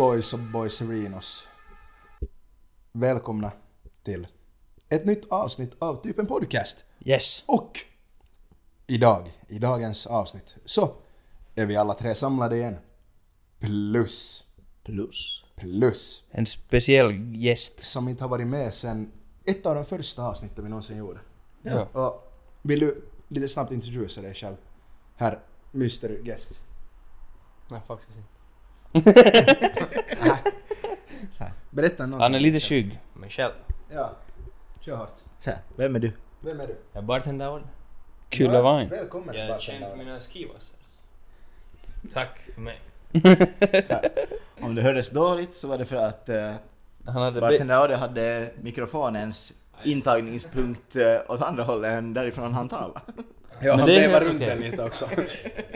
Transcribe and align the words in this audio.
Boys 0.00 0.32
och 0.32 0.38
boyserinos. 0.38 1.46
Välkomna 2.92 3.52
till 4.02 4.26
ett 4.88 5.04
nytt 5.04 5.28
avsnitt 5.28 5.76
av 5.78 6.02
typ 6.02 6.18
en 6.18 6.26
podcast. 6.26 6.84
Yes. 7.00 7.44
Och 7.46 7.78
idag, 8.86 9.32
i 9.48 9.58
dagens 9.58 10.06
avsnitt, 10.06 10.56
så 10.64 10.94
är 11.54 11.66
vi 11.66 11.76
alla 11.76 11.94
tre 11.94 12.14
samlade 12.14 12.56
igen. 12.56 12.76
Plus, 13.58 14.44
Plus. 14.82 15.44
plus, 15.56 16.22
En 16.30 16.46
speciell 16.46 17.36
gäst. 17.36 17.80
som 17.80 18.08
inte 18.08 18.24
har 18.24 18.28
varit 18.28 18.46
med 18.46 18.74
sen 18.74 19.12
ett 19.44 19.66
av 19.66 19.74
de 19.74 19.84
första 19.84 20.22
avsnitten 20.22 20.64
vi 20.64 20.70
någonsin 20.70 20.96
gjorde. 20.96 21.20
Ja. 21.62 21.88
Och 21.92 22.32
vill 22.62 22.80
du 22.80 23.04
lite 23.28 23.48
snabbt 23.48 23.72
introducera 23.72 24.24
dig 24.24 24.34
själv? 24.34 24.56
Herr 25.16 25.40
Mr 25.74 26.22
Guest. 26.22 26.58
Nej, 27.70 27.80
faktiskt 27.86 28.16
inte. 28.16 28.39
Berätta 31.70 32.02
någonting. 32.06 32.22
Han 32.22 32.34
är 32.34 32.40
lite 32.40 32.60
skygg. 32.60 33.00
Själv. 33.28 33.52
Ja, 33.94 34.10
kör 34.80 34.96
hårt. 34.96 35.14
Så, 35.38 35.50
här, 35.50 35.58
vem 35.76 35.96
är 35.96 36.00
du? 36.00 36.12
Vem 36.40 36.60
är 36.60 36.66
du? 36.66 36.76
Jag 36.92 37.02
är 37.02 37.06
bartender 37.06 37.50
Odd. 37.52 37.62
Kul 38.28 38.46
Ja, 38.46 38.58
att 38.58 38.64
vara 38.64 38.82
in. 38.82 38.88
Välkommen 38.88 39.34
Jag 39.34 39.46
är 39.46 39.58
känd 39.58 39.84
för 39.90 39.96
mina 39.96 40.18
skivassers. 40.20 40.74
Tack 42.12 42.38
för 42.54 42.60
mig. 42.60 42.80
Om 44.60 44.74
det 44.74 44.82
hördes 44.82 45.10
dåligt 45.10 45.54
så 45.54 45.68
var 45.68 45.78
det 45.78 45.84
för 45.84 45.96
att 45.96 46.28
uh, 46.28 46.52
Han 47.06 47.22
hade 47.22 47.32
be- 47.32 47.40
bartender 47.40 47.84
Ode 47.84 47.96
hade 47.96 48.50
mikrofonens 48.60 49.52
intagningspunkt 49.84 50.96
uh, 50.96 51.16
åt 51.28 51.40
andra 51.42 51.62
hållet 51.62 51.90
än 51.92 52.14
därifrån 52.14 52.54
han 52.54 52.68
talade. 52.68 53.00
Ja, 53.62 53.70
Men 53.70 53.78
han 53.78 53.88
det 53.88 53.94
är 54.04 54.08
vevar 54.08 54.20
helt 54.20 54.30
runt 54.32 54.42
okej. 54.42 54.48
den 54.48 54.70
lite 54.70 54.84
också. 54.84 55.08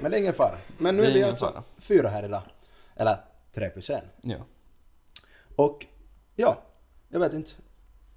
Men 0.03 0.11
det 0.11 0.17
är 0.17 0.21
ingen 0.21 0.35
fara. 0.35 0.55
Men 0.79 0.97
nu 0.97 1.03
Det 1.03 1.07
är 1.09 1.11
är 1.11 1.13
vi 1.15 1.19
ingen 1.19 1.31
alltså 1.31 1.47
fara. 1.53 1.63
fyra 1.79 2.09
här 2.09 2.23
idag. 2.25 2.43
Eller 2.97 3.17
tre 3.53 3.71
plus 3.71 3.91
en. 3.91 4.05
Ja. 4.23 4.37
Och 5.57 5.87
ja, 6.37 6.63
jag 7.09 7.21
vet 7.21 7.33
inte 7.33 7.51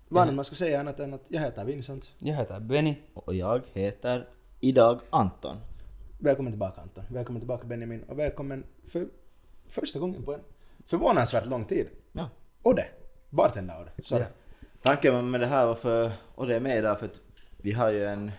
vad 0.08 0.34
man 0.34 0.45
ska 0.45 0.56
säga 0.56 0.80
annat 0.80 1.00
än 1.00 1.14
att 1.14 1.23
jag 1.28 1.42
heter 1.42 1.66
Vincent. 1.66 2.11
Jag 2.19 2.36
heter 2.36 2.59
Benny. 2.59 2.95
Och 3.14 3.36
jag 3.36 3.61
heter 3.73 4.28
idag 4.59 5.02
Anton. 5.09 5.58
Välkommen 6.19 6.53
tillbaka 6.53 6.81
Anton. 6.81 7.03
Välkommen 7.09 7.42
tillbaka 7.42 7.67
Benjamin. 7.67 8.03
Och 8.03 8.19
välkommen 8.19 8.64
för 8.88 9.08
första 9.67 10.00
gången 10.00 10.23
på 10.23 10.34
en 10.34 10.42
förvånansvärt 10.86 11.45
lång 11.45 11.66
tid. 11.66 11.88
Ja. 12.12 12.30
Odde. 12.64 12.86
Bartender 13.30 13.81
Odde. 13.81 14.03
Sorry. 14.03 14.25
Tanken 14.81 15.31
med 15.31 15.39
det 15.39 15.47
här 15.47 15.66
var 15.66 15.75
för, 15.75 16.12
och 16.36 16.47
det 16.47 16.56
är 16.56 16.59
med 16.59 16.78
idag 16.78 17.00
för 17.00 17.06
att 17.06 17.22
vi 17.58 17.72
har 17.72 17.89
ju 17.89 18.06
en, 18.06 18.31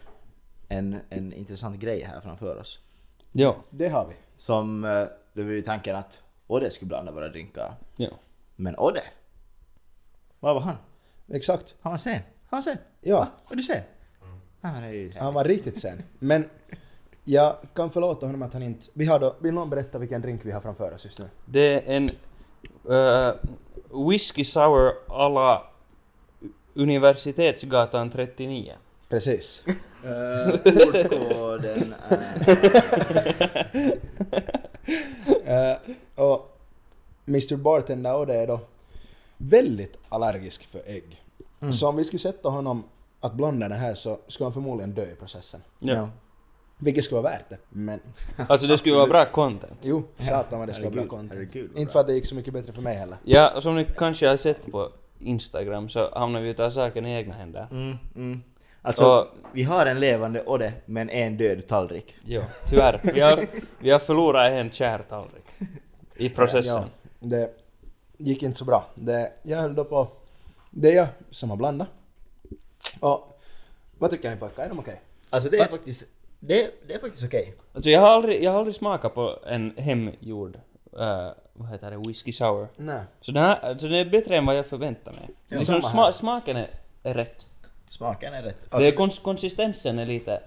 en, 0.69 1.00
en 1.11 1.33
intressant 1.33 1.80
grej 1.80 2.02
här 2.02 2.20
framför 2.20 2.56
oss. 2.61 2.78
Ja. 3.33 3.56
Det 3.70 3.89
har 3.89 4.08
vi. 4.08 4.14
Som, 4.36 4.84
uh, 4.84 5.06
det 5.33 5.42
var 5.42 5.50
ju 5.50 5.62
tanken 5.62 5.97
att 5.97 6.23
Ode 6.49 6.71
skulle 6.71 6.89
blanda 6.89 7.13
våra 7.13 7.29
drinkar. 7.29 7.75
Ja. 7.97 8.09
Men 8.57 8.79
Ode? 8.79 9.03
Var 10.41 10.55
var 10.55 10.61
han? 10.61 10.77
Exakt. 11.33 11.75
Han 11.81 11.93
var 11.93 11.99
sen. 11.99 12.21
Han 12.49 12.57
var 12.57 12.63
sen. 12.63 12.79
Ja. 13.01 13.29
Var 13.49 13.57
du 13.57 13.63
sen? 13.63 13.83
Det 14.61 14.69
är 14.69 14.91
ju. 14.91 15.13
Han 15.19 15.35
var 15.35 15.45
riktigt 15.45 15.79
sen. 15.79 16.03
Men 16.19 16.45
jag 17.25 17.57
kan 17.75 17.91
förlåta 17.91 18.27
honom 18.27 18.43
att 18.43 18.53
han 18.53 18.63
inte... 18.63 18.87
Vi 18.95 19.07
har 19.07 19.19
då... 19.19 19.37
Vill 19.39 19.55
någon 19.55 19.71
berätta 19.71 19.99
vilken 19.99 20.23
drink 20.23 20.41
vi 20.45 20.51
har 20.51 20.61
framför 20.61 20.95
oss 20.95 21.05
just 21.05 21.19
nu? 21.19 21.29
Det 21.45 21.75
är 21.75 21.83
en 21.97 22.11
uh, 22.91 23.35
whisky 24.09 24.45
sour 24.45 24.93
alla 25.08 25.63
Universitetsgatan 26.75 28.11
39. 28.11 28.73
Precis. 29.08 29.63
Uh, 29.67 30.48
ordkoden 30.64 31.95
är... 32.08 32.19
Och 36.14 36.58
Mr 37.27 37.56
Bartender 37.56 38.16
och 38.16 38.27
det 38.27 38.34
är 38.34 38.46
då 38.46 38.61
väldigt 39.36 39.98
allergisk 40.08 40.66
för 40.66 40.83
ägg. 40.86 41.22
Så 41.72 41.89
om 41.89 41.96
vi 41.96 42.05
skulle 42.05 42.20
sätta 42.20 42.48
honom 42.48 42.84
att 43.20 43.34
blanda 43.34 43.68
den 43.68 43.78
här 43.78 43.94
så 43.94 44.18
skulle 44.28 44.44
han 44.46 44.52
förmodligen 44.52 44.94
dö 44.94 45.02
i 45.02 45.14
processen. 45.14 45.61
Ja. 45.78 46.08
Vilket 46.78 47.05
skulle 47.05 47.20
vara 47.20 47.33
värt 47.33 47.48
det. 47.48 47.58
Men 47.68 48.00
Alltså 48.48 48.66
det 48.66 48.78
skulle 48.78 48.94
vara 48.94 49.06
bra 49.06 49.24
content. 49.24 49.78
jo, 49.83 50.02
satan 50.18 50.58
vad 50.58 50.68
det 50.68 50.74
skulle 50.74 50.89
vara 50.89 51.00
bra 51.00 51.06
content. 51.06 51.33
herregud, 51.33 51.70
vad 51.72 51.80
Inte 51.80 51.92
för 51.92 52.00
att 52.00 52.06
det 52.06 52.12
gick 52.12 52.27
så 52.27 52.34
mycket 52.34 52.52
bättre 52.52 52.72
för 52.72 52.83
mig 52.83 52.96
heller. 52.96 53.16
Ja, 53.24 53.52
och 53.56 53.62
som 53.62 53.77
ni 53.77 53.86
kanske 53.96 54.28
har 54.28 54.36
sett 54.36 54.72
på 54.72 54.89
Instagram 55.18 55.89
så 55.89 56.18
hamnar 56.18 56.40
vi 56.40 56.50
att 56.50 56.56
ta 56.56 56.70
saken 56.70 57.06
i 57.06 57.14
egna 57.14 57.34
händer. 57.34 57.68
Mm, 57.70 57.96
mm. 58.14 58.42
Alltså, 58.89 59.05
Och- 59.07 59.27
vi 59.53 59.63
har 59.63 59.87
en 59.87 60.01
levande 60.01 60.45
Ode, 60.45 60.73
men 60.87 61.11
en 61.11 61.37
död 61.37 61.69
tallrik. 61.69 62.17
Ja, 62.25 62.43
tyvärr. 62.67 63.01
Vi 63.03 63.21
har, 63.21 63.47
vi 63.79 63.91
har 63.91 63.99
förlorat 63.99 64.53
en 64.53 64.71
kär 64.71 64.99
tallrik. 65.09 65.45
I 66.17 66.29
processen. 66.29 66.83
Ja, 67.21 67.27
det 67.29 67.55
gick 68.17 68.43
inte 68.43 68.59
så 68.59 68.65
bra. 68.65 68.87
Det, 68.95 69.33
jag 69.43 69.59
höll 69.59 69.75
då 69.75 69.85
på... 69.85 70.09
Det 70.71 70.93
är 70.93 70.97
jag 70.97 71.07
som 71.31 71.51
har 71.51 71.57
blandat. 71.57 71.89
Och 73.01 73.41
vad 73.99 74.11
tycker 74.11 74.31
ni 74.31 74.37
pojkar? 74.37 74.65
Är 74.65 74.69
de 74.69 74.79
okej? 74.79 75.01
Alltså 75.31 75.51
det 75.51 75.59
är 75.59 75.69
faktiskt, 75.69 76.05
det, 76.41 76.70
det 76.87 76.95
är 76.95 76.99
faktiskt 76.99 77.25
okej. 77.25 77.55
Alltså 77.75 77.91
jag 77.91 78.01
har 78.01 78.09
aldrig, 78.09 78.43
jag 78.43 78.51
har 78.51 78.59
aldrig 78.59 78.75
smakat 78.75 79.15
på 79.15 79.39
en 79.47 79.75
hemgjord, 79.77 80.57
uh, 80.57 81.31
vad 81.53 81.69
heter 81.69 81.91
det, 81.91 81.97
whisky 81.97 82.33
sour. 82.33 82.69
Nej. 82.77 83.01
Så 83.20 83.33
den, 83.33 83.43
här, 83.43 83.61
alltså 83.61 83.89
den 83.89 83.99
är 83.99 84.05
bättre 84.11 84.37
än 84.37 84.47
vad 84.47 84.57
jag 84.57 84.67
förväntade 84.67 85.17
mig. 85.17 85.29
Ja, 85.49 85.59
liksom 85.59 85.83
sma, 85.83 86.13
smaken 86.13 86.57
är, 86.57 86.69
är 87.03 87.15
rätt. 87.15 87.49
Smaken 87.91 88.35
är 88.35 88.43
rätt. 88.43 88.57
det 88.71 88.77
Alltså, 88.77 88.91
är 88.93 88.97
kons, 88.97 89.19
konsistensen 89.19 89.99
är 89.99 90.07
lite... 90.07 90.41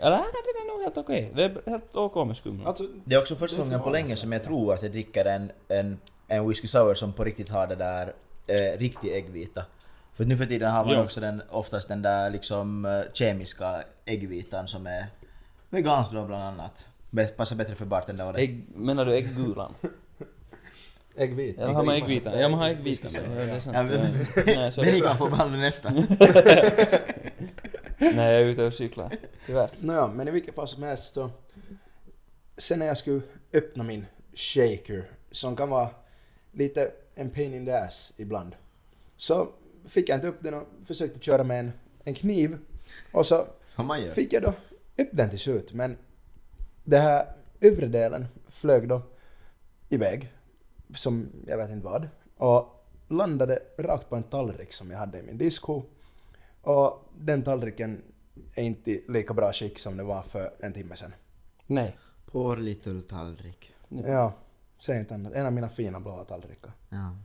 Eller 0.00 0.16
nej, 0.16 0.26
den 0.32 0.62
är 0.68 0.72
nog 0.74 0.82
helt 0.82 0.98
okej. 0.98 1.32
Det 1.34 1.42
är 1.44 1.70
helt 1.70 1.96
OK 1.96 2.26
med 2.26 2.36
skumma. 2.36 2.66
Alltså, 2.68 2.84
det 3.04 3.14
är 3.14 3.18
också 3.18 3.36
första 3.36 3.56
det 3.62 3.68
gången 3.68 3.80
på 3.82 3.90
länge 3.90 4.16
som 4.16 4.32
jag 4.32 4.44
tror 4.44 4.74
att 4.74 4.82
jag 4.82 4.92
dricker 4.92 5.24
en, 5.24 5.52
en, 5.68 5.98
en 6.28 6.48
whisky 6.48 6.68
sour 6.68 6.94
som 6.94 7.12
på 7.12 7.24
riktigt 7.24 7.48
har 7.48 7.66
det 7.66 7.74
där 7.74 8.12
eh, 8.46 8.78
riktig 8.78 9.12
äggvita. 9.16 9.64
För 10.14 10.24
nu 10.24 10.36
för 10.36 10.46
tiden 10.46 10.70
har 10.72 10.84
man 10.84 10.94
Ja. 10.94 11.02
också 11.04 11.20
den, 11.20 11.42
oftast 11.50 11.88
den 11.88 12.02
där 12.02 12.30
liksom 12.30 12.84
eh, 12.84 13.00
kemiska 13.12 13.82
äggvitan 14.04 14.68
som 14.68 14.86
är 14.86 15.06
vegansk 15.70 16.12
då 16.12 16.24
bland 16.24 16.42
annat. 16.42 16.88
Passar 17.36 17.56
bättre 17.56 17.74
för 17.74 17.84
bartender 17.84 18.28
Ode. 18.28 18.38
Ägg, 18.38 18.64
menar 18.74 19.04
du 19.04 19.14
äggulan? 19.14 19.74
äggvit. 21.16 21.56
Ja, 21.58 21.66
har 21.66 21.84
man 21.84 21.94
äggvitan? 21.94 22.38
Ja, 22.40 22.48
man 22.48 22.58
har 22.60 22.68
äggvitan. 22.68 23.10
Ja, 23.14 23.20
det 23.34 23.42
är 23.42 23.60
sant. 23.60 23.76
Ja, 23.76 23.82
men- 23.82 24.26
Ja. 24.36 24.42
Nej, 24.46 24.72
så- 24.72 24.80
Benny 24.80 25.00
kan 25.00 25.18
få 25.18 25.26
blanda 25.26 25.56
nästa. 25.58 25.90
Nej, 27.98 28.32
jag 28.32 28.42
är 28.42 28.44
ute 28.44 28.64
och 28.64 28.74
cyklar. 28.74 29.16
Tyvärr. 29.46 29.70
Nåja, 29.80 30.06
men 30.08 30.28
i 30.28 30.30
vilket 30.30 30.54
fall 30.54 30.68
som 30.68 30.82
helst 30.82 31.14
så... 31.14 31.30
Sen 32.56 32.78
när 32.78 32.86
jag 32.86 32.98
skulle 32.98 33.20
öppna 33.52 33.84
min 33.84 34.06
shaker, 34.34 35.10
som 35.30 35.56
kan 35.56 35.68
vara 35.70 35.88
lite 36.52 36.90
en 37.14 37.30
pain 37.30 37.54
in 37.54 37.66
the 37.66 37.72
ass 37.72 38.12
ibland, 38.16 38.54
så 39.16 39.48
fick 39.88 40.08
jag 40.08 40.16
inte 40.16 40.26
upp 40.28 40.36
den 40.42 40.54
och 40.54 40.66
försökte 40.86 41.20
köra 41.20 41.44
med 41.44 41.60
en, 41.60 41.72
en 42.04 42.14
kniv. 42.14 42.58
Och 43.12 43.26
så 43.26 43.46
fick 44.14 44.32
jag 44.32 44.42
då 44.42 44.48
upp 45.02 45.08
den 45.12 45.30
till 45.30 45.38
slut, 45.38 45.72
men 45.72 45.96
det 46.84 46.98
här 46.98 47.26
övre 47.60 47.86
delen 47.86 48.26
flög 48.48 48.88
då 48.88 49.02
iväg, 49.88 50.32
som 50.94 51.28
jag 51.46 51.56
vet 51.58 51.70
inte 51.70 51.84
vad, 51.84 52.08
och 52.36 52.86
landade 53.08 53.58
rakt 53.78 54.08
på 54.08 54.16
en 54.16 54.22
tallrik 54.22 54.72
som 54.72 54.90
jag 54.90 54.98
hade 54.98 55.18
i 55.18 55.22
min 55.22 55.38
disco. 55.38 55.82
Och 56.62 57.08
den 57.18 57.42
tallriken 57.42 58.02
är 58.54 58.62
inte 58.62 59.00
lika 59.08 59.34
bra 59.34 59.52
skick 59.52 59.78
som 59.78 59.96
det 59.96 60.02
var 60.02 60.22
för 60.22 60.50
en 60.60 60.72
timme 60.72 60.96
sedan. 60.96 61.14
Nej. 61.66 61.96
Little 62.58 63.00
tallrik. 63.08 63.74
Ja, 63.88 64.32
säg 64.78 64.98
inte 64.98 65.14
annat. 65.14 65.32
En 65.32 65.46
av 65.46 65.52
mina 65.52 65.68
fina 65.68 66.00
blåa 66.00 66.24
tallrikar. 66.24 66.72
Ja. 66.88 67.16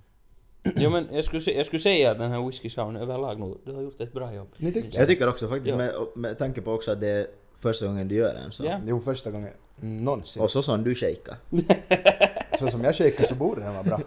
Jo 0.75 0.89
men 0.89 1.07
jag 1.11 1.23
skulle, 1.25 1.43
jag 1.51 1.65
skulle 1.65 1.79
säga 1.79 2.11
att 2.11 2.17
den 2.17 2.31
här 2.31 2.45
whisky 2.45 2.69
överlag 2.77 3.39
nog, 3.39 3.57
du 3.65 3.73
har 3.73 3.81
gjort 3.81 4.01
ett 4.01 4.13
bra 4.13 4.33
jobb. 4.33 4.47
Ni 4.57 4.71
tycker 4.71 4.99
Jag 4.99 5.07
tycker 5.07 5.27
också 5.29 5.49
faktiskt 5.49 5.69
Ja. 5.69 5.77
med, 5.77 5.93
med 6.15 6.37
tanke 6.37 6.61
på 6.61 6.71
också 6.71 6.91
att 6.91 6.99
det 6.99 7.07
är 7.07 7.27
första 7.55 7.87
gången 7.87 8.07
du 8.07 8.15
gör 8.15 8.35
en 8.35 8.51
så. 8.51 8.65
Ja. 8.65 8.81
Jo, 8.85 9.01
första 9.01 9.31
gången 9.31 9.49
någonsin. 9.75 10.41
Och 10.43 10.51
så 10.51 10.63
som 10.63 10.83
du 10.83 10.95
shakar. 10.95 11.37
Så 12.61 12.67
som 12.67 12.83
jag 12.83 12.95
shakade 12.95 13.27
så 13.27 13.35
borde 13.35 13.61
den 13.61 13.73
vara 13.73 13.83
bra. 13.83 13.99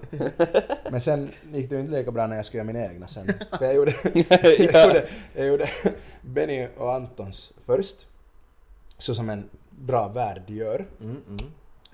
Men 0.91 1.01
sen 1.01 1.31
gick 1.53 1.71
det 1.71 1.75
ju 1.75 1.81
inte 1.81 1.93
lika 1.93 2.11
bra 2.11 2.27
när 2.27 2.37
jag 2.37 2.45
skulle 2.45 2.59
göra 2.59 2.73
mina 2.73 2.87
egna 2.87 3.07
sen. 3.07 3.33
För 3.59 3.65
jag 3.65 3.75
gjorde, 3.75 3.95
jag 4.29 4.87
gjorde, 4.87 5.09
jag 5.35 5.47
gjorde 5.47 5.71
Benny 6.23 6.69
och 6.77 6.95
Antons 6.95 7.53
först. 7.67 8.07
Så 8.99 9.15
som 9.15 9.31
en 9.31 9.51
bra 9.71 10.09
värd 10.09 10.51
gör. 10.51 10.87
Mm, 11.01 11.23
mm. 11.29 11.53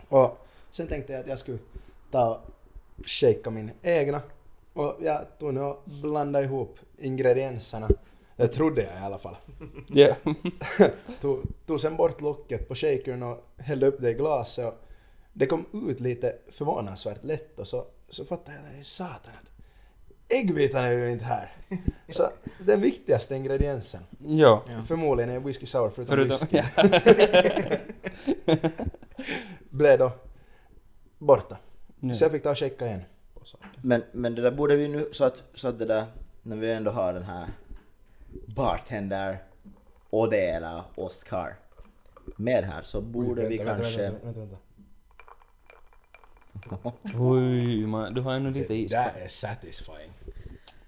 Och 0.08 0.46
sen 0.70 0.86
tänkte 0.86 1.12
jag 1.12 1.20
att 1.20 1.26
jag 1.26 1.38
skulle 1.38 1.58
ta 2.10 2.42
och 2.96 3.08
shaka 3.08 3.50
min 3.50 3.70
egna. 3.82 4.22
Och 4.72 4.96
jag 5.00 5.20
tog 5.38 5.54
nu 5.54 5.60
och 5.60 5.82
blandade 5.84 6.44
ihop 6.44 6.78
ingredienserna. 6.98 7.88
Det 8.36 8.48
trodde 8.48 8.82
jag 8.82 8.94
i 8.94 9.04
alla 9.04 9.18
fall. 9.18 9.36
Ja. 9.88 10.14
Tog, 11.20 11.42
tog 11.66 11.80
sen 11.80 11.96
bort 11.96 12.20
locket 12.20 12.68
på 12.68 12.74
shakern 12.74 13.22
och 13.22 13.44
hällde 13.56 13.86
upp 13.86 14.00
det 14.00 14.10
i 14.10 14.14
glaset 14.14 14.66
och 14.66 14.86
det 15.32 15.46
kom 15.46 15.66
ut 15.90 16.00
lite 16.00 16.36
förvånansvärt 16.48 17.24
lätt 17.24 17.58
och 17.58 17.68
så, 17.68 17.86
så 18.08 18.24
fattade 18.24 18.58
jag, 18.76 18.86
satan 18.86 19.32
att 19.42 19.50
äggvitan 20.30 20.84
är 20.84 20.90
ju 20.90 21.10
inte 21.10 21.24
här. 21.24 21.56
Så 22.08 22.28
den 22.58 22.80
viktigaste 22.80 23.36
ingrediensen, 23.36 24.00
ja. 24.26 24.64
Ja. 24.68 24.82
förmodligen 24.82 25.30
är 25.30 25.40
whisky 25.40 25.66
sour 25.66 25.90
förutom, 25.90 26.16
Förutom... 26.16 26.36
whisky, 26.40 26.62
Ja. 28.46 28.60
blev 29.70 29.98
då 29.98 30.12
borta. 31.18 31.56
Nu. 31.98 32.14
Så 32.14 32.24
jag 32.24 32.32
fick 32.32 32.42
ta 32.42 32.50
och 32.50 32.56
checka 32.56 32.86
igen. 32.86 33.02
Men, 33.82 34.02
men 34.12 34.34
det 34.34 34.42
där 34.42 34.50
borde 34.50 34.76
vi 34.76 34.88
nu, 34.88 35.08
så 35.12 35.24
att, 35.24 35.42
så 35.54 35.68
att 35.68 35.78
det 35.78 35.84
där, 35.84 36.06
när 36.42 36.56
vi 36.56 36.72
ändå 36.72 36.90
har 36.90 37.12
den 37.12 37.22
här 37.22 37.46
bartender 38.46 39.38
Odera 40.10 40.84
Oscar 40.94 41.56
med 42.36 42.64
här 42.64 42.82
så 42.82 43.00
borde 43.00 43.48
vi 43.48 43.56
Vänta, 43.56 43.72
vänta, 43.72 43.82
kanske... 43.84 44.02
Vänta, 44.02 44.24
vänta, 44.24 44.40
vänta. 44.40 44.56
Oj, 47.18 47.86
man, 47.86 48.14
du 48.14 48.20
har 48.20 48.34
ännu 48.34 48.50
lite 48.50 48.68
Det 48.68 48.78
is 48.78 48.90
där 48.90 49.08
på. 49.10 49.18
är 49.18 49.28
satisfying. 49.28 50.10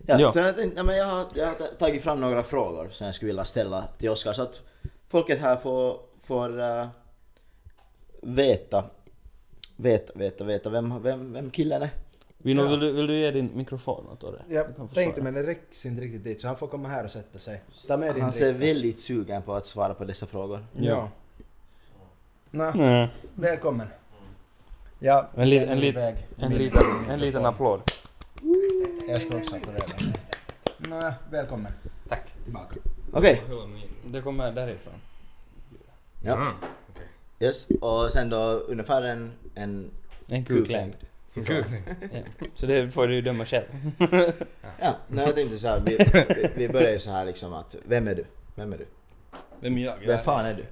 Ja, 0.07 0.21
Ja. 0.21 0.33
Så 0.33 0.39
jag, 0.39 0.57
tänkte, 0.57 0.77
ja, 0.77 0.83
men 0.83 0.97
jag, 0.97 1.07
har, 1.07 1.27
jag 1.35 1.47
har 1.47 1.55
tagit 1.79 2.03
fram 2.03 2.21
några 2.21 2.43
frågor 2.43 2.89
som 2.91 3.05
jag 3.07 3.15
skulle 3.15 3.27
vilja 3.27 3.45
ställa 3.45 3.85
till 3.99 4.11
Oscar 4.11 4.33
så 4.33 4.43
att 4.43 4.61
folket 5.09 5.39
här 5.41 5.57
får, 5.57 6.01
får 6.21 6.61
uh, 6.61 6.87
veta, 8.23 8.85
veta, 9.77 10.13
veta, 10.19 10.45
veta 10.45 10.71
vem, 10.71 11.03
vem, 11.03 11.33
vem 11.33 11.51
killen 11.51 11.83
är. 11.83 11.91
Vino, 12.39 12.63
Ja. 12.63 12.71
vill, 12.71 12.81
du, 12.81 12.93
vill 12.93 13.07
du 13.07 13.21
ge 13.21 13.31
din 13.31 13.51
mikrofon 13.57 14.07
åt 14.09 14.25
Orre? 14.25 14.43
Jag 14.49 14.67
tänkte 14.95 15.23
men 15.23 15.35
det 15.35 15.43
räcks 15.43 15.87
inte 15.87 16.03
riktigt 16.03 16.25
dit 16.25 16.41
så 16.41 16.47
han 16.47 16.57
får 16.57 16.67
komma 16.67 16.89
här 16.89 17.05
och 17.05 17.11
sätta 17.11 17.39
sig. 17.39 17.63
Ta 17.89 17.97
med 17.97 18.15
din 18.15 18.23
Han 18.23 18.33
ser 18.33 18.53
väldigt 18.53 19.01
sugen 19.01 19.43
på 19.43 19.55
att 19.55 19.67
svara 19.67 19.95
på 19.95 20.05
dessa 20.05 20.27
frågor. 20.27 20.67
Ja. 20.77 21.09
Nå, 22.51 22.71
Nej, 22.75 23.09
välkommen. 23.35 23.89
Ja, 25.05 25.29
En 25.37 25.49
li- 25.49 25.59
en 25.59 25.81
li- 25.81 25.89
iväg. 25.89 26.15
en, 26.39 26.49
Min 26.49 26.59
liten, 26.59 26.83
en 27.11 27.21
liten 27.21 27.45
applåd. 27.47 27.81
Jag 29.09 29.23
ska 29.23 29.37
också 29.37 29.57
applådera. 29.57 29.85
Nå, 30.79 31.13
välkommen. 31.31 31.73
Tack. 32.09 32.27
Tillbaka. 32.45 32.77
Okej, 33.13 33.43
min? 33.49 34.13
Det 34.13 34.21
kommer 34.23 34.53
därifrån. 34.53 34.93
ja. 36.25 36.35
Mm. 36.35 36.53
Okej. 36.91 37.07
Yes. 37.41 37.69
Och 37.81 38.13
sen 38.13 38.29
då 38.29 38.39
ungefär 38.53 39.03
en, 39.03 39.33
en 39.55 39.91
En 40.29 40.45
kuklängd. 40.45 40.95
Kul. 41.35 41.65
Ja. 42.13 42.19
Så 42.55 42.67
det 42.67 42.91
får 42.91 43.07
du 43.09 43.21
döma 43.21 43.45
själv. 43.47 43.65
Ja, 44.81 44.97
nej, 45.09 45.25
jag 45.25 45.35
tänkte 45.35 45.59
så 45.59 45.69
här, 45.69 45.83
vi, 45.87 45.99
vi, 46.57 46.69
börjar 46.69 46.93
ju 46.93 46.99
så 46.99 47.11
här 47.11 47.25
liksom 47.25 47.53
att, 47.53 47.77
vem 47.85 48.09
är 48.09 48.15
du? 48.15 48.25
Vem 48.55 48.73
är 48.73 48.79
du? 48.79 48.87
Vem 49.61 49.79
är 49.79 49.85
jag? 49.85 49.97
Vem 50.07 50.19
fan 50.23 50.47
är 50.47 50.55
du? 50.55 50.65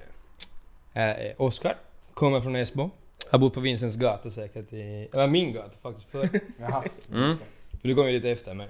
Är 0.93 1.35
Oskar. 1.43 1.77
Kommer 2.15 2.41
från 2.41 2.57
Esbo. 2.57 2.91
Har 3.31 3.39
bott 3.39 3.55
på 3.55 3.61
Vincents 3.61 3.97
gata 3.97 4.31
säkert 4.31 4.73
i... 4.73 5.09
Eller 5.13 5.27
min 5.27 5.53
gata 5.53 5.79
faktiskt 5.79 6.09
förr. 6.09 6.29
Jaha. 6.59 6.85
Mm. 7.13 7.37
För 7.81 7.89
du 7.89 7.95
kom 7.95 8.07
ju 8.07 8.13
lite 8.13 8.31
efter 8.31 8.55
mig. 8.55 8.69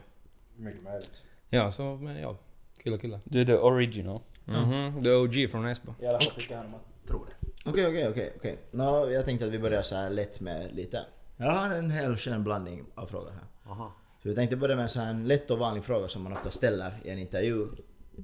Mycket 0.56 0.82
möjligt. 0.82 1.22
Ja, 1.48 1.72
så 1.72 1.82
men 1.82 2.20
ja. 2.20 2.28
Och 2.28 3.00
kul. 3.00 3.18
Du 3.24 3.40
är 3.40 3.44
the 3.44 3.56
original. 3.56 4.20
Mhm. 4.44 5.02
The 5.04 5.14
OG 5.14 5.50
från 5.50 5.66
Esbo. 5.66 5.94
I 6.00 6.06
alla 6.06 6.20
fall 6.20 6.32
tycker 6.32 6.56
han 6.56 6.66
om 6.66 6.74
att 6.74 7.08
tro 7.08 7.24
det. 7.24 7.70
Okej, 7.70 7.86
okej, 7.86 8.08
okej, 8.08 8.32
okej. 8.36 8.58
Nå, 8.70 9.10
jag 9.10 9.24
tänkte 9.24 9.46
att 9.46 9.52
vi 9.52 9.58
börjar 9.58 9.82
så 9.82 9.94
här 9.94 10.10
lätt 10.10 10.40
med 10.40 10.74
lite. 10.74 11.06
Jag 11.36 11.52
har 11.52 11.70
en 11.74 11.90
hel 11.90 12.16
skön 12.16 12.44
blandning 12.44 12.84
av 12.94 13.06
frågor 13.06 13.30
här. 13.30 13.74
Så 14.22 14.28
vi 14.28 14.34
tänkte 14.34 14.56
börja 14.56 14.76
med 14.76 14.90
så 14.90 15.00
här 15.00 15.10
en 15.10 15.28
lätt 15.28 15.50
och 15.50 15.58
vanlig 15.58 15.84
fråga 15.84 16.08
som 16.08 16.22
man 16.22 16.32
ofta 16.32 16.50
ställer 16.50 16.92
i 17.04 17.10
en 17.10 17.18
intervju. 17.18 17.66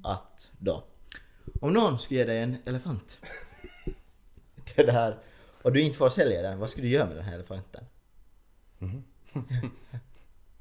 Att 0.03 0.51
då. 0.59 0.83
Om 1.61 1.73
någon 1.73 1.99
skulle 1.99 2.19
ge 2.19 2.25
dig 2.25 2.41
en 2.41 2.57
elefant. 2.65 3.21
det 4.75 4.83
där. 4.83 5.17
Och 5.61 5.73
du 5.73 5.81
inte 5.81 5.97
får 5.97 6.09
sälja 6.09 6.41
den, 6.41 6.59
vad 6.59 6.69
skulle 6.69 6.87
du 6.87 6.91
göra 6.91 7.05
med 7.05 7.15
den 7.15 7.25
här 7.25 7.33
elefanten? 7.35 7.83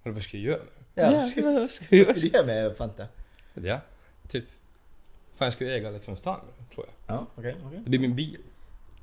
Och 0.03 0.13
vad 0.15 0.23
ska 0.23 0.37
jag 0.37 0.45
göra? 0.45 0.61
Ja, 0.95 1.03
Ja, 1.13 1.17
vad 1.17 1.29
skulle, 1.29 1.53
vad 1.53 1.71
ska 1.71 1.85
du 1.91 1.99
vad 2.05 2.07
skulle 2.07 2.31
du 2.31 2.37
göra 2.37 2.47
med 2.47 2.67
elefanten? 2.67 3.07
Ja, 3.55 3.81
typ. 4.29 4.45
Fan 5.37 5.47
jag 5.47 5.53
skulle 5.53 5.75
äga 5.75 5.91
liksom 5.91 6.17
stan 6.17 6.41
tror 6.75 6.87
jag. 6.87 7.17
Ja, 7.17 7.27
okej, 7.35 7.57
okej. 7.67 7.81
Det 7.85 7.91
blir 7.91 7.99
min 8.01 8.15
bil. 8.17 8.41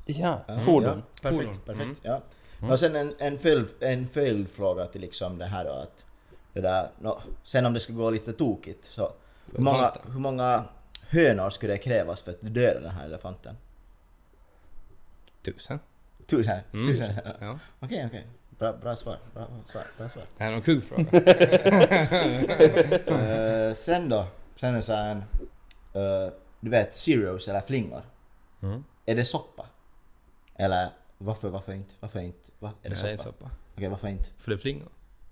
Ja, 0.05 0.43
fordon. 0.65 1.03
Ja, 1.23 1.29
perfekt, 1.29 1.43
Fordon. 1.43 1.59
perfekt. 1.65 2.05
Mm. 2.05 2.21
Ja. 2.61 2.71
Och 2.71 2.79
sen 2.79 2.95
en, 2.95 3.15
en, 3.19 3.39
följd, 3.39 3.67
en 3.79 4.07
följdfråga 4.07 4.85
till 4.87 5.01
liksom 5.01 5.37
det 5.37 5.45
här 5.45 5.65
då 5.65 5.71
att 5.71 6.05
det 6.53 6.61
där, 6.61 6.89
nå, 6.99 7.21
sen 7.43 7.65
om 7.65 7.73
det 7.73 7.79
ska 7.79 7.93
gå 7.93 8.09
lite 8.09 8.33
tokigt 8.33 8.85
så 8.85 9.13
hur 9.51 9.59
många, 9.59 9.93
hur 10.05 10.19
många 10.19 10.63
hönor 11.07 11.49
skulle 11.49 11.73
det 11.73 11.77
krävas 11.77 12.21
för 12.21 12.31
att 12.31 12.37
döda 12.41 12.79
den 12.79 12.91
här 12.91 13.05
elefanten? 13.05 13.55
Tusen. 15.43 15.79
Tusen? 16.27 16.59
Mm. 16.73 16.87
Tusen? 16.87 17.15
Ja. 17.41 17.59
Okej, 17.79 18.05
okej. 18.07 18.27
Bra, 18.49 18.73
bra 18.73 18.95
svar. 18.95 19.17
Bra 19.33 19.47
svar. 19.65 19.83
Bra 19.97 20.09
svar. 20.09 20.23
Det 20.37 20.43
här 20.43 20.51
är 20.51 20.55
någon 20.55 20.63
kul 20.63 20.81
fråga. 20.81 21.05
Eh, 23.69 23.73
sen 23.73 24.09
då? 24.09 24.27
Sen 24.55 24.69
är 24.69 24.73
det 24.75 24.81
så 24.81 24.93
här 24.93 25.11
en, 25.11 25.17
eh, 25.93 26.33
du 26.59 26.69
vet 26.69 26.95
cereals 26.95 27.47
eller 27.47 27.61
flingor. 27.61 28.01
Mm. 28.61 28.83
Är 29.05 29.15
det 29.15 29.25
soppa? 29.25 29.65
Eller 30.55 30.89
varför, 31.17 31.49
varför 31.49 31.73
inte? 31.73 31.93
Varför 31.99 32.19
inte? 32.19 32.51
Va, 32.59 32.71
är 32.83 32.89
det 32.89 32.95
Det 32.95 33.11
är 33.11 33.17
soppa? 33.17 33.29
soppa. 33.31 33.49
Okej, 33.75 33.87
varför 33.89 34.07
inte? 34.07 34.29
För 34.39 34.51
det 34.51 34.55
är 34.55 34.59
flingor. 34.59 34.89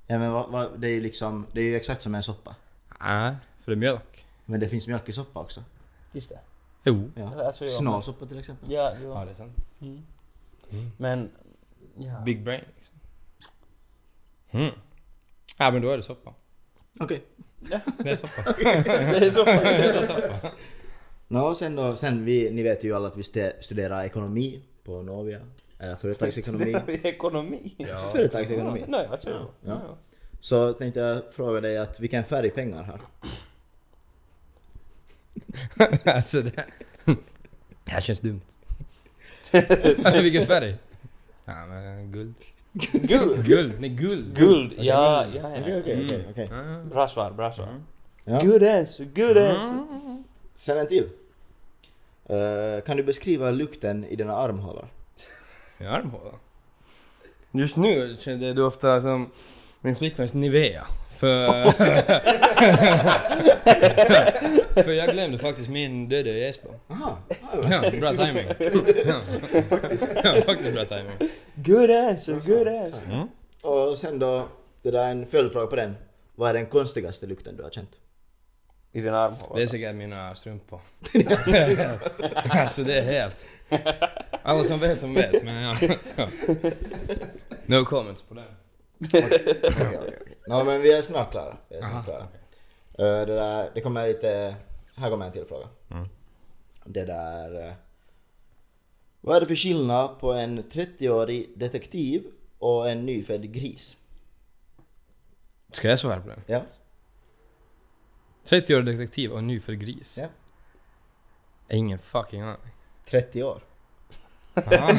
Ja 0.08 0.20
men 0.20 0.32
vad, 0.32 0.50
vad, 0.50 0.80
det 0.80 0.88
är 0.88 0.92
ju 0.92 1.02
liksom, 1.02 1.46
det 1.54 1.62
är 1.62 1.66
ju 1.66 1.76
exakt 1.76 2.02
som 2.02 2.16
en 2.16 2.24
soppa. 2.24 2.56
Nej, 3.00 3.36
för 3.60 3.72
det 3.72 3.76
är 3.76 3.80
mjölk. 3.80 4.26
Men 4.46 4.60
det 4.60 4.70
finns 4.70 4.88
mjölk 4.88 5.10
i 5.10 5.14
soppa 5.14 5.40
också. 5.40 5.64
Just 6.12 6.30
det. 6.30 6.40
Jo. 6.84 7.12
Ja. 7.16 7.46
Alltså, 7.46 7.64
jag- 7.66 7.72
Snålsoppa 7.74 8.26
till 8.26 8.40
exempel. 8.40 8.72
Ja, 8.72 8.94
Ja, 9.04 9.10
ja. 9.20 9.26
det 9.26 9.32
är 9.32 9.36
sant. 9.36 9.56
Mm. 9.82 10.02
Men... 10.98 11.30
Ja. 11.96 12.20
Big 12.26 12.44
brain 12.44 12.62
liksom. 12.78 12.96
Mm. 14.52 14.72
Ja 15.58 15.72
men 15.72 15.82
då 15.82 15.90
är 15.90 15.98
det 15.98 16.04
soppa. 16.04 16.34
Okej. 17.00 17.24
Det 17.98 18.10
är 18.10 18.16
soppa. 18.16 18.52
Det 18.64 19.26
är 19.26 19.30
så. 19.32 19.44
det 19.46 19.52
är 19.52 20.04
soppa. 20.04 20.52
Nå 21.28 21.56
sen 21.56 21.76
då, 21.76 21.96
sen 21.98 22.26
vi, 22.26 22.52
ni 22.52 22.64
vet 22.64 22.84
ju 22.84 22.96
alla 22.96 23.08
att 23.08 23.18
vi 23.18 23.24
studerar 23.62 24.04
ekonomi 24.04 24.62
på 24.84 25.02
Novia. 25.02 25.40
Eller 25.80 25.96
företagsekonomi. 25.96 26.76
Ekonomi. 27.04 27.76
Företagsekonomi. 28.12 28.84
Nej, 28.88 29.08
alltså... 29.12 29.30
Ja. 29.30 29.50
Ja. 29.62 29.82
Ja. 29.88 29.98
Så 30.40 30.74
tänkte 30.74 31.00
jag 31.00 31.34
fråga 31.34 31.62
dig 31.62 31.78
att 31.78 32.00
vilken 32.00 32.24
färg 32.24 32.50
pengar 32.50 32.84
har? 32.84 33.02
alltså 36.06 36.42
det... 36.42 36.66
Det 37.84 37.92
här 37.92 38.02
känns 38.02 38.20
dumt. 38.20 38.42
Vilken 40.22 40.46
färg? 40.46 40.76
Ja 41.46 41.66
men 41.66 42.12
guld. 42.12 42.34
Guld! 42.94 43.46
Guld, 43.46 43.80
nej 43.80 43.90
guld. 43.90 44.38
Guld! 44.38 44.74
Ja, 44.78 45.26
ja, 45.34 45.50
Okej, 45.50 45.64
ja. 45.68 45.80
okej, 45.80 46.06
okej, 46.06 46.28
okej. 46.32 46.50
Ah. 46.52 46.84
Bra 46.84 47.08
svar, 47.08 47.32
bra 47.32 47.52
svar. 47.52 47.68
Ja. 48.24 48.40
Good 48.42 48.64
answer, 48.64 49.06
good 49.06 49.38
answer. 49.38 49.86
Sen 50.56 50.78
en 50.78 50.88
till. 50.88 51.10
Eh, 52.26 52.84
kan 52.86 52.98
du 52.98 53.04
beskriva 53.04 53.52
lukten 53.52 54.06
i 54.06 54.16
dina 54.16 54.36
armhålor? 54.36 54.88
I 55.78 55.86
armhålan? 55.86 56.36
Just 57.52 57.78
nu 57.78 58.18
kände 58.20 58.48
jag 58.48 58.60
ofta 58.60 59.02
som 59.02 59.32
min 59.82 59.96
flickväns 59.96 60.34
Nivea. 60.34 60.86
För... 61.18 61.66
för 64.74 64.92
jag 64.92 65.10
glömde 65.10 65.38
faktiskt 65.38 65.70
min 65.70 66.10
döda 66.10 66.30
Esbo. 66.30 66.70
Aha. 66.88 67.18
Ja, 67.70 67.92
bra 68.00 68.16
timing. 68.16 68.46
Ja. 69.06 69.22
ja, 70.24 70.42
faktiskt 70.46 70.74
bra 70.74 70.86
timing. 70.86 71.30
Good 71.56 71.92
answer, 71.92 72.34
good 72.34 72.68
answer. 72.68 73.06
Mm. 73.06 73.28
Och 73.62 74.00
sen 74.00 74.20
då, 74.20 74.48
det 74.82 74.92
där 74.92 75.04
är 75.04 75.12
en 75.12 75.26
följdfråga 75.26 75.68
på 75.68 75.76
den. 75.76 75.96
Vad 76.36 76.50
är 76.50 76.54
den 76.54 76.66
konstigaste 76.66 77.26
lukten 77.28 77.58
du 77.58 77.64
har 77.64 77.70
känt? 77.70 77.92
I 78.92 79.02
din 79.02 79.14
armhåla. 79.14 79.56
Det 79.56 79.62
är 79.62 79.68
säkert 79.68 79.96
mina 79.96 80.36
strumpor. 80.36 80.80
alltså 82.50 82.84
det 82.84 82.98
är 82.98 83.02
helt... 83.02 83.50
Alla 84.44 84.64
som 84.64 84.80
vet 84.80 85.00
som 85.00 85.14
vet, 85.14 85.44
men 85.44 85.64
ja. 85.64 85.76
No 87.66 87.86
comments 87.86 88.22
på 88.24 88.34
det. 88.34 88.44
Okej, 89.06 89.26
okej, 89.64 90.00
okej. 90.00 90.38
Nå 90.48 90.64
men 90.64 90.82
vi 90.82 90.92
är 90.92 91.02
snart 91.02 91.32
klara. 91.32 91.58
Vi 91.70 91.76
är 91.76 91.80
snart 91.80 91.94
Aha, 91.94 92.04
klara. 92.04 92.28
Eh, 93.02 93.26
det, 93.26 93.26
där, 93.26 93.72
det 93.74 93.82
kommer 93.82 94.08
lite... 94.08 94.56
Här 94.96 95.10
kommer 95.10 95.26
en 95.26 95.32
till 95.32 95.46
fråga. 95.46 95.68
Mm. 95.92 96.08
Det 96.86 97.06
där... 97.06 97.68
eh, 97.68 97.74
vad 99.22 99.36
är 99.36 99.42
det 99.42 99.48
för 99.48 99.56
skillnad 99.56 100.20
på 100.20 100.34
en 100.34 100.64
30-årig 100.64 101.50
detektiv 101.56 102.24
och 102.60 102.90
en 102.90 103.06
nyfödd 103.06 103.54
gris? 103.54 103.98
Ska 105.72 105.90
jag 105.90 106.00
svara 106.00 106.22
på 106.22 106.28
det? 106.30 106.42
Ja. 106.46 106.62
30-årig 108.46 108.86
detektiv 108.86 109.32
och 109.32 109.40
en 109.40 109.48
nyfödd 109.48 109.80
gris? 109.80 110.20
Ja. 110.22 110.28
Ingen 111.70 112.00
fucking 112.00 112.42
aning. 112.42 112.74
30 113.06 113.44
år. 113.44 113.64
Ah. 114.56 114.92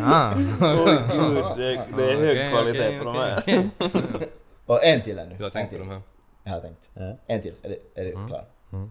ah. 0.00 0.34
Gud, 0.34 1.44
det, 1.56 1.86
det 1.96 2.12
är 2.12 2.16
hög 2.16 2.36
Okej, 2.36 2.50
kvalitet 2.50 2.86
okej, 2.88 2.98
på 2.98 3.04
de 3.04 3.16
okej. 3.38 3.70
här. 3.78 4.28
Och 4.66 4.84
en 4.84 5.02
till 5.02 5.18
ännu. 5.18 5.34
Du 5.36 5.42
har 5.42 5.50
tänkt 5.50 5.72
på 5.72 5.78
de 5.78 5.88
här? 5.88 6.02
Jag 6.44 6.52
har 6.52 6.60
tänkt. 6.60 6.90
Ja. 6.94 7.16
En 7.26 7.42
till. 7.42 7.54
Är 7.62 7.68
det, 7.68 8.00
är 8.00 8.04
det 8.04 8.12
Mm. 8.12 8.28
klar? 8.28 8.44
Mm. 8.72 8.90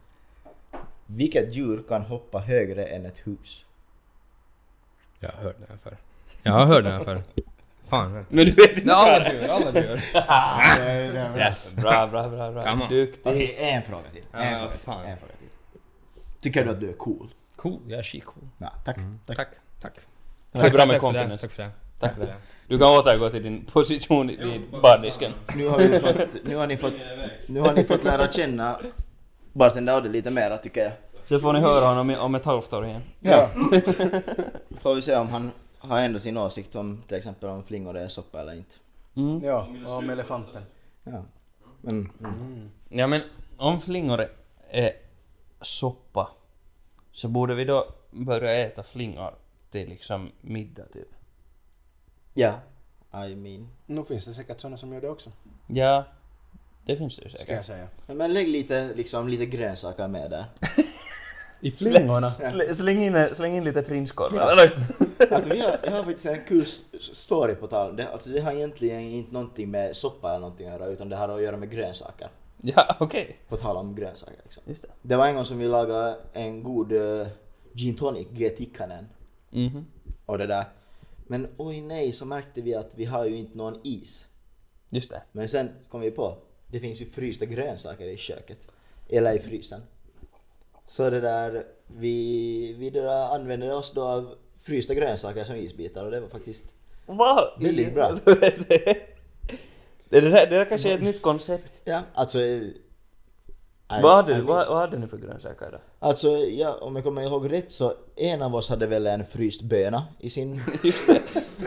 Vilket 1.06 1.54
djur 1.56 1.84
kan 1.88 2.02
hoppa 2.02 2.40
högre 2.40 2.86
än 2.86 3.06
ett 3.06 3.18
hus? 3.28 3.66
Jag 5.20 5.30
har 5.32 5.44
hört 5.44 5.56
den 5.60 5.68
här 5.70 5.78
förr. 5.84 5.98
Jag 6.44 6.54
har 6.54 6.66
hört 6.66 6.84
den 6.84 6.94
här 6.94 7.04
förr. 7.04 7.24
Fan. 7.88 8.12
men- 8.12 8.46
du 8.46 8.52
vet 8.52 8.78
inte 8.78 8.94
alla 8.94 9.34
djur, 9.34 9.48
alla 9.50 9.82
djur. 9.82 10.04
Yes. 11.38 11.74
Bra, 11.76 12.08
bra, 12.08 12.30
bra, 12.30 12.52
bra. 12.52 12.88
Duktig. 12.90 13.56
En 13.60 13.82
fråga 13.82 14.04
till. 14.14 14.24
En, 14.34 14.52
Ja, 14.54 14.58
fråga, 14.60 14.72
till. 14.72 14.80
fan. 14.80 15.06
en 15.06 15.18
fråga 15.18 15.34
till. 15.34 15.48
Tycker 16.42 16.66
du 16.66 16.72
att 16.72 16.80
du 16.80 16.90
är 16.90 16.94
cool? 16.94 17.34
Cool, 17.56 17.80
jag 17.88 18.00
är 18.00 18.04
skitcool. 18.04 18.44
Ja, 18.58 18.72
tack. 18.86 18.96
tack. 19.26 19.38
Tack, 19.38 19.48
tack. 19.82 19.94
Det 20.52 20.60
är 20.60 20.72
bra 20.72 20.86
med 20.86 20.88
för 20.88 20.94
det, 20.94 21.00
confidence. 21.00 21.38
Tack 21.48 21.52
för 21.52 21.64
det. 21.64 21.70
Tack 22.04 22.16
för 22.16 22.26
det. 22.26 22.36
Du 22.68 22.80
kan 22.80 22.88
återgå 22.88 23.30
till 23.30 23.44
din 23.44 23.66
position 23.66 24.30
i- 24.30 24.36
vid 24.36 24.62
bardisken. 24.82 25.32
Nu 25.56 25.68
har, 25.68 25.78
vi 25.78 26.00
fått, 26.00 26.44
nu 26.44 26.56
har 26.56 26.68
ni 26.68 26.78
fått, 26.78 26.94
nu 27.48 27.60
har 27.60 27.74
ni 27.74 27.84
fått 27.84 28.04
lära 28.04 28.32
känna 28.32 28.80
bartender 29.54 29.98
Odde 29.98 30.10
lite 30.10 30.32
mera 30.32 30.58
tycker 30.58 30.82
jag. 30.82 30.92
Så 31.24 31.40
får 31.40 31.54
ni 31.54 31.60
höra 31.60 31.86
honom 31.86 32.10
om 32.20 32.36
ett 32.36 32.46
halvt 32.46 32.74
år 32.74 32.86
igen. 32.86 33.02
Ja. 33.20 33.50
Får 34.82 34.96
vi 34.96 35.02
se 35.02 35.16
om 35.16 35.30
han 35.30 35.52
har 35.78 36.00
ändå 36.00 36.20
sin 36.20 36.38
åsikt 36.38 36.76
om 36.76 37.04
till 37.08 37.18
exempel 37.18 37.50
om 37.50 37.64
flingor 37.64 37.98
är 37.98 38.08
soppa 38.08 38.42
eller 38.42 38.54
inte. 38.54 38.76
Mm. 39.16 39.42
ja, 39.44 39.68
och 39.88 39.98
om 39.98 40.10
elefanten. 40.10 40.64
Ja. 41.04 41.24
Men 41.82 42.10
Ja 42.90 43.08
men 43.08 43.22
om 43.58 43.82
flingor 43.82 44.28
är 44.70 44.92
soppa 45.62 46.30
så 47.12 47.28
borde 47.28 47.56
vi 47.56 47.66
då 47.66 47.88
börja 48.12 48.54
äta 48.66 48.84
flingor 48.84 49.34
till 49.72 49.90
liksom 49.90 50.32
middag 50.42 50.84
typ. 50.94 51.08
Ja, 52.34 52.60
I 53.28 53.36
mean. 53.36 53.70
Nu 53.86 54.04
finns 54.06 54.26
det 54.26 54.34
säkert 54.34 54.60
sådana 54.60 54.78
som 54.78 54.94
gör 54.94 55.02
det 55.02 55.10
också. 55.10 55.32
Ja, 55.68 56.04
det 56.86 56.98
finns 56.98 57.16
det 57.16 57.24
ju 57.24 57.30
Ska 57.30 57.38
jag 57.40 57.66
säkert. 57.66 57.66
säga. 57.66 58.16
Men 58.18 58.34
lägg 58.34 58.48
lite, 58.48 58.94
liksom, 58.96 59.28
lite 59.28 59.46
grönsaker 59.46 60.08
med 60.08 60.32
där. 60.32 60.46
I 61.62 61.72
flingorna. 61.72 62.30
Sl- 62.30 62.74
släng, 62.74 63.04
in, 63.04 63.36
släng 63.36 63.56
in 63.58 63.64
lite 63.64 63.82
prinskorvar 63.82 64.38
Ja. 64.42 64.52
eller? 64.52 64.72
Alltså 65.36 65.50
vi 65.54 65.60
har, 65.60 65.78
jag 65.84 65.92
har 65.92 66.04
faktiskt 66.04 66.26
en 66.26 66.44
kul 66.48 66.66
story 67.14 67.56
på 67.56 67.68
tal. 67.68 67.96
Det, 67.96 68.08
alltså 68.08 68.30
det 68.30 68.40
har 68.42 68.52
egentligen 68.52 69.00
inte 69.02 69.34
någonting 69.34 69.72
med 69.72 69.96
soppa 69.98 70.30
eller 70.30 70.40
någonting 70.40 70.68
att 70.68 70.74
göra 70.80 70.86
utan 70.90 71.10
det 71.10 71.16
har 71.16 71.30
att 71.30 71.42
göra 71.42 71.58
med 71.58 71.72
grönsaker. 71.72 72.28
Ja, 72.62 72.96
okej. 73.00 73.38
På 73.50 73.58
tal 73.58 73.78
om 73.78 73.96
grönsaker 73.96 74.36
liksom. 74.44 74.64
Just 74.68 74.82
det. 74.82 74.88
Det 75.02 75.16
var 75.16 75.28
en 75.28 75.36
gång 75.36 75.46
som 75.46 75.58
vi 75.60 75.68
lagade 75.68 76.16
en 76.34 76.64
god 76.64 76.92
uh, 76.92 77.28
gin 77.74 77.96
tonic, 77.98 78.28
G. 78.32 78.50
Tikkanen. 78.50 79.10
Mhm. 79.50 79.86
Och 80.26 80.38
det 80.38 80.48
där. 80.48 80.66
Men 81.34 81.48
oj 81.58 81.82
nej 81.82 82.12
så 82.12 82.26
märkte 82.26 82.62
vi 82.62 82.76
att 82.76 82.92
vi 82.96 83.06
har 83.06 83.26
ju 83.26 83.36
inte 83.36 83.58
någon 83.58 83.80
is. 83.84 84.28
Just 84.92 85.10
det. 85.10 85.22
Men 85.32 85.50
sen 85.50 85.70
kom 85.90 86.02
vi 86.02 86.12
på, 86.12 86.38
det 86.68 86.80
finns 86.80 87.02
ju 87.02 87.06
frysta 87.06 87.46
grönsaker 87.46 88.06
i 88.06 88.18
köket. 88.18 88.68
Eller 89.10 89.34
i 89.34 89.40
frysen. 89.40 89.82
Så 90.86 91.10
det 91.10 91.22
där, 91.22 91.66
vi, 91.88 92.76
vi 92.78 92.90
där 92.90 93.36
använde 93.36 93.74
oss 93.74 93.94
då 93.94 94.04
av 94.04 94.36
frysta 94.60 94.94
grönsaker 94.94 95.44
som 95.44 95.56
isbitar 95.56 96.06
och 96.06 96.12
det 96.12 96.20
var 96.20 96.28
faktiskt? 96.28 96.66
Väldigt 97.60 97.94
bra. 97.94 98.12
det, 98.26 100.22
där, 100.22 100.22
det 100.22 100.46
där 100.46 100.66
kanske 100.66 100.92
är 100.92 100.96
ett 100.96 101.04
nytt 101.04 101.22
koncept. 101.22 101.82
Ja, 101.86 102.02
alltså... 102.14 102.40
Vad 104.02 104.16
hade, 104.16 104.42
vad, 104.42 104.68
vad 104.68 104.78
hade 104.78 104.98
ni 104.98 105.08
för 105.08 105.18
grönsaker 105.18 105.72
då? 105.72 105.78
Alltså, 106.00 106.38
ja, 106.38 106.78
om 106.82 106.96
jag 106.96 107.04
kommer 107.04 107.22
ihåg 107.22 107.52
rätt 107.52 107.72
så 107.72 107.94
en 108.16 108.42
av 108.42 108.56
oss 108.56 108.70
hade 108.70 108.88
väl 108.88 109.08
en 109.08 109.26
fryst 109.26 109.62
böna 109.62 110.06
i 110.20 110.30
sin... 110.30 110.62
Just 110.84 111.08
det. 111.08 111.22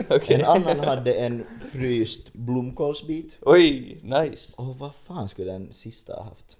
Okej. 0.09 0.35
En 0.35 0.45
annan 0.45 0.79
hade 0.79 1.13
en 1.13 1.45
fryst 1.71 2.33
blomkålsbit. 2.33 3.37
Oj, 3.41 3.99
nice. 4.03 4.53
Och 4.57 4.77
vad 4.77 4.95
fan 4.95 5.29
skulle 5.29 5.51
den 5.51 5.73
sista 5.73 6.15
ha 6.15 6.23
haft? 6.23 6.57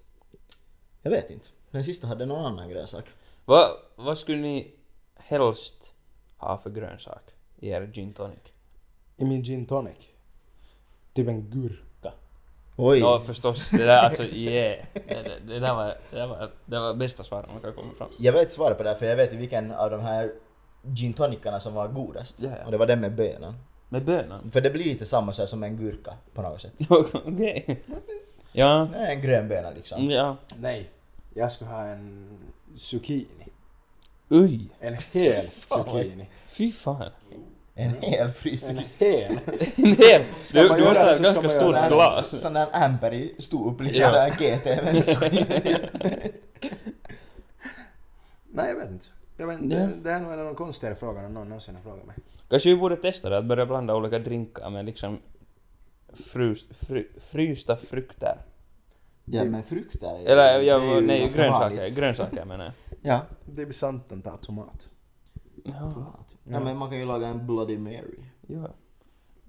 Jag 1.01 1.11
vet 1.11 1.29
inte. 1.29 1.47
Den 1.71 1.83
sista 1.83 2.07
hade 2.07 2.25
någon 2.25 2.45
annan 2.45 2.69
grönsak. 2.69 3.05
Vad, 3.45 3.67
vad 3.95 4.17
skulle 4.17 4.41
ni 4.41 4.71
helst 5.15 5.93
ha 6.37 6.57
för 6.57 6.69
grönsak 6.69 7.23
i 7.59 7.69
er 7.69 7.91
gin 7.93 8.13
tonic? 8.13 8.39
I 9.17 9.25
min 9.25 9.43
gin 9.43 9.65
tonic. 9.65 9.97
Typ 11.13 11.27
en 11.27 11.49
gurka. 11.49 11.86
Oj! 12.79 12.99
Ja 12.99 13.21
förstås, 13.25 13.69
det 13.69 13.85
där 13.85 14.03
alltså 14.03 14.23
yeah. 14.23 14.85
Det, 14.93 15.01
det, 15.07 15.53
det 15.53 15.59
där 15.59 15.73
var, 15.73 15.85
det 15.85 16.17
där 16.17 16.27
var, 16.27 16.49
det 16.65 16.79
var 16.79 16.93
bästa 16.93 17.23
svaret 17.23 17.49
man 17.53 17.61
kan 17.61 17.73
komma 17.73 17.91
fram. 17.97 18.09
Jag 18.19 18.33
vet 18.33 18.51
svaret 18.53 18.77
på 18.77 18.83
det 18.83 18.89
här, 18.89 18.97
för 18.97 19.05
jag 19.05 19.15
vet 19.15 19.33
vilken 19.33 19.71
av 19.71 19.91
de 19.91 20.01
här 20.01 20.31
gin 20.81 21.13
tonicarna 21.13 21.59
som 21.59 21.73
var 21.73 21.87
godast. 21.87 22.41
Ja, 22.41 22.49
ja. 22.59 22.65
Och 22.65 22.71
det 22.71 22.77
var 22.77 22.85
den 22.85 22.99
med 23.01 23.15
bönan. 23.15 23.55
Med 23.89 24.05
bönan? 24.05 24.51
För 24.51 24.61
det 24.61 24.69
blir 24.69 24.83
lite 24.83 25.05
samma 25.05 25.33
så 25.33 25.41
här 25.41 25.47
som 25.47 25.63
en 25.63 25.77
gurka 25.77 26.13
på 26.33 26.41
något 26.41 26.61
sätt. 26.61 26.73
Okej. 26.89 27.83
Ja, 28.51 28.87
Det 28.91 28.97
är 28.97 29.11
en 29.15 29.21
grön 29.21 29.47
böna 29.47 29.69
liksom. 29.69 30.09
ja. 30.09 30.37
Nej. 30.55 30.89
Jag 31.33 31.51
skulle 31.51 31.71
ha 31.71 31.83
en 31.83 32.37
zucchini. 32.75 33.47
Uj. 34.29 34.69
En 34.79 34.97
hel 35.11 35.45
zucchini. 35.67 36.29
Fy 36.47 36.71
fan. 36.71 37.11
En 37.79 37.93
hel 38.01 38.31
fryst. 38.31 38.69
En 38.69 38.77
hel. 38.97 39.39
En 39.75 39.85
hel. 39.95 40.23
Ska 40.41 40.61
Du, 40.61 40.69
man 40.69 40.77
du 40.77 40.83
göra 40.83 40.89
måste 40.93 40.99
ha 40.99 41.05
det 41.05 41.11
ett 41.11 41.17
så 41.17 41.23
ganska 41.23 41.49
ska 41.49 41.65
man 41.65 41.75
stort 41.75 41.89
glas. 41.89 42.41
Sån 42.41 42.53
där 42.53 42.67
amper 42.71 43.13
i 43.13 43.35
stop, 43.39 43.75
liksom 43.79 44.01
Ja. 44.03 44.09
såhär 44.11 44.29
GT. 44.29 44.65
Nej, 48.49 48.69
jag 48.69 48.75
vet 48.75 48.91
inte. 48.91 49.05
Jag 49.37 49.47
vet 49.47 49.61
inte. 49.61 49.75
Ja. 49.75 49.87
Det, 50.03 50.11
är 50.11 50.19
nog 50.19 50.33
en 50.33 50.39
av 50.39 50.45
de 50.45 50.55
konstigare 50.55 50.95
frågorna 50.95 51.27
någon 51.27 51.47
någonsin 51.49 51.75
har 51.75 51.81
frågat 51.81 52.05
mig. 52.05 52.15
Kanske 52.49 52.69
vi 52.69 52.75
borde 52.75 52.95
testa 52.95 53.29
det, 53.29 53.37
att 53.37 53.45
börja 53.45 53.65
blanda 53.65 53.95
olika 53.95 54.19
drinkar 54.19 54.69
med 54.69 54.85
liksom 54.85 55.19
frus, 56.13 56.65
fry, 56.71 57.07
frysta 57.21 57.77
frukter. 57.77 58.37
ja 59.25 59.43
men 59.43 59.63
frukter 59.63 60.07
är 60.07 60.25
Eller 60.31 60.43
är 60.43 60.61
ja, 60.61 60.95
ju 60.95 61.01
nej, 61.01 61.19
grönsaker. 61.27 61.89
Grönsaker 61.89 62.45
menar 62.45 62.65
jag. 62.65 62.73
Ja. 63.01 63.21
Det 63.45 63.65
blir 63.65 63.73
sant 63.73 64.11
att 64.11 64.23
ta 64.23 64.37
tomat. 64.37 64.89
Ja, 65.63 65.91
ja. 66.49 66.59
men 66.59 66.77
man 66.77 66.89
kan 66.89 66.99
ju 66.99 67.05
laga 67.05 67.27
en 67.27 67.47
Bloody 67.47 67.77
Mary. 67.77 68.19
ja. 68.47 68.69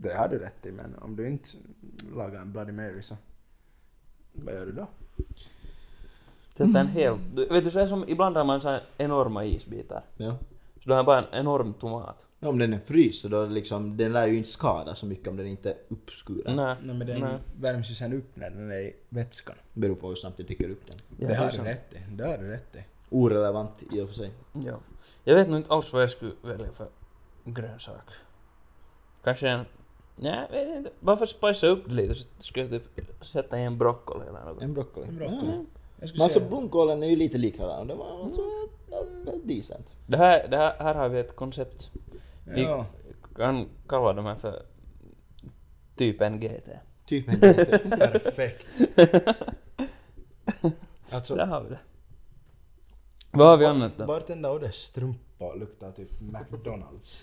Det 0.00 0.14
har 0.14 0.28
du 0.28 0.38
rätt 0.38 0.66
i, 0.66 0.72
men 0.72 0.94
om 0.98 1.16
du 1.16 1.28
inte 1.28 1.48
lagar 2.14 2.40
en 2.40 2.52
Bloody 2.52 2.72
Mary 2.72 3.02
så... 3.02 3.16
Vad 4.32 4.54
gör 4.54 4.66
du 4.66 4.72
då? 4.72 4.86
Sätta 6.56 6.80
en 6.80 6.86
hel... 6.86 7.18
Du, 7.34 7.46
vet 7.46 7.64
du, 7.64 7.70
så 7.70 7.80
är 7.80 7.86
som 7.86 8.08
ibland 8.08 8.36
har 8.36 8.44
man 8.44 8.60
så 8.60 8.68
här 8.68 8.82
enorma 8.98 9.44
isbitar. 9.44 10.02
Ja. 10.16 10.38
Så 10.82 10.88
då 10.88 10.92
har 10.92 10.98
jag 10.98 11.06
bara 11.06 11.18
en 11.18 11.40
enorm 11.40 11.74
tomat. 11.74 12.26
Om 12.40 12.58
den 12.58 12.72
är 12.72 12.78
fryst 12.78 13.22
så 13.22 13.28
då 13.28 13.46
liksom, 13.46 13.96
den 13.96 14.12
lär 14.12 14.26
ju 14.26 14.36
inte 14.38 14.50
skada 14.50 14.94
så 14.94 15.06
mycket 15.06 15.28
om 15.28 15.36
den 15.36 15.46
inte 15.46 15.70
är 15.70 15.76
uppskuren. 15.88 16.56
Nej. 16.56 16.76
Nej, 16.82 16.96
men 16.96 17.06
den 17.06 17.20
Nej. 17.20 17.38
värms 17.60 17.90
ju 17.90 17.94
sen 17.94 18.12
upp 18.12 18.36
när 18.36 18.50
den 18.50 18.70
är 18.70 18.78
i 18.78 18.96
vätskan. 19.08 19.56
Beror 19.74 19.94
på 19.94 20.08
hur 20.08 20.14
snabbt 20.14 20.36
du 20.36 20.42
dricker 20.42 20.70
upp 20.70 20.86
den. 20.86 20.96
Ja, 21.18 21.28
det 21.28 21.34
har 21.34 21.44
är 21.44 21.50
du 21.50 21.56
sant. 21.56 21.68
rätt 21.68 21.92
i. 21.92 22.14
Det 22.16 22.24
har 22.26 22.38
du 22.38 22.48
rätt 22.48 22.76
i. 22.76 22.84
Orelevant 23.10 23.82
i 23.92 24.00
och 24.00 24.08
för 24.08 24.14
sig. 24.14 24.32
Ja. 24.52 24.74
Jag 25.24 25.34
vet 25.34 25.48
nog 25.48 25.58
inte 25.58 25.72
alls 25.72 25.92
vad 25.92 26.02
jag 26.02 26.10
skulle 26.10 26.32
välja 26.42 26.72
för 26.72 26.88
grönsak. 27.44 28.10
Kanske 29.24 29.48
en... 29.48 29.64
Nej, 30.16 30.46
jag 30.52 30.58
vet 30.66 30.76
inte. 30.76 30.90
Bara 31.00 31.16
för 31.16 31.24
att 31.24 31.28
spicea 31.28 31.70
upp 31.70 31.84
det 31.86 31.94
lite 31.94 32.14
så 32.14 32.26
skulle 32.38 32.64
jag 32.66 32.70
typ 32.96 33.24
sätta 33.24 33.58
i 33.58 33.64
en 33.64 33.78
broccoli 33.78 34.26
eller 34.28 34.44
något. 34.44 34.62
En 34.62 34.74
broccoli. 34.74 35.06
En 35.08 35.16
broccoli. 35.16 35.64
Jag 36.00 36.10
Men 36.12 36.22
alltså 36.22 36.40
blomkålen 36.40 37.02
är 37.02 37.06
ju 37.06 37.16
lite 37.16 37.38
likadan. 37.38 37.86
Det 37.86 37.94
var 37.94 38.24
alltså 38.24 38.42
mm. 38.42 39.40
decent. 39.44 39.86
Det 40.06 40.16
här, 40.16 40.48
det 40.48 40.56
här, 40.56 40.74
här 40.78 40.94
har 40.94 41.08
vi 41.08 41.20
ett 41.20 41.36
koncept. 41.36 41.90
Vi 42.44 42.62
Ja. 42.62 42.86
kan 43.36 43.68
kalla 43.88 44.12
de 44.12 44.24
här 44.26 44.36
för 44.36 44.62
typ 45.96 46.20
en 46.20 46.40
GT. 46.40 46.68
Typ 47.06 47.28
en 47.28 47.40
Perfekt. 47.98 48.66
alltså, 51.10 51.34
Där 51.34 51.46
har 51.46 51.62
vi 51.62 51.68
det. 51.68 51.78
Vad 53.30 53.46
har 53.46 53.56
vi 53.56 53.64
annat 53.64 53.92
då? 53.98 54.06
Bartender 54.06 54.54
Oddes 54.54 54.74
strumpa 54.76 55.54
luktar 55.54 55.92
typ 55.92 56.08
McDonalds. 56.20 57.22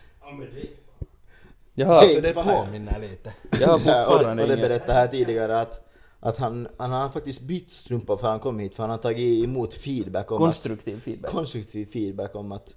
Jag 1.73 1.87
har, 1.87 1.95
Alltså 1.95 2.21
det 2.21 2.33
påminner 2.33 2.99
lite. 2.99 3.33
jag 3.59 3.67
har 3.67 3.79
Ja, 3.85 4.05
och, 4.07 4.09
det, 4.09 4.13
fortfarande 4.13 4.43
och 4.43 4.49
det 4.49 4.55
ingen... 4.55 4.67
berättade 4.67 4.93
här 4.93 5.07
tidigare 5.07 5.59
att, 5.61 5.87
att 6.19 6.37
han, 6.37 6.67
han 6.77 6.91
har 6.91 7.09
faktiskt 7.09 7.41
bytt 7.41 7.71
strumpa 7.71 8.17
för 8.17 8.27
han 8.27 8.39
kom 8.39 8.59
hit 8.59 8.75
för 8.75 8.83
han 8.83 8.89
har 8.89 8.97
tagit 8.97 9.43
emot 9.43 9.73
feedback 9.73 10.31
om 10.31 10.37
Konstruktiv 10.37 10.97
att, 10.97 11.03
feedback. 11.03 11.31
konstruktiv 11.31 11.85
feedback 11.85 12.35
om 12.35 12.51
att 12.51 12.75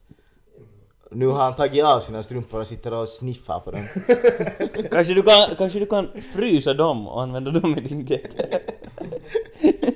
nu 1.10 1.26
har 1.26 1.38
han 1.38 1.54
tagit 1.54 1.84
av 1.84 2.00
sina 2.00 2.22
strumpor 2.22 2.60
och 2.60 2.68
sitter 2.68 2.92
och 2.94 3.08
sniffar 3.08 3.60
på 3.60 3.70
dem. 3.70 3.84
kanske, 4.90 5.14
du 5.14 5.22
kan, 5.22 5.56
kanske 5.58 5.78
du 5.78 5.86
kan 5.86 6.08
frysa 6.22 6.74
dem 6.74 7.08
och 7.08 7.22
använda 7.22 7.50
dem 7.50 7.78
i 7.78 7.80
din 7.80 8.04
GT. 8.06 8.42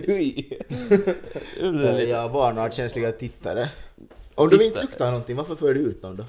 Lite- 1.60 2.06
Jag 2.08 2.28
varnar 2.28 2.70
känsliga 2.70 3.12
tittare. 3.12 3.68
Om 4.34 4.48
du 4.48 4.64
inte 4.66 4.82
luktar 4.82 5.06
någonting, 5.10 5.36
varför 5.36 5.56
för 5.56 5.74
du 5.74 5.80
ut 5.80 6.00
dem 6.00 6.16
då? 6.16 6.24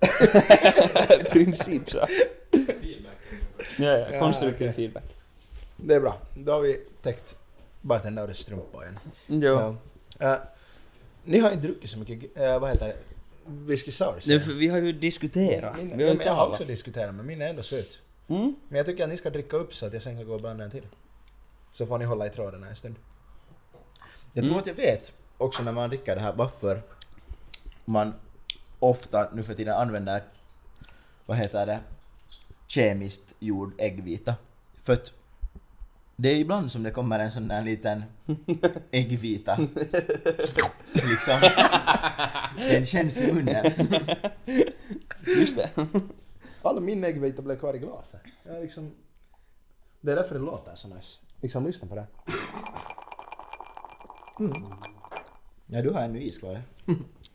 Principsak. 1.30 2.10
Ja, 2.50 2.58
ja, 3.78 4.08
Ja, 4.12 4.20
konstruktiv 4.20 4.68
okej. 4.70 4.72
feedback. 4.72 5.04
Det 5.76 5.94
är 5.94 6.00
bra. 6.00 6.18
Då 6.36 6.52
har 6.52 6.60
vi 6.60 6.80
täckt 7.02 7.34
Bartender 7.80 8.24
Oddes 8.24 8.38
strumpa 8.38 8.82
igen. 8.82 8.98
Jo. 9.26 9.76
Eh, 10.18 10.34
ni 11.24 11.38
har 11.38 11.50
inte 11.50 11.66
druckit 11.66 11.90
så 11.90 11.98
mycket, 11.98 12.36
uh, 12.42 12.58
vad 12.58 12.70
heter 12.70 12.86
det, 12.86 12.96
whisky 13.46 13.90
sour? 13.90 14.30
Är 14.30 14.38
för 14.40 14.52
vi 14.52 14.68
har 14.68 14.78
ju 14.78 14.92
diskuterat. 14.92 15.76
Min, 15.76 15.86
vi 15.96 16.02
ja, 16.02 16.08
har 16.08 16.12
ju 16.12 16.16
men 16.16 16.26
jag 16.26 16.32
har 16.32 16.36
talat. 16.38 16.52
också 16.52 16.64
diskuterat 16.64 17.14
men 17.14 17.26
min 17.26 17.42
är 17.42 17.48
ändå 17.48 17.62
söt. 17.62 17.98
Mm? 18.28 18.54
Men 18.68 18.76
jag 18.76 18.86
tycker 18.86 19.04
att 19.04 19.10
ni 19.10 19.16
ska 19.16 19.30
dricka 19.30 19.56
upp 19.56 19.74
så 19.74 19.86
att 19.86 19.92
jag 19.92 20.02
sen 20.02 20.16
kan 20.16 20.26
gå 20.26 20.34
och 20.34 20.40
blanda 20.40 20.64
en 20.64 20.70
till. 20.70 20.82
Så 21.72 21.86
får 21.86 21.98
ni 21.98 22.04
hålla 22.04 22.26
i 22.26 22.30
tråden 22.30 22.64
en 22.64 22.76
stund. 22.76 22.96
Jag 24.32 24.44
tror 24.44 24.54
Mm. 24.54 24.58
att 24.60 24.66
jag 24.66 24.74
vet 24.74 25.12
också 25.38 25.62
när 25.62 25.72
man 25.72 25.88
dricker 25.88 26.14
det 26.16 26.22
här 26.22 26.32
varför 26.32 26.82
man 27.84 28.14
ofta 28.78 29.30
nu 29.34 29.42
för 29.42 29.54
tiden 29.54 29.74
använder, 29.74 30.22
vad 31.26 31.36
heter 31.36 31.66
det, 31.66 31.80
kemiskt 32.66 33.34
gjord 33.38 33.72
äggvita. 33.78 34.34
För 34.80 34.92
att 34.92 35.12
det 36.16 36.28
är 36.28 36.36
ibland 36.36 36.72
som 36.72 36.82
det 36.82 36.90
kommer 36.90 37.18
en 37.18 37.30
sån 37.32 37.48
där 37.48 37.62
liten 37.62 38.04
äggvita. 38.90 39.56
liksom. 40.92 41.40
Den 42.70 42.86
känns 42.86 43.20
i 43.20 43.32
munnen. 43.32 43.64
Just 45.26 45.56
det. 45.56 45.70
Alla 46.62 46.80
min 46.80 47.04
äggvita 47.04 47.42
blev 47.42 47.58
kvar 47.58 47.74
i 47.74 47.78
glaset. 47.78 48.20
Jag 48.42 48.62
liksom... 48.62 48.94
Det 50.00 50.12
är 50.12 50.16
därför 50.16 50.34
det 50.34 50.40
låter 50.44 50.74
så 50.74 50.88
nice. 50.88 51.20
Liksom 51.40 51.66
lyssna 51.66 51.88
på 51.88 51.94
det. 51.94 52.06
Ja, 55.66 55.82
du 55.82 55.90
har 55.90 56.00
ännu 56.02 56.22
is 56.22 56.38
kvar. 56.38 56.62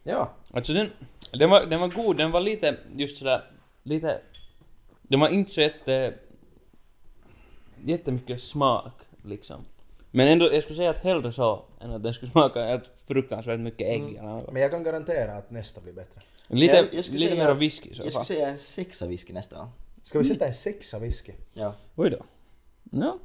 Ja. 0.03 0.31
Alltså 0.51 0.74
den, 0.74 0.89
den, 1.33 1.50
var, 1.50 1.65
den 1.65 1.79
var 1.79 1.88
god, 1.88 2.17
den 2.17 2.31
var 2.31 2.39
lite 2.39 2.77
just 2.95 3.17
sådär, 3.17 3.51
lite... 3.83 4.21
Den 5.01 5.19
var 5.19 5.29
inte 5.29 5.51
så 5.51 5.62
jätte... 5.62 6.13
Jättemycket 7.83 8.41
smak 8.41 8.93
liksom. 9.24 9.65
Men 10.12 10.27
ändå, 10.27 10.53
jag 10.53 10.63
skulle 10.63 10.77
säga 10.77 10.89
att 10.89 11.03
hellre 11.03 11.31
så 11.33 11.65
än 11.81 11.91
att 11.91 12.03
den 12.03 12.13
skulle 12.13 12.31
smaka 12.31 12.65
helt 12.65 12.93
fruktansvärt 13.07 13.59
mycket 13.59 13.88
ägg 13.88 14.01
eller 14.15 14.21
något. 14.29 14.51
Men 14.51 14.62
jag 14.62 14.71
kan 14.71 14.83
garantera 14.83 15.31
att 15.35 15.51
nästa 15.51 15.81
blir 15.81 15.93
bättre. 15.93 16.21
Lite, 16.47 16.75
Jag- 16.75 16.93
jag 16.93 17.05
lite 17.09 17.35
mer 17.35 17.53
whisky 17.53 17.89
i 17.89 17.93
så 17.95 18.03
Jag 18.03 18.13
fall. 18.13 18.25
skulle 18.25 18.39
säga 18.39 18.50
en 18.50 18.59
sexa 18.59 19.07
whisky 19.07 19.33
nästa 19.33 19.57
gång. 19.57 19.69
Ska 20.03 20.19
vi 20.19 20.25
sätta 20.25 20.47
en 20.47 20.53
sexa 20.53 21.00
whisky? 21.00 21.33
Ja. 21.53 21.74
Oj 21.95 22.09
då. 22.09 22.25
Ja. 22.91 23.19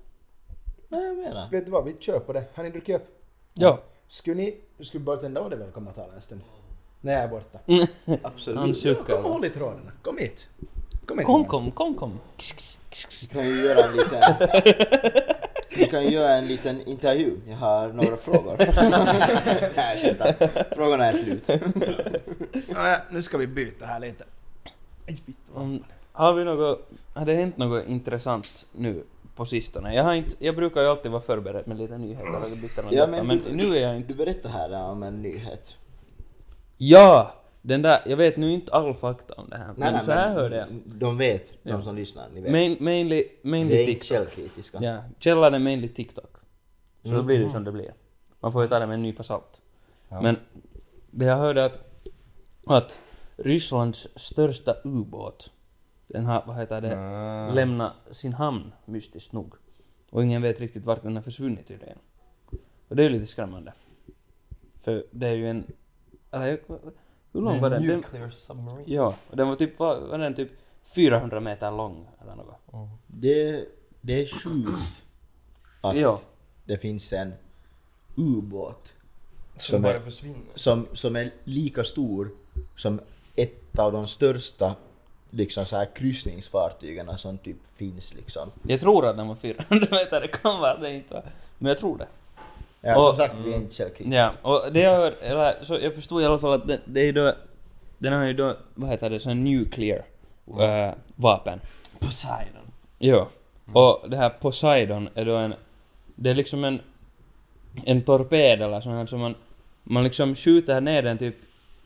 Nej, 0.92 1.04
jag 1.06 1.16
menar. 1.16 1.48
Vet 1.50 1.64
du 1.66 1.70
vad, 1.72 1.84
vi 1.84 1.96
kör 2.00 2.18
på 2.18 2.32
det. 2.32 2.44
Har 2.54 2.64
ni 2.64 2.70
druckit 2.70 2.96
upp? 2.96 3.06
Ja. 3.54 3.78
Skulle 4.08 4.36
ni... 4.36 4.56
Skulle 4.80 5.04
bartendern 5.04 5.44
vara 5.44 5.56
välkommen 5.56 5.88
att 5.90 5.96
tala 5.96 6.14
en 6.14 6.20
stund? 6.20 6.40
När 7.00 7.12
jag 7.12 7.22
är 7.22 7.28
borta. 7.28 7.58
Absolut. 8.22 8.58
Han 8.58 8.68
Ja, 8.68 8.74
suckar. 8.74 9.16
kom 9.16 9.24
och 9.24 9.30
håll 9.32 9.44
i 9.44 9.50
trådarna. 9.50 9.92
Kom 10.02 10.18
hit. 10.18 10.48
Kom 11.06 11.18
hit. 11.18 11.26
Kom, 11.26 11.44
kom, 11.44 11.70
kom, 11.70 11.94
kom. 11.94 12.18
Kss, 12.36 12.52
kss, 12.52 12.78
kss, 12.90 13.08
kss. 13.10 13.22
Vi 13.30 13.34
kan 13.34 13.46
ju 13.48 13.64
göra 13.64 13.84
en 13.84 13.92
liten... 13.92 14.22
Vi 15.76 15.84
kan 15.86 16.08
göra 16.10 16.34
en 16.34 16.46
liten 16.46 16.82
intervju. 16.88 17.36
Jag 17.48 17.56
har 17.56 17.88
några 17.88 18.16
frågor. 18.16 18.56
Nej. 19.76 20.64
Frågorna 20.72 21.06
är 21.06 21.12
slut. 21.12 21.48
Ja, 22.68 22.88
ja, 22.88 22.96
nu 23.10 23.22
ska 23.22 23.38
vi 23.38 23.46
byta 23.46 23.86
här 23.86 24.00
lite. 24.00 24.24
Har 26.12 26.32
vi 26.34 26.44
något, 26.44 26.88
har 27.14 27.26
det 27.26 27.34
hänt 27.34 27.56
något 27.56 27.86
intressant 27.86 28.66
nu 28.72 29.04
på 29.40 29.46
sistone? 29.46 29.94
Jag 29.94 30.04
har 30.04 30.14
inte, 30.14 30.34
jag 30.38 30.56
brukar 30.56 30.80
ju 30.82 30.88
alltid 30.88 31.12
vara 31.12 31.22
förberedd 31.22 31.66
med 31.68 31.76
lite 31.78 31.98
nyheter 31.98 32.56
byta 32.56 32.82
något 32.82 32.92
Ja, 32.92 33.06
men 33.06 33.26
men, 33.26 33.42
du- 33.44 33.52
nu 33.52 33.76
är 33.76 33.80
jag 33.82 33.96
inte. 33.96 34.08
Du 34.12 34.14
berättade 34.14 34.54
här 34.54 34.82
om 34.90 35.02
en 35.02 35.22
nyhet. 35.22 35.74
Ja! 36.76 37.32
Den 37.62 37.82
där, 37.82 38.00
jag 38.06 38.16
vet 38.16 38.36
nu 38.36 38.50
inte 38.52 38.72
all 38.72 38.94
fakta 38.94 39.34
om 39.34 39.48
det 39.50 39.56
här, 39.56 39.74
men 39.76 40.04
så 40.04 40.10
här 40.12 40.26
men 40.28 40.36
hörde 40.36 40.56
jag. 40.56 40.66
De 40.84 41.18
vet, 41.18 41.54
de 41.62 41.70
Ja. 41.70 41.82
som 41.82 41.96
lyssnar. 41.96 42.28
Ni 42.34 42.40
vet. 42.40 42.52
Main, 42.52 42.76
mainly, 42.80 43.24
mainly 43.42 43.68
det 43.74 43.76
är 43.76 43.80
inte 43.80 43.92
TikTok. 43.92 44.08
källkritiska. 44.08 44.78
Ja, 44.82 44.98
källan 45.18 45.54
är 45.54 45.58
mainly 45.58 45.88
TikTok. 45.88 46.30
Så 47.02 47.08
Mm. 47.08 47.18
då 47.18 47.24
blir 47.24 47.38
det 47.38 47.50
som 47.50 47.64
det 47.64 47.72
blir. 47.72 47.94
Man 48.40 48.52
får 48.52 48.62
ju 48.62 48.68
ta 48.68 48.78
det 48.78 48.86
med 48.86 48.94
en 48.94 49.02
nypa 49.02 49.22
salt. 49.22 49.60
Ja. 50.08 50.20
Men 50.20 50.36
det 51.10 51.24
jag 51.24 51.36
hörde 51.36 51.64
att, 51.64 51.80
att 52.66 52.98
Rysslands 53.36 54.08
största 54.16 54.76
ubåt, 54.84 55.52
den 56.12 56.26
har, 56.26 56.42
vad 56.46 56.56
heter 56.56 56.80
det, 56.80 56.98
Ah. 56.98 57.52
lämnat 57.54 57.92
sin 58.10 58.32
hamn 58.32 58.72
mystiskt 58.84 59.32
nog. 59.32 59.54
Och 60.10 60.22
ingen 60.24 60.42
vet 60.42 60.60
riktigt 60.60 60.84
vart 60.86 61.02
den 61.02 61.16
har 61.16 61.22
försvunnit 61.22 61.66
tydligen. 61.66 61.98
Och 62.88 62.96
det 62.96 63.02
är 63.02 63.04
ju 63.04 63.10
lite 63.12 63.26
skrämmande. 63.26 63.72
För 64.80 65.04
det 65.10 65.28
är 65.28 65.34
ju 65.34 65.50
en... 65.50 65.64
Eller 66.30 66.58
hur 67.32 67.40
lång 67.40 67.60
var 67.60 67.70
den? 67.70 67.86
den 67.86 67.96
Nuclear 67.96 68.30
submarine. 68.30 68.84
ja, 68.86 69.14
och 69.30 69.36
den 69.36 69.48
var 69.48 69.54
typ, 69.56 69.78
var, 69.78 70.00
var 70.00 70.18
den 70.18 70.34
typ 70.34 70.50
400 70.82 71.40
meter 71.40 71.70
lång 71.70 72.08
eller 72.22 72.34
något. 72.36 72.56
Det, 73.06 73.64
det 74.00 74.22
är 74.22 74.26
sjukt 74.26 75.02
att 75.80 75.96
Ja. 75.96 76.18
det 76.64 76.78
finns 76.78 77.12
en 77.12 77.32
ubåt 78.16 78.92
Som 79.56 79.60
Som 79.72 79.82
bara 79.82 79.94
är- 79.94 80.00
försvinner. 80.00 80.38
som, 80.54 80.86
som 80.92 81.16
är 81.16 81.30
lika 81.44 81.84
stor 81.84 82.30
som 82.76 83.00
ett 83.36 83.78
av 83.78 83.92
de 83.92 84.06
största 84.06 84.74
liksom 85.30 85.66
så 85.66 85.76
här 85.76 85.88
kryssningsfartygen 85.94 87.18
som 87.18 87.38
typ 87.38 87.56
finns 87.76 88.14
liksom. 88.14 88.50
Jag 88.62 88.80
tror 88.80 89.06
att 89.06 89.16
den 89.16 89.28
var 89.28 89.34
400 89.34 89.86
meter, 89.90 90.20
det 90.20 90.28
kan 90.28 90.60
vara 90.60 90.76
det 90.76 90.94
inte 90.94 91.14
var. 91.14 91.22
Men 91.58 91.68
jag 91.68 91.78
tror 91.78 91.98
det. 91.98 92.06
Ja, 92.80 92.96
Och- 92.96 93.02
som 93.02 93.16
sagt, 93.16 93.40
vi 93.40 93.52
är 93.52 93.56
inte 93.56 93.74
källkritiska. 93.74 94.16
Ja, 94.18 94.32
och 94.42 94.72
det 94.72 94.80
jag 94.80 94.96
hör, 94.96 95.14
eller 95.20 95.54
så 95.62 95.78
jag 95.82 95.94
förstod 95.94 96.22
i 96.22 96.24
alla 96.24 96.38
fall 96.38 96.52
att 96.52 96.68
det, 96.68 96.80
det 96.84 97.00
är 97.08 97.12
då, 97.12 97.32
den 97.98 98.12
har 98.12 98.24
ju 98.24 98.32
då, 98.32 98.56
vad 98.74 98.90
heter 98.90 99.10
det, 99.10 99.20
sån 99.20 99.44
nuclear 99.44 100.04
äh, 100.60 100.94
vapen. 101.16 101.60
Poseidon. 101.98 102.62
Jo. 102.98 103.26
Och 103.72 104.10
det 104.10 104.16
här 104.16 104.28
Poseidon 104.30 105.08
är 105.14 105.24
då 105.24 105.36
en, 105.36 105.54
det 106.14 106.30
är 106.30 106.34
liksom 106.34 106.64
en, 106.64 106.80
en 107.84 108.02
torped 108.02 108.62
eller 108.62 108.80
sån 108.80 108.92
här 108.92 109.06
som 109.06 109.20
man, 109.20 109.34
man 109.82 110.04
liksom 110.04 110.34
skjuter 110.34 110.80
ner 110.80 111.02
den 111.02 111.18
typ, 111.18 111.36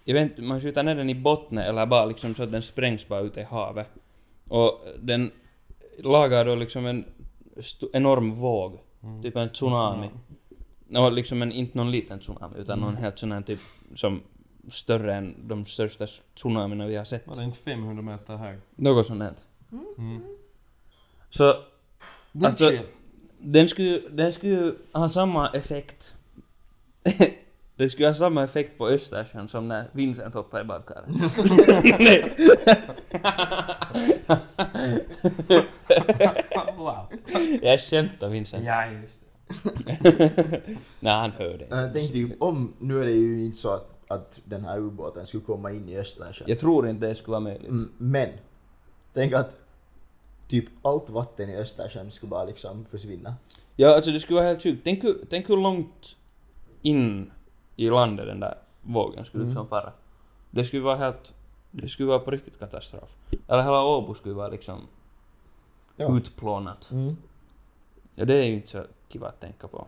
jag 0.04 0.14
vet 0.14 0.30
inte, 0.30 0.42
man 0.42 0.60
skjuter 0.60 0.82
ner 0.82 0.94
den 0.94 1.10
i 1.10 1.14
botten 1.14 1.58
eller 1.58 1.86
bara 1.86 2.04
liksom 2.04 2.34
så 2.34 2.42
att 2.42 2.52
den 2.52 2.62
sprängs 2.62 3.08
bara 3.08 3.20
ute 3.20 3.40
i 3.40 3.44
havet. 3.44 3.88
Och 4.48 4.84
den 5.02 5.30
lagar 5.98 6.44
då 6.44 6.54
liksom 6.54 6.86
en 6.86 7.04
enorm 7.92 8.34
våg, 8.34 8.78
typ 9.22 9.36
en 9.36 9.48
tsunami. 9.48 10.10
Och 10.96 11.12
liksom 11.12 11.42
en, 11.42 11.52
inte 11.52 11.78
någon 11.78 11.90
liten 11.90 12.20
tsunami, 12.20 12.58
utan 12.58 12.78
någon 12.78 12.96
helt 12.96 13.18
sån 13.18 13.32
här 13.32 13.42
typ 13.42 13.58
som 13.94 14.22
större 14.68 15.14
än 15.14 15.48
de 15.48 15.64
största 15.64 16.06
tsunamierna 16.34 16.86
vi 16.86 16.96
har 16.96 17.04
sett. 17.04 17.28
Var 17.28 17.36
det 17.36 17.44
inte 17.44 17.58
500 17.58 18.02
meter 18.02 18.36
hög? 18.36 18.58
Något 18.76 19.06
sånt 19.06 19.22
här. 19.22 19.32
Mm. 19.98 20.22
Så 21.30 21.48
är 21.48 21.56
Alltså- 22.44 22.70
den 23.38 23.68
skulle, 23.68 24.00
den 24.10 24.32
skulle 24.32 24.74
ha 24.92 25.08
samma 25.08 25.48
effekt. 25.48 26.16
den 27.76 27.90
skulle 27.90 28.08
ha 28.08 28.14
samma 28.14 28.44
effekt 28.44 28.78
på 28.78 28.88
Östersjön 28.88 29.48
som 29.48 29.68
när 29.68 29.84
Vincent 29.92 30.34
hoppade 30.34 30.62
i 30.62 30.66
badkaret. 30.66 31.04
Nej. 31.98 32.36
wow. 36.76 37.06
Jag 37.62 37.80
skämtar 37.80 38.28
Vincent. 38.28 38.64
Ja, 38.64 38.86
just 38.86 39.20
det. 39.20 40.60
Nej, 41.00 41.12
han 41.12 41.30
hörde 41.30 41.66
Jag 41.70 41.84
inte. 41.84 41.92
tänkte 41.92 42.18
ju, 42.18 42.36
om, 42.40 42.72
nu 42.78 43.00
är 43.00 43.04
det 43.04 43.12
ju 43.12 43.44
inte 43.44 43.58
så 43.58 43.70
att, 43.70 43.90
att 44.08 44.40
den 44.44 44.64
här 44.64 44.78
ubåten 44.78 45.26
skulle 45.26 45.44
komma 45.44 45.72
in 45.72 45.88
i 45.88 45.98
Östersjön. 45.98 46.48
Jag 46.48 46.58
tror 46.58 46.88
inte 46.88 47.06
det 47.06 47.14
skulle 47.14 47.30
vara 47.32 47.40
möjligt. 47.40 47.68
Mm, 47.70 47.92
Men, 47.98 48.28
tänk 49.14 49.32
att 49.32 49.56
typ 50.48 50.64
allt 50.82 51.10
vatten 51.10 51.50
i 51.50 51.56
Östersjön 51.56 52.10
skulle 52.10 52.30
bara 52.30 52.44
liksom 52.44 52.84
försvinna. 52.84 53.34
Ja, 53.76 53.94
alltså 53.94 54.10
det 54.10 54.20
skulle 54.20 54.36
vara 54.36 54.48
helt 54.48 54.62
sjukt. 54.62 54.80
Tänk, 54.84 55.04
tänk 55.30 55.48
hur 55.48 55.56
långt 55.56 56.16
in 56.82 57.30
i 57.76 57.90
landet 57.90 58.26
den 58.26 58.40
där 58.40 58.58
vågen 58.82 59.24
skulle 59.24 59.44
liksom 59.44 59.68
fara. 59.68 59.92
Det 60.50 60.64
skulle 60.64 60.82
vara 60.82 60.96
helt... 60.96 61.34
Det 61.70 61.88
skulle 61.88 62.08
vara 62.08 62.18
på 62.18 62.30
riktigt 62.30 62.58
katastrof. 62.58 63.16
Eller 63.48 63.62
hela 63.62 63.84
Åbo 63.84 64.14
skulle 64.14 64.34
vara 64.34 64.48
liksom 64.48 64.80
Ja. 65.96 66.16
utplånat. 66.16 66.90
Mm. 66.90 67.16
Ja, 68.14 68.24
det 68.24 68.34
är 68.34 68.42
ju 68.42 68.54
inte 68.54 68.68
så 68.68 68.84
kiva 69.08 69.28
att 69.28 69.40
tänka 69.40 69.68
på. 69.68 69.86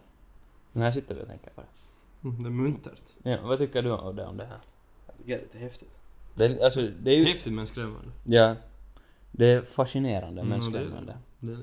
Men 0.72 0.82
här 0.82 0.90
sitter 0.92 1.14
vi 1.14 1.22
och 1.22 1.26
tänker 1.26 1.50
på 1.50 1.60
det. 1.60 2.28
Mm, 2.28 2.42
Det 2.42 2.48
är 2.48 2.50
muntert. 2.50 3.02
Ja, 3.22 3.38
vad 3.42 3.58
tycker 3.58 3.82
du 3.82 3.90
om 3.90 4.16
det, 4.16 4.26
om 4.26 4.36
det 4.36 4.44
här? 4.44 4.58
Jag 5.06 5.16
tycker 5.16 5.28
det 5.30 5.34
är 5.34 5.38
lite 5.42 5.58
häftigt. 5.58 5.98
Det, 6.34 6.44
är- 6.46 6.64
alltså, 6.64 6.80
det 6.82 7.10
är 7.10 7.16
ju... 7.16 7.24
Häftigt 7.24 7.52
men 7.52 7.66
skrämmande. 7.66 8.10
Ja. 8.24 8.54
Det 9.32 9.46
är 9.52 9.62
fascinerande 9.62 10.42
men 10.44 10.60
Mm, 10.60 10.72
det 10.72 10.78
är 10.78 10.82
det. 10.82 10.86
skrämmande. 10.88 11.16
Det 11.40 11.52
är 11.52 11.56
det. 11.56 11.62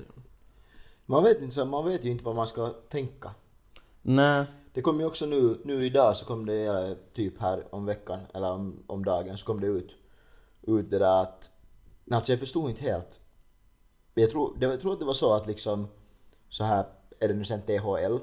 Man 1.06 1.22
vet 1.24 1.40
inte 1.40 1.54
så, 1.54 1.64
man 1.64 1.84
vet 1.84 2.04
ju 2.04 2.10
inte 2.10 2.24
vad 2.24 2.34
man 2.36 2.46
ska 2.46 2.66
tänka. 2.88 3.30
Nej. 4.02 4.44
Det 4.74 4.82
kom 4.82 5.00
ju 5.00 5.06
också 5.06 5.26
nu, 5.26 5.58
nu 5.64 5.86
idag 5.86 6.16
så 6.16 6.26
kom 6.26 6.46
det, 6.46 6.54
eller 6.64 6.96
typ 7.14 7.40
här 7.40 7.64
om 7.70 7.86
veckan, 7.86 8.18
eller 8.34 8.50
om, 8.52 8.82
om 8.86 9.04
dagen, 9.04 9.38
så 9.38 9.46
kom 9.46 9.60
det 9.60 9.66
ut, 9.66 9.90
ut 10.62 10.90
det 10.90 10.98
där 10.98 11.22
att, 11.22 11.50
alltså 12.10 12.32
jag 12.32 12.40
förstod 12.40 12.70
inte 12.70 12.82
helt. 12.82 13.20
Jag 14.14 14.30
tror, 14.30 14.56
det, 14.58 14.66
jag 14.66 14.80
tror 14.80 14.92
att 14.92 14.98
det 14.98 15.04
var 15.04 15.12
så 15.14 15.34
att 15.34 15.46
liksom, 15.46 15.88
så 16.48 16.64
här 16.64 16.84
är 17.20 17.28
det 17.28 17.34
nu 17.34 17.44
sen 17.44 17.60
THL, 17.62 18.16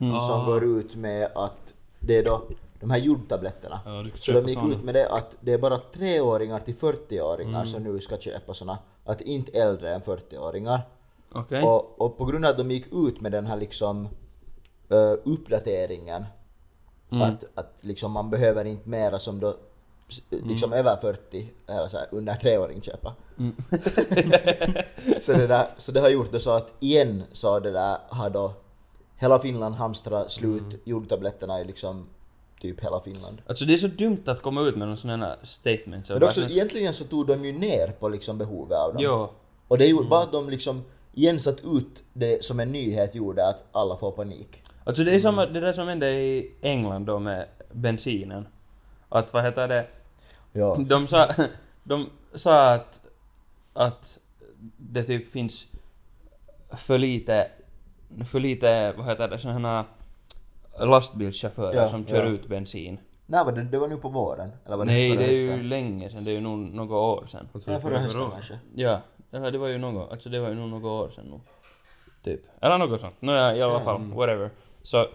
Mm. 0.00 0.20
som 0.20 0.40
Ah. 0.40 0.44
går 0.46 0.64
ut 0.64 0.96
med 0.96 1.30
att 1.34 1.74
det 2.00 2.18
är 2.18 2.24
då 2.24 2.42
de 2.80 2.90
här 2.90 2.98
jodtabletterna. 2.98 3.80
Ja, 3.84 4.04
Så 4.14 4.32
de 4.32 4.40
gick 4.40 4.50
såna. 4.50 4.74
ut 4.74 4.84
med 4.84 4.94
det 4.94 5.08
att 5.08 5.36
det 5.40 5.52
är 5.52 5.58
bara 5.58 5.78
treåringar 5.78 6.60
till 6.60 6.74
40-åringar 6.74 7.60
Mm. 7.60 7.66
som 7.66 7.82
nu 7.82 8.00
ska 8.00 8.16
köpa 8.18 8.54
såna, 8.54 8.78
att 9.04 9.20
inte 9.20 9.52
äldre 9.52 9.94
än 9.94 10.00
40-åringar. 10.02 10.80
Okej. 11.32 11.62
Och, 11.62 12.00
och 12.00 12.16
på 12.18 12.24
grund 12.24 12.44
av 12.44 12.50
att 12.50 12.56
de 12.56 12.70
gick 12.70 12.86
ut 12.92 13.20
med 13.20 13.32
den 13.32 13.46
här 13.46 13.56
liksom 13.56 14.08
uh, 14.92 15.12
uppdateringen 15.24 16.24
Mm. 17.12 17.22
att, 17.22 17.44
att 17.54 17.74
liksom 17.84 18.12
man 18.12 18.30
behöver 18.30 18.64
inte 18.64 18.88
mera 18.88 19.18
som 19.18 19.40
då 19.40 19.56
s- 20.08 20.22
liksom 20.30 20.72
över 20.72 20.96
40 20.96 21.50
eller 21.68 21.88
så 21.88 21.96
här, 21.96 22.06
under 22.10 22.34
treåring 22.34 22.82
köpa. 22.82 23.14
Mm. 23.38 23.56
så, 25.20 25.32
det 25.32 25.46
där, 25.46 25.66
så 25.76 25.92
det 25.92 26.00
har 26.00 26.08
gjort 26.08 26.32
det 26.32 26.40
så 26.40 26.50
att 26.50 26.72
igen 26.80 27.22
så 27.32 27.60
det 27.60 27.70
där 27.70 27.98
har 28.08 28.30
då 28.30 28.52
hela 29.16 29.38
Finland 29.38 29.74
hamstrat 29.74 30.32
slut 30.32 30.62
Mm. 30.62 30.78
jordtabletterna 30.84 31.60
i 31.60 31.64
liksom 31.64 32.06
typ 32.60 32.84
hela 32.84 33.00
Finland. 33.00 33.42
Alltså 33.46 33.64
det 33.64 33.72
är 33.72 33.76
så 33.78 33.86
dumt 33.86 34.22
att 34.26 34.42
komma 34.42 34.60
ut 34.60 34.76
med 34.76 34.88
någon 34.88 34.96
sån 34.96 35.10
här 35.22 35.36
statement. 35.42 36.06
Så 36.06 36.12
Men 36.14 36.22
också, 36.22 36.40
verkligen- 36.40 36.58
egentligen 36.62 36.94
så 36.94 37.04
tog 37.04 37.26
de 37.26 37.44
ju 37.44 37.52
ner 37.52 37.88
på 38.00 38.08
liksom 38.08 38.38
behovet 38.38 38.78
av 38.78 38.92
dem. 38.94 39.02
Jo. 39.02 39.28
Och 39.68 39.78
det 39.78 39.84
Mm. 39.84 39.96
gjorde 39.96 40.08
bara 40.08 40.22
att 40.22 40.32
de 40.32 40.50
liksom 40.50 40.84
igen 41.14 41.40
satt 41.40 41.58
ut 41.64 42.02
det 42.12 42.44
som 42.44 42.60
en 42.60 42.72
nyhet 42.72 43.14
gjorde 43.14 43.46
att 43.48 43.64
alla 43.72 43.96
får 43.96 44.10
panik. 44.10 44.62
Alltså 44.84 45.04
det 45.04 45.14
är 45.14 45.20
samma, 45.20 45.46
det 45.46 45.60
där 45.60 45.72
som 45.72 45.88
hände 45.88 46.10
i 46.12 46.52
England 46.60 47.04
då 47.06 47.18
med 47.18 47.46
bensinen. 47.72 48.46
Att 49.08 49.32
vad 49.32 49.44
heter 49.44 49.68
det? 49.68 49.86
Ja. 50.52 50.76
De 50.86 51.06
sa, 51.06 51.28
de 51.84 52.10
sa 52.34 52.72
att 52.72 53.00
att 53.72 54.20
det 54.76 55.02
typ 55.02 55.30
finns 55.30 55.66
för 56.76 56.98
lite, 56.98 57.50
för 58.30 58.40
lite, 58.40 58.92
vad 58.96 59.06
heter 59.06 59.28
det, 59.28 59.38
sådana 59.38 59.84
lastbilschaufförer 60.80 61.74
Ja, 61.74 61.88
som 61.88 62.06
kör 62.06 62.24
ja. 62.24 62.30
ut 62.30 62.48
bensin. 62.48 62.98
När 63.26 63.44
var 63.44 63.52
det? 63.52 63.62
Det 63.62 63.78
var 63.78 63.88
nu 63.88 63.96
på 63.96 64.08
våren? 64.08 64.50
Eller 64.66 64.76
var 64.76 64.84
det 64.84 64.92
Nej, 64.92 65.16
det 65.16 65.24
är 65.24 65.30
ju 65.56 65.62
länge 65.62 66.10
sedan, 66.10 66.24
det 66.24 66.30
är 66.30 66.34
ju 66.34 66.40
nog 66.40 66.58
några 66.58 66.96
år 66.96 67.24
sedan. 67.26 67.48
Alltså, 67.52 67.72
Ja, 67.72 67.80
förra 67.80 67.98
hösten 67.98 68.22
år. 68.22 68.30
kanske. 68.30 68.58
Ja, 68.74 69.00
eller 69.32 69.50
det 69.50 69.58
var 69.58 69.68
ju 69.68 69.78
något, 69.78 70.12
alltså 70.12 70.28
det 70.28 70.40
var 70.40 70.48
ju 70.48 70.54
nog 70.54 70.68
några 70.68 70.88
år 70.88 71.08
sedan 71.10 71.24
nog. 71.24 71.40
Typ. 72.24 72.40
Eller 72.60 72.78
något 72.78 73.00
sånt. 73.00 73.22
Nåja, 73.22 73.56
i 73.56 73.62
alla 73.62 73.72
Ja. 73.72 73.80
fall, 73.80 74.00
whatever. 74.12 74.50
Så 74.82 75.06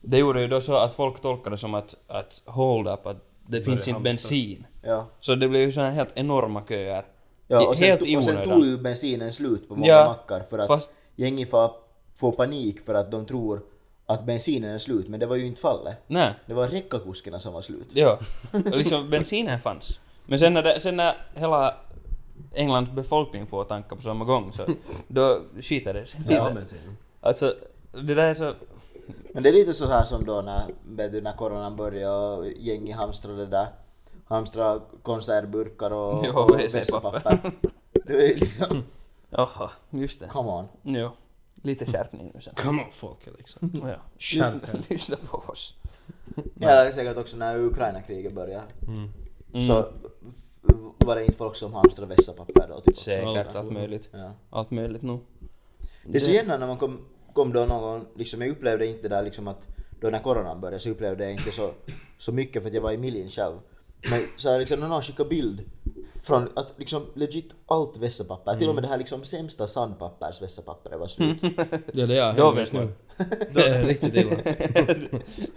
det 0.00 0.18
gjorde 0.18 0.40
ju 0.40 0.48
då 0.48 0.60
så 0.60 0.74
att 0.76 0.92
folk 0.92 1.20
tolkade 1.20 1.58
som 1.58 1.74
att, 1.74 1.94
att 2.06 2.42
hold 2.44 2.88
up, 2.88 3.06
att 3.06 3.16
det 3.16 3.50
Börja 3.50 3.64
finns 3.64 3.88
inte 3.88 3.92
hamstra. 3.96 4.10
bensin. 4.10 4.66
Ja. 4.82 5.06
Så 5.20 5.34
det 5.34 5.48
blev 5.48 5.62
ju 5.62 5.72
såna 5.72 5.86
här 5.86 5.94
helt 5.94 6.12
enorma 6.14 6.62
köer. 6.68 7.04
Ja, 7.48 7.66
och 7.68 7.76
sen, 7.76 7.86
Helt 7.88 8.02
i 8.06 8.16
och 8.16 8.24
sen 8.24 8.44
tog 8.44 8.64
ju 8.64 8.78
bensinen 8.78 9.32
slut 9.32 9.68
på 9.68 9.74
många 9.76 9.86
Ja, 9.88 10.06
mackar 10.06 10.40
för 10.40 10.58
att 10.58 10.66
Fast, 10.66 10.92
gänget 11.16 11.50
får, 11.50 11.70
får 12.16 12.32
panik 12.32 12.80
för 12.80 12.94
att 12.94 13.10
de 13.10 13.26
tror 13.26 13.62
att 14.06 14.24
bensinen 14.26 14.74
är 14.74 14.78
slut, 14.78 15.08
men 15.08 15.20
det 15.20 15.26
var 15.26 15.36
ju 15.36 15.46
inte 15.46 15.60
fallet. 15.60 15.96
nej. 16.06 16.34
Det 16.46 16.54
var 16.54 16.68
räckakuskarna 16.68 17.38
som 17.38 17.52
var 17.52 17.62
slut. 17.62 17.86
Ja. 17.92 18.18
Och 18.52 18.60
liksom 18.78 19.10
bensinen 19.10 19.60
fanns. 19.60 20.00
Men 20.26 20.38
sen 20.38 20.54
när, 20.54 20.62
det, 20.62 20.80
sen 20.80 20.96
när 20.96 21.16
hela 21.34 21.74
Englands 22.54 22.90
befolkning 22.90 23.46
får 23.46 23.64
tanka 23.64 23.96
på 23.96 24.02
samma 24.02 24.24
gång 24.24 24.52
så 24.52 24.62
då 25.08 25.40
skiter 25.60 25.94
det 25.94 26.06
sig. 26.06 26.20
Ja, 26.28 26.50
bensin. 26.54 26.78
Alltså, 27.20 27.54
det 27.92 28.14
där 28.14 28.22
är 28.28 28.34
så... 28.34 28.54
Men 29.34 29.42
det 29.42 29.48
är 29.48 29.52
lite 29.52 29.74
så 29.74 29.86
här 29.86 30.04
som 30.04 30.24
då 30.24 30.40
när, 30.40 30.62
vet 30.86 31.12
du, 31.12 31.20
när 31.20 31.32
coronan 31.32 31.76
började 31.76 32.36
och 32.36 32.46
gänget 32.46 32.96
hamstrade 32.96 33.46
där. 33.46 33.68
Hamstra 34.24 34.80
konservburkar 35.02 35.90
och, 35.90 36.24
Jo, 36.26 36.38
och 36.38 36.50
WC-papper. 36.50 37.52
Det 37.92 38.32
är 38.32 38.34
liksom, 38.34 38.82
Jaha, 39.30 39.70
just 39.90 40.20
det. 40.20 40.26
come 40.26 40.50
on. 40.50 40.68
Jo. 40.82 41.10
Lite 41.62 41.86
skärpning 41.86 42.30
nu 42.34 42.40
sen. 42.40 42.54
Come 42.54 42.82
on 42.82 42.92
folket 42.92 43.34
liksom. 43.38 43.70
Ja. 43.84 43.96
Lyssna, 44.18 44.60
lyssna 44.88 45.16
på 45.30 45.36
oss. 45.36 45.74
Ja, 46.36 46.42
det 46.54 46.88
är 46.88 46.92
säkert 46.92 47.16
också 47.16 47.36
när 47.36 47.58
Ukraina-kriget 47.58 48.32
började. 48.32 48.64
Mm. 48.86 49.10
Mm. 49.52 49.66
Så 49.66 49.92
var 50.98 51.16
det 51.16 51.24
inte 51.24 51.36
folk 51.36 51.56
som 51.56 51.74
hamstrade 51.74 52.14
vässapapper 52.14 52.68
då? 52.68 52.80
Typ. 52.80 52.98
Säkert, 52.98 53.56
allt 53.56 53.72
möjligt. 53.72 54.08
Ja. 54.12 54.32
Allt 54.50 54.70
möjligt 54.70 55.02
nog. 55.02 55.20
Det 56.04 56.18
är 56.18 56.20
så 56.20 56.30
gärna 56.30 56.58
när 56.58 56.66
man 56.66 56.78
kom, 56.78 56.98
kom 57.34 57.52
då 57.52 57.64
någon, 57.64 58.06
liksom 58.16 58.40
jag 58.40 58.50
upplevde 58.50 58.86
inte 58.86 59.08
där 59.08 59.22
liksom 59.22 59.48
att 59.48 59.62
då 60.00 60.08
när 60.08 60.18
coronan 60.18 60.60
började 60.60 60.78
så 60.78 60.90
upplevde 60.90 61.24
jag 61.24 61.32
inte 61.32 61.52
så, 61.52 61.72
så 62.18 62.32
mycket 62.32 62.62
för 62.62 62.68
att 62.68 62.74
jag 62.74 62.82
var 62.82 62.92
i 62.92 62.98
Miljen 62.98 63.30
själv. 63.30 63.56
Men 64.10 64.26
så 64.36 64.50
här, 64.50 64.58
liksom 64.58 64.80
när 64.80 64.88
någon 64.88 65.02
skickade 65.02 65.28
bild 65.28 65.62
från 66.14 66.48
att 66.56 66.74
liksom 66.76 67.06
legit 67.14 67.54
allt 67.66 67.96
vässapapper, 67.96 68.58
till 68.58 68.68
och 68.68 68.74
med 68.74 68.84
det 68.84 68.88
här 68.88 68.98
liksom 68.98 69.24
sämsta 69.24 69.68
sandpappers 69.68 70.42
vässapappret 70.42 71.00
var 71.00 71.06
slut. 71.06 71.38
Ja, 71.92 72.06
det 72.06 72.18
är 72.18 72.36
jag 72.36 72.58
just 72.58 72.72
nu. 72.72 72.92
Det 73.52 73.66
är 73.68 73.84
riktigt 73.84 74.14
illa. 74.14 74.36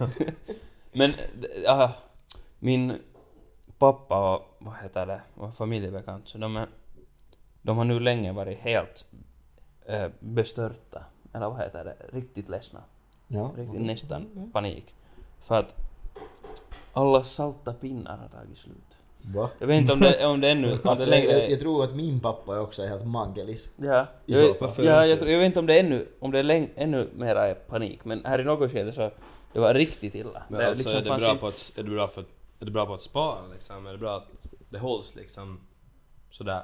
Men, 0.92 1.14
äh, 1.66 1.90
min 2.58 2.94
pappa 3.78 4.34
och, 4.34 4.56
vad 4.58 4.74
heter 4.82 5.06
det, 5.06 5.20
var 5.34 5.50
familjebekant, 5.50 6.28
så 6.28 6.38
de 6.38 6.56
är, 6.56 6.68
de 7.62 7.76
har 7.76 7.84
nu 7.84 8.00
länge 8.00 8.32
varit 8.32 8.58
helt 8.58 9.04
äh, 9.86 10.08
bestörta, 10.20 11.04
eller 11.42 11.50
vad 11.50 11.58
heter 11.58 11.84
det, 11.84 12.16
riktigt 12.16 12.48
ledsna. 12.48 12.80
Ja. 13.28 13.50
Riktigt 13.56 13.80
nästan 13.80 14.50
panik. 14.52 14.94
För 15.40 15.54
att 15.54 15.74
alla 16.92 17.24
salta 17.24 17.72
pinnar 17.72 18.16
har 18.16 18.28
tagit 18.28 18.58
slut. 18.58 18.74
Va? 19.22 19.50
Jag 19.58 19.66
vet 19.66 19.80
inte 19.80 19.92
om 19.92 20.00
det, 20.00 20.26
om 20.26 20.40
det 20.40 20.50
ännu, 20.50 20.72
om 20.72 20.78
det 20.82 20.88
Alltså, 20.90 21.06
jag, 21.06 21.10
längre... 21.10 21.38
jag, 21.38 21.50
jag 21.50 21.60
tror 21.60 21.84
att 21.84 21.96
min 21.96 22.20
pappa 22.20 22.60
också 22.60 22.82
är 22.82 22.88
helt 22.88 23.06
mangelis. 23.06 23.70
Ja, 23.76 24.06
I 24.26 24.32
jag, 24.32 24.56
så 24.56 24.68
fall. 24.68 24.84
ja 24.84 25.06
jag, 25.06 25.18
tror, 25.18 25.30
jag 25.30 25.38
vet 25.38 25.46
inte 25.46 25.58
om 25.60 25.66
det 25.66 25.80
ännu, 25.80 26.08
om 26.20 26.30
det 26.30 26.38
är 26.38 26.42
läng, 26.42 26.70
ännu 26.76 27.08
mera 27.16 27.46
är 27.48 27.54
panik, 27.54 28.04
men 28.04 28.24
här 28.24 28.40
i 28.40 28.44
något 28.44 28.72
skede 28.72 28.92
så, 28.92 29.10
det 29.52 29.60
var 29.60 29.74
riktigt 29.74 30.14
illa. 30.14 30.42
Men 30.48 30.60
alltså, 30.68 30.88
är, 30.90 30.94
det 30.94 31.04
fanns 31.04 31.22
bra 31.22 31.30
inte- 31.30 31.40
på 31.40 31.46
att, 31.46 31.72
är, 31.76 31.82
det 31.82 31.90
bra 31.90 32.08
för, 32.08 32.20
är 32.60 32.64
det 32.64 32.70
bra 32.70 32.86
på 32.86 32.94
att 32.94 33.00
spara 33.00 33.46
liksom? 33.52 33.86
Är 33.86 33.92
det 33.92 33.98
bra 33.98 34.16
att 34.16 34.28
det 34.70 34.78
hålls 34.78 35.14
liksom 35.14 35.60
sådär 36.30 36.62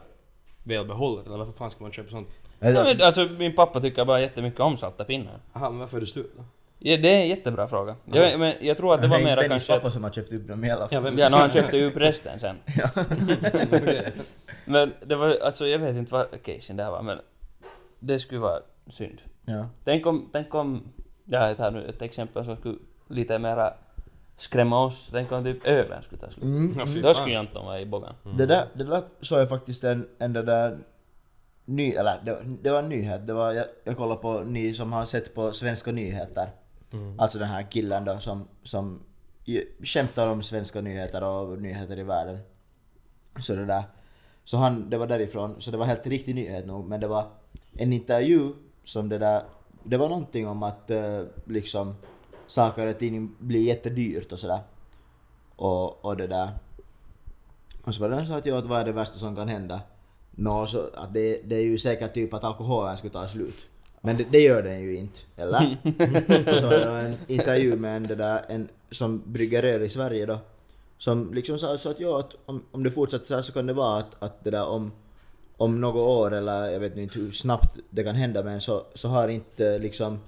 välbehållet? 0.64 1.26
Eller 1.26 1.36
varför 1.36 1.52
fan 1.52 1.70
ska 1.70 1.82
man 1.84 1.92
köpa 1.92 2.10
sånt? 2.10 2.38
Ja, 2.58 2.70
men, 2.70 3.02
alltså 3.02 3.28
min 3.38 3.54
pappa 3.54 3.80
tycker 3.80 4.04
bara 4.04 4.20
jättemycket 4.20 4.60
om 4.60 4.76
salta 4.76 5.04
pinnar. 5.04 5.40
Aha, 5.52 5.70
men 5.70 5.78
varför 5.78 5.96
är 5.96 6.00
det 6.00 6.06
slut 6.06 6.32
då? 6.36 6.44
Ja, 6.78 6.96
det 6.96 7.14
är 7.14 7.20
en 7.20 7.28
jättebra 7.28 7.68
fråga. 7.68 7.96
Jag, 8.04 8.40
men 8.40 8.54
jag 8.60 8.76
tror 8.76 8.94
att 8.94 9.02
det 9.02 9.08
var 9.08 9.20
mera 9.20 9.36
Bennys 9.36 9.48
kanske... 9.48 9.72
pappa 9.72 9.90
som 9.90 10.04
har 10.04 10.10
köpt 10.10 10.32
upp 10.32 10.48
dem 10.48 10.64
i 10.64 10.70
alla 10.70 10.80
fall. 10.80 10.88
Ja, 10.94 11.00
vem- 11.00 11.18
Ja, 11.18 11.28
no, 11.28 11.34
han 11.36 11.50
köpte 11.50 11.76
ju 11.76 11.84
upp 11.84 11.96
resten 11.96 12.40
sen. 12.40 12.56
Men 14.64 14.92
det 15.06 15.16
var 15.16 15.36
alltså, 15.42 15.66
jag 15.66 15.78
vet 15.78 15.96
inte 15.96 16.12
vad 16.12 16.42
casen 16.42 16.76
där 16.76 16.90
var, 16.90 17.02
men 17.02 17.18
det 17.98 18.18
skulle 18.18 18.40
vara 18.40 18.60
synd. 18.90 19.22
Ja. 19.44 19.68
Tänk 19.84 20.06
om, 20.06 20.28
tänk 20.32 20.54
om, 20.54 20.82
ja 21.24 21.48
jag 21.48 21.56
tar 21.56 21.70
nu 21.70 21.88
ett 21.88 22.02
exempel 22.02 22.44
som 22.44 22.56
skulle 22.56 22.78
lite 23.08 23.38
mera 23.38 23.74
skrämma 24.36 24.84
oss. 24.84 25.08
Tänk 25.12 25.32
om 25.32 25.44
typ 25.44 25.66
ölen 25.66 26.02
skulle 26.02 26.20
ta 26.20 26.30
slut. 26.30 26.44
Mm. 26.44 26.74
Ja, 26.78 27.02
Då 27.02 27.14
skulle 27.14 27.38
Anton 27.38 27.66
vara 27.66 27.80
i 27.80 27.86
bågen. 27.86 28.14
Det 28.36 28.46
där, 28.46 28.66
det 28.74 28.84
där 28.84 29.02
såg 29.20 29.40
jag 29.40 29.48
faktiskt 29.48 29.84
en, 29.84 30.08
en 30.18 30.32
det 30.32 30.42
där 30.42 30.78
ny, 31.64 31.92
eller 31.92 32.20
det, 32.24 32.38
det 32.62 32.70
var 32.70 32.78
en 32.78 32.88
nyhet. 32.88 33.26
Det 33.26 33.32
var, 33.32 33.52
jag, 33.52 33.66
jag 33.84 33.96
kollade 33.96 34.20
på 34.20 34.40
ni 34.40 34.74
som 34.74 34.92
har 34.92 35.04
sett 35.04 35.34
på 35.34 35.52
svenska 35.52 35.92
nyheter. 35.92 36.48
Alltså 37.18 37.38
den 37.38 37.48
här 37.48 37.70
killen 37.70 38.04
då 38.04 38.18
som, 38.18 38.48
som 38.62 39.02
skämtar 39.82 40.28
om 40.28 40.42
svenska 40.42 40.80
nyheter 40.80 41.24
och 41.24 41.62
nyheter 41.62 41.98
i 41.98 42.02
världen. 42.02 42.38
Så 43.40 43.54
det 43.54 43.66
där. 43.66 43.82
Så 44.44 44.56
han, 44.56 44.90
det 44.90 44.98
var 44.98 45.06
därifrån, 45.06 45.60
så 45.60 45.70
det 45.70 45.76
var 45.76 45.86
helt 45.86 46.06
riktig 46.06 46.34
nyhet 46.34 46.66
nog, 46.66 46.88
men 46.88 47.00
det 47.00 47.06
var 47.06 47.26
en 47.72 47.92
intervju 47.92 48.52
som 48.84 49.08
det 49.08 49.18
där, 49.18 49.42
det 49.84 49.96
var 49.96 50.08
någonting 50.08 50.48
om 50.48 50.62
att 50.62 50.90
eh, 50.90 51.22
liksom 51.46 51.94
saker 52.54 52.86
och 52.86 52.98
ting 52.98 53.34
blir 53.38 53.62
jättedyrt 53.62 54.32
och 54.32 54.38
sådär. 54.38 54.60
Och, 55.56 56.04
och 56.04 56.16
det 56.16 56.26
där. 56.26 56.48
Och 57.84 57.94
så 57.94 58.00
var 58.00 58.08
det 58.08 58.26
sa 58.26 58.36
att, 58.36 58.46
ja, 58.46 58.58
att 58.58 58.64
vad 58.64 58.80
är 58.80 58.84
det 58.84 58.92
värsta 58.92 59.18
som 59.18 59.36
kan 59.36 59.48
hända? 59.48 59.80
Nå, 60.30 60.66
så 60.66 60.88
att 60.94 61.12
det, 61.14 61.40
det 61.44 61.56
är 61.56 61.62
ju 61.62 61.78
säkert 61.78 62.14
typ 62.14 62.34
att 62.34 62.44
alkoholen 62.44 62.96
skulle 62.96 63.12
ta 63.12 63.28
slut. 63.28 63.56
Men 64.00 64.16
det, 64.16 64.24
det 64.30 64.40
gör 64.40 64.62
den 64.62 64.80
ju 64.80 64.96
inte, 64.96 65.20
eller? 65.36 65.76
Och 66.52 66.58
så 66.58 66.66
var 66.66 66.78
det 66.78 67.00
en 67.00 67.16
intervju 67.26 67.76
med 67.76 67.96
en, 67.96 68.02
det 68.06 68.14
där, 68.14 68.44
en 68.48 68.68
som 68.90 69.22
brygger 69.26 69.62
öl 69.62 69.82
i 69.82 69.88
Sverige 69.88 70.26
då. 70.26 70.38
Som 70.98 71.34
liksom 71.34 71.58
sa 71.58 71.78
så 71.78 71.90
att 71.90 72.00
ja, 72.00 72.20
att 72.20 72.32
om, 72.46 72.62
om 72.72 72.84
det 72.84 72.90
fortsätter 72.90 73.26
så 73.26 73.34
här 73.34 73.42
så 73.42 73.52
kan 73.52 73.66
det 73.66 73.72
vara 73.72 73.98
att, 73.98 74.22
att 74.22 74.44
det 74.44 74.50
där 74.50 74.66
om, 74.66 74.92
om 75.56 75.80
några 75.80 76.00
år 76.00 76.34
eller 76.34 76.70
jag 76.70 76.80
vet 76.80 76.96
inte 76.96 77.18
hur 77.18 77.32
snabbt 77.32 77.78
det 77.90 78.04
kan 78.04 78.14
hända 78.14 78.42
men 78.42 78.60
så, 78.60 78.86
så 78.94 79.08
har 79.08 79.28
inte 79.28 79.78
liksom 79.78 80.18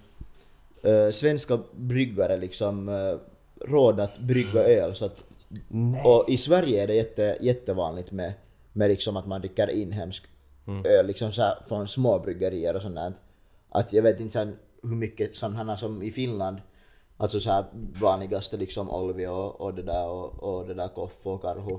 eh, 0.87 1.11
svenska 1.11 1.59
bryggare 1.73 2.37
liksom 2.37 2.89
eh, 2.89 3.19
råd 3.69 4.01
att 4.01 4.19
brygga 4.19 4.63
öl 4.63 4.95
så 4.95 5.05
att 5.05 5.23
och 6.05 6.25
i 6.29 6.37
Sverige 6.37 6.83
är 6.83 6.87
det 6.87 6.95
jätte, 6.95 7.39
jättevanligt 7.41 8.13
med, 8.13 8.33
med 8.73 8.89
liksom 8.89 9.17
att 9.17 9.27
man 9.27 9.41
dricker 9.41 9.71
inhemsk 9.71 10.25
öl 10.85 11.07
liksom 11.07 11.33
så 11.33 11.43
här 11.43 11.59
från 11.69 11.89
små 11.89 12.19
bryggerier 12.19 12.77
och 12.77 12.83
sånt 12.83 12.95
där. 12.95 13.13
Att 13.69 13.93
jag 13.93 14.03
vet 14.03 14.21
inte 14.21 14.33
sen 14.33 14.57
hur 14.83 14.97
mycket 14.97 15.37
sådana 15.37 15.77
som 15.77 16.03
i 16.03 16.11
Finland, 16.11 16.59
alltså 17.17 17.41
så 17.41 17.51
här 17.51 17.65
vanligaste 18.01 18.57
liksom 18.57 18.91
Olvi 18.91 19.27
och, 19.27 19.61
och 19.61 19.75
det 19.75 19.83
där 19.83 20.07
och, 20.07 20.43
och 20.43 20.67
det 20.67 20.75
där 20.75 20.89
Koffe 20.89 21.29
och 21.29 21.43
Karhu. 21.43 21.79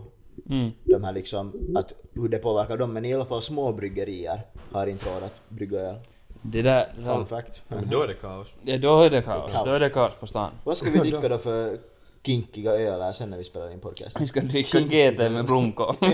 Mm. 0.50 0.72
De 0.84 1.04
här 1.04 1.14
liksom, 1.14 1.76
att 1.76 1.94
hur 2.14 2.30
det 2.30 2.38
påverkar 2.38 2.78
dem. 2.78 2.94
Men 2.94 3.06
i 3.06 3.14
alla 3.14 3.26
fall 3.26 3.42
små 3.42 3.74
bryggerier 3.74 4.42
har 4.72 4.88
inte 4.88 5.06
råd 5.06 5.24
att 5.24 5.50
brygga 5.50 5.80
öl. 5.80 5.96
Det 6.52 6.62
där... 6.62 6.94
Fun 7.04 7.26
fact. 7.26 7.64
Men 7.68 7.90
då 7.90 8.02
är 8.02 8.08
det 8.08 8.14
kaos. 8.14 8.54
Ja, 8.64 8.78
då 8.78 9.02
är 9.02 9.10
det 9.10 9.22
kaos. 9.22 9.52
Kaos. 9.52 9.66
Då 9.66 9.72
är 9.72 9.80
det 9.80 9.90
kaos 9.90 10.16
på 10.16 10.28
stan. 10.28 10.52
Vad 10.64 10.78
ska 10.78 10.90
vi 10.90 11.00
dricka 11.00 11.30
då 11.30 11.38
för 11.38 11.80
kinkiga 12.24 12.72
öl 12.72 13.14
sen 13.14 13.30
när 13.30 13.38
vi 13.38 13.44
spelar 13.44 13.72
in 13.72 13.80
podcast? 13.80 14.22
Vi 14.22 14.28
ska 14.28 14.42
dricka 14.42 14.80
GT 14.80 15.18
med 15.18 15.46
blomkål. 15.46 15.96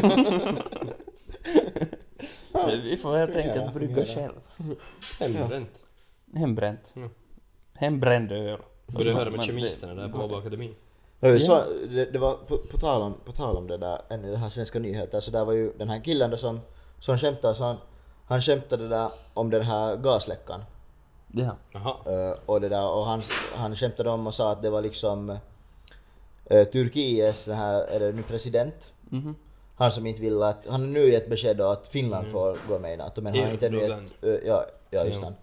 Vi 2.83 2.97
får 2.97 3.17
helt 3.17 3.35
Ja, 3.35 3.41
enkelt 3.41 3.73
brygga 3.73 3.99
ja. 3.99 4.05
själv. 4.05 4.33
Hembränt. 5.19 5.79
Hembränt. 6.35 6.93
Ja. 6.95 7.09
Hembränd 7.75 8.31
öl. 8.31 8.59
Började 8.85 9.13
höra 9.13 9.29
med 9.29 9.43
kemisterna 9.43 9.93
där 9.93 10.09
på 10.09 10.17
Åbo 10.17 10.35
Akademi. 10.35 10.73
Ja. 11.19 11.39
Så, 11.39 11.63
det, 11.89 12.05
det 12.05 12.19
var 12.19 12.33
på, 12.35 12.57
på, 12.57 12.77
tal 12.77 13.01
om, 13.01 13.13
på 13.25 13.31
tal 13.31 13.57
om 13.57 13.67
det 13.67 13.77
där, 13.77 14.01
en 14.09 14.25
i 14.25 14.31
det 14.31 14.37
här 14.37 14.49
svenska 14.49 14.79
nyheter, 14.79 15.19
så 15.19 15.31
där 15.31 15.45
var 15.45 15.53
ju 15.53 15.73
den 15.77 15.89
här 15.89 15.99
killen 15.99 16.31
då 16.31 16.37
som, 16.37 16.59
som 16.99 17.17
skämtade, 17.17 17.55
så 17.55 17.63
han, 17.63 17.77
han 18.33 18.41
skämtade 18.41 18.87
där 18.87 19.09
om 19.33 19.49
den 19.49 19.61
här 19.61 19.95
gasläckan. 19.95 20.63
Ja. 21.31 21.55
Eh, 22.05 22.37
och 22.45 22.61
det 22.61 22.69
där, 22.69 22.87
och 22.87 23.05
han, 23.05 23.21
han 23.55 23.75
skämtade 23.75 24.09
om 24.09 24.27
och 24.27 24.35
sa 24.35 24.51
att 24.51 24.61
det 24.61 24.69
var 24.69 24.81
liksom 24.81 25.29
uh, 26.51 26.63
Turkiets 26.63 27.45
den 27.45 27.57
här, 27.57 27.81
är 27.81 27.99
det 27.99 28.11
nu 28.11 28.23
president? 28.23 28.93
Mhm. 29.09 29.35
Han 29.75 29.91
som 29.91 30.05
inte 30.05 30.21
vill 30.21 30.43
att, 30.43 30.67
han 30.67 30.81
har 30.81 30.87
nu 30.87 31.11
gett 31.11 31.29
besked 31.29 31.57
då 31.57 31.67
att 31.67 31.87
Finland 31.87 32.31
får 32.31 32.57
gå 32.67 32.79
med 32.79 32.93
i 32.93 32.97
NATO 32.97 33.21
men 33.21 33.35
han 33.35 33.45
har 33.45 33.51
inte 33.51 33.67
ännu 33.67 33.81
gett, 33.81 34.23
eh, 34.23 34.47
ja, 34.47 34.65
ja 34.89 35.03
just 35.03 35.19
Ja. 35.19 35.25
han. 35.25 35.35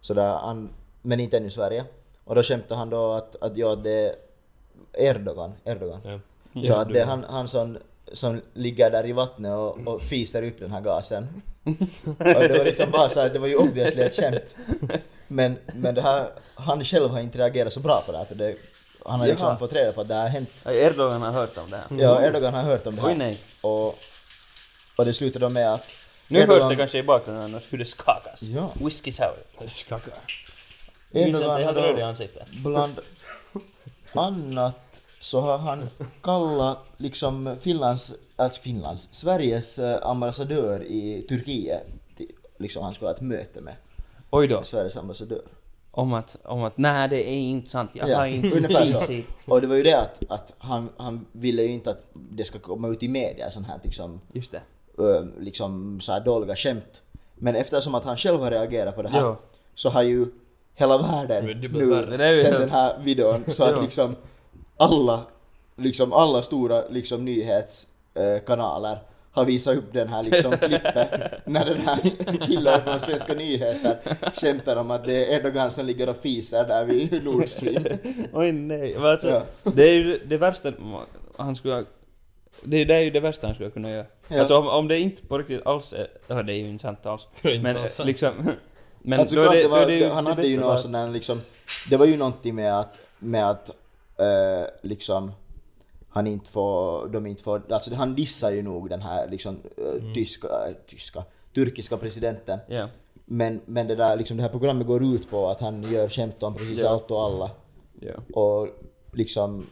Så 0.00 0.14
där, 0.14 0.32
han, 0.32 0.68
men 1.02 1.20
inte 1.20 1.36
ännu 1.36 1.50
Sverige. 1.50 1.84
Och 2.24 2.34
då 2.34 2.42
skämtade 2.42 2.78
han 2.78 2.90
då 2.90 3.12
att, 3.12 3.36
att 3.42 3.56
ja 3.56 3.76
det 3.76 3.92
är 3.92 4.14
Erdogan, 4.92 5.52
Erdogan. 5.64 6.00
Ja. 6.52 6.66
Så 6.66 6.74
att 6.74 6.88
det 6.88 7.00
är 7.00 7.06
han, 7.06 7.24
han 7.24 7.48
som 7.48 7.78
som 8.12 8.40
ligger 8.54 8.90
där 8.90 9.06
i 9.06 9.12
vattnet 9.12 9.52
och, 9.52 9.78
och 9.86 10.02
fiser 10.02 10.42
upp 10.42 10.58
den 10.60 10.70
här 10.72 10.80
gasen. 10.80 11.42
Och 12.04 12.24
det 12.24 12.58
var 12.58 12.64
liksom 12.64 12.90
bara 12.90 13.08
så 13.08 13.20
här, 13.20 13.30
det 13.30 13.38
var 13.38 13.46
ju 13.46 13.56
obviously 13.56 14.02
ett 14.02 14.16
skämt. 14.16 14.56
Men, 15.28 15.56
men 15.74 15.94
det 15.94 16.02
här, 16.02 16.30
han 16.54 16.84
själv 16.84 17.10
har 17.10 17.20
inte 17.20 17.38
reagerat 17.38 17.72
så 17.72 17.80
bra 17.80 18.02
på 18.06 18.12
det 18.12 18.18
här 18.18 18.24
för 18.24 18.34
det, 18.34 18.54
han 19.06 19.20
har 19.20 19.26
liksom 19.26 19.46
Jaha. 19.48 19.58
fått 19.58 19.72
reda 19.72 19.92
på 19.92 20.00
att 20.00 20.08
det 20.08 20.14
här 20.14 20.22
har 20.22 20.28
hänt. 20.28 20.50
Erdogan 20.66 21.22
har 21.22 21.32
hört 21.32 21.56
om 21.58 21.70
det 21.70 21.76
här. 21.76 22.02
Ja, 22.04 22.22
Erdogan 22.22 22.54
har 22.54 22.62
hört 22.62 22.86
om 22.86 22.94
det 22.96 23.00
här. 23.02 23.08
Oj 23.08 23.14
nej. 23.14 23.38
Och, 23.60 23.86
och 24.96 25.04
det 25.04 25.14
slutade 25.14 25.44
då 25.44 25.50
med 25.50 25.74
att 25.74 25.86
Nu 26.28 26.38
Erdogan- 26.40 26.48
hörs 26.62 26.70
det 26.70 26.76
kanske 26.76 26.98
i 26.98 27.02
bakgrunden 27.02 27.44
annars 27.44 27.62
hur 27.72 27.78
det 27.78 27.84
skakas. 27.84 28.42
Ja. 28.42 28.70
Whisky 28.84 29.12
sour. 29.12 29.66
Skakar. 29.68 30.14
Erdogan 31.12 31.50
är 31.60 31.64
helt 31.64 31.76
har 31.76 31.84
röd 31.86 31.98
i 31.98 32.02
ansiktet. 32.02 32.50
bland 32.62 33.00
annat 34.12 34.89
så 35.20 35.40
har 35.40 35.58
han 35.58 35.88
kallat 36.22 36.78
liksom 36.96 37.56
Finlands, 37.60 38.12
alltså 38.36 38.62
Finlands, 38.62 39.08
Sveriges 39.12 39.78
eh, 39.78 40.06
ambassadör 40.06 40.82
i 40.82 41.22
Turkiet, 41.28 41.86
till- 42.16 42.32
liksom 42.58 42.82
han 42.82 42.92
skulle 42.92 43.08
ha 43.08 43.14
ett 43.14 43.20
möte 43.20 43.60
med 43.60 43.74
Oj 44.30 44.46
då. 44.48 44.62
Sveriges 44.62 44.96
ambassadör. 44.96 45.42
Om 45.92 46.12
att, 46.14 46.36
om 46.44 46.62
att 46.64 46.78
nej 46.78 47.08
det 47.08 47.30
är 47.30 47.38
inte 47.38 47.70
sant, 47.70 47.90
jag 47.94 48.08
Ja, 48.08 48.16
har 48.16 48.26
inte 48.26 48.56
ungefär 48.56 48.98
så. 48.98 49.12
i... 49.12 49.24
Och 49.46 49.60
det 49.60 49.66
var 49.66 49.76
ju 49.76 49.82
det 49.82 50.00
att, 50.00 50.22
att 50.28 50.54
han, 50.58 50.88
han 50.96 51.26
ville 51.32 51.62
ju 51.62 51.68
inte 51.68 51.90
att 51.90 52.04
det 52.12 52.44
ska 52.44 52.58
komma 52.58 52.88
ut 52.88 53.02
i 53.02 53.08
media 53.08 53.50
sånt 53.50 53.66
här 53.66 53.78
liksom, 53.82 54.20
Just 54.32 54.52
det. 54.52 54.60
ö, 54.98 55.26
liksom 55.38 56.00
så 56.00 56.12
här 56.12 56.20
dåliga 56.20 56.56
skämt. 56.56 57.00
Men 57.34 57.56
eftersom 57.56 57.94
att 57.94 58.04
han 58.04 58.16
själv 58.16 58.40
har 58.40 58.50
reagerat 58.50 58.96
på 58.96 59.02
det 59.02 59.08
här 59.08 59.20
Ja. 59.20 59.36
så 59.74 59.90
har 59.90 60.02
ju 60.02 60.26
hela 60.74 60.98
världen 60.98 61.46
ju 61.62 62.36
sen 62.38 62.52
den 62.60 62.70
här 62.70 62.98
videon 62.98 63.44
så 63.48 63.64
att 63.64 63.82
liksom 63.82 64.16
alla, 64.80 65.26
liksom 65.76 66.12
alla 66.12 66.42
stora 66.42 66.88
liksom 66.88 67.24
nyhetskanaler 67.24 68.98
har 69.32 69.44
visat 69.44 69.76
upp 69.76 69.92
den 69.92 70.08
här 70.08 70.24
liksom 70.24 70.56
klippet 70.56 71.10
när 71.44 71.64
den 71.64 71.80
här 71.80 71.98
killen 72.46 72.82
från 72.82 73.00
Svenska 73.00 73.34
nyheter 73.34 73.98
skämtar 74.34 74.76
om 74.76 74.90
att 74.90 75.04
det 75.04 75.26
är 75.26 75.38
Erdogan 75.38 75.70
som 75.70 75.86
ligger 75.86 76.08
och 76.08 76.16
fiser 76.16 76.64
där 76.64 76.84
vid 76.84 77.24
Nord 77.24 77.48
Stream. 77.48 77.84
Oj 78.32 78.52
nej. 78.52 78.94
Men 78.94 79.04
Alltså, 79.06 79.28
Ja. 79.28 79.42
Det 79.74 79.90
är 79.90 79.94
ju 79.94 80.18
det 80.26 80.36
värsta 80.36 80.72
han 81.36 81.56
skulle. 81.56 81.84
Det, 82.64 82.84
det 82.84 82.94
är 82.94 83.00
ju 83.00 83.10
det 83.10 83.20
värsta 83.20 83.46
han 83.46 83.54
skulle 83.54 83.70
kunna 83.70 83.90
göra. 83.90 84.06
Ja. 84.28 84.40
Alltså 84.40 84.56
om, 84.58 84.68
om 84.68 84.88
det 84.88 84.98
inte 84.98 85.26
på 85.26 85.38
riktigt 85.38 85.66
alls 85.66 85.92
är... 85.92 86.08
Eller 86.28 86.42
det 86.42 86.54
är 86.54 86.56
ju 86.56 86.68
inte 86.68 86.82
sant 86.82 87.06
alls. 87.06 87.28
Det 87.42 87.48
är 87.48 87.54
inte 87.54 87.72
Men 87.72 87.88
sant. 87.88 88.06
liksom... 88.06 88.52
Men 89.02 89.20
alltså, 89.20 89.36
då 89.36 89.42
är 89.42 89.50
det, 89.50 89.56
det 89.56 89.62
då 89.62 89.68
var, 89.68 89.78
är 89.80 89.86
det 89.86 89.94
ju 89.94 90.08
han 90.08 90.24
det 90.24 90.30
hade 90.30 90.48
ju 90.48 90.60
någon 90.60 90.78
sån 90.78 90.92
där 90.92 91.08
liksom, 91.08 91.40
det 91.90 91.96
var 91.96 92.06
ju 92.06 92.16
någonting 92.16 92.54
med 92.54 92.78
att, 92.78 92.94
med 93.18 93.50
att 93.50 93.70
eh, 94.20 94.66
liksom 94.82 95.32
han 96.08 96.26
inte 96.26 96.50
får, 96.50 97.08
de 97.08 97.26
inte 97.26 97.42
får, 97.42 97.62
alltså 97.72 97.94
han 97.94 98.14
dissar 98.14 98.50
ju 98.52 98.62
nog 98.62 98.88
den 98.90 99.00
här 99.02 99.28
liksom 99.30 99.56
eh, 99.76 100.14
tyska, 100.14 100.46
äh, 100.48 100.74
tyska, 100.86 101.24
turkiska 101.54 101.96
presidenten. 101.96 102.58
Ja. 102.68 102.88
Men, 103.24 103.60
men 103.66 103.86
det 103.86 103.94
där 103.94 104.16
liksom 104.16 104.36
det 104.36 104.42
här 104.42 104.50
programmet 104.50 104.86
går 104.86 105.04
ut 105.04 105.30
på 105.30 105.48
att 105.48 105.60
han 105.60 105.82
gör 105.92 106.08
skämt 106.08 106.42
om 106.42 106.54
precis 106.54 106.80
Ja. 106.80 106.88
allt 106.88 107.10
och 107.10 107.22
alla. 107.22 107.50
Ja. 108.00 108.40
Och 108.40 108.68
liksom, 109.12 109.66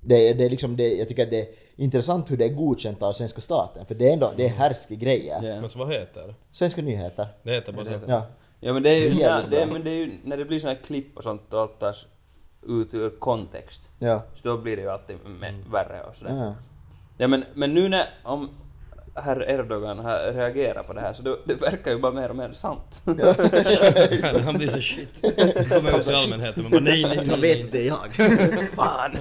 det, 0.00 0.28
är- 0.28 0.34
det 0.34 0.44
är 0.44 0.50
liksom 0.50 0.76
det, 0.76 0.94
jag 0.94 1.08
tycker 1.08 1.22
att 1.22 1.30
det 1.30 1.40
är 1.40 1.48
intressant 1.76 2.30
hur 2.30 2.36
det 2.36 2.44
är 2.44 2.54
godkänt 2.54 3.02
av 3.02 3.12
svenska 3.12 3.40
staten. 3.40 3.86
För 3.86 3.94
det 3.94 4.08
är 4.08 4.12
ändå, 4.12 4.32
det 4.36 4.44
är 4.44 4.48
härskiga 4.48 4.98
grejer. 4.98 5.42
Ja. 5.42 5.60
Men 5.60 5.70
så 5.70 5.78
vad 5.78 5.92
heter 5.92 6.26
det? 6.26 6.34
Svenska 6.52 6.82
nyheter. 6.82 7.26
Det 7.42 7.50
heter 7.52 7.72
bara 7.72 7.84
så. 7.84 7.92
Ja. 8.06 8.26
Ja 8.60 8.72
men 8.72 8.82
det 8.82 8.90
är 8.90 8.98
ju, 8.98 9.08
Det 9.10 9.14
är 9.14 9.20
jävligt 9.20 9.50
det, 9.50 9.66
men 9.66 9.84
det 9.84 9.90
är 9.90 9.94
ju 9.94 10.12
när 10.24 10.36
det 10.36 10.44
blir 10.44 10.58
såna 10.58 10.72
här 10.74 10.80
klipp 10.80 11.16
och 11.16 11.22
sånt 11.22 11.52
och 11.54 11.60
allt 11.60 11.78
tas 11.78 12.06
ut 12.66 12.94
ur 12.94 13.10
kontext. 13.10 13.90
Ja. 13.98 14.22
Så 14.34 14.48
då 14.48 14.56
blir 14.58 14.76
det 14.76 14.82
ju 14.82 14.88
alltid 14.88 15.16
med, 15.40 15.54
värre 15.70 16.02
och 16.02 16.16
sådär. 16.16 16.36
ja. 16.36 16.54
Ja 17.16 17.28
men, 17.28 17.44
men 17.54 17.74
nu 17.74 17.88
när, 17.88 18.08
om 18.22 18.50
herr 19.14 19.50
Erdogan 19.50 19.98
har 19.98 20.32
reagerat 20.32 20.86
på 20.86 20.92
det 20.92 21.00
här 21.00 21.12
så 21.12 21.22
då, 21.22 21.38
det 21.44 21.54
verkar 21.54 21.90
ju 21.90 21.98
bara 21.98 22.12
mer 22.12 22.28
och 22.28 22.36
mer 22.36 22.52
sant. 22.52 23.02
Han 24.44 24.54
blir 24.54 24.66
så 24.66 24.80
shit. 24.80 25.20
Kommer 25.68 25.98
ut 25.98 26.04
till 26.04 26.14
allmänheten 26.14 26.62
men 26.62 26.70
bara 26.70 26.80
nej, 26.80 27.02
nej, 27.02 27.16
Jag 27.16 27.26
nej. 27.26 27.40
vet 27.40 27.58
nej. 27.58 27.64
att 27.64 27.72
det 27.72 27.82
är 27.82 27.86
jag. 27.86 28.68
Fan! 28.74 29.16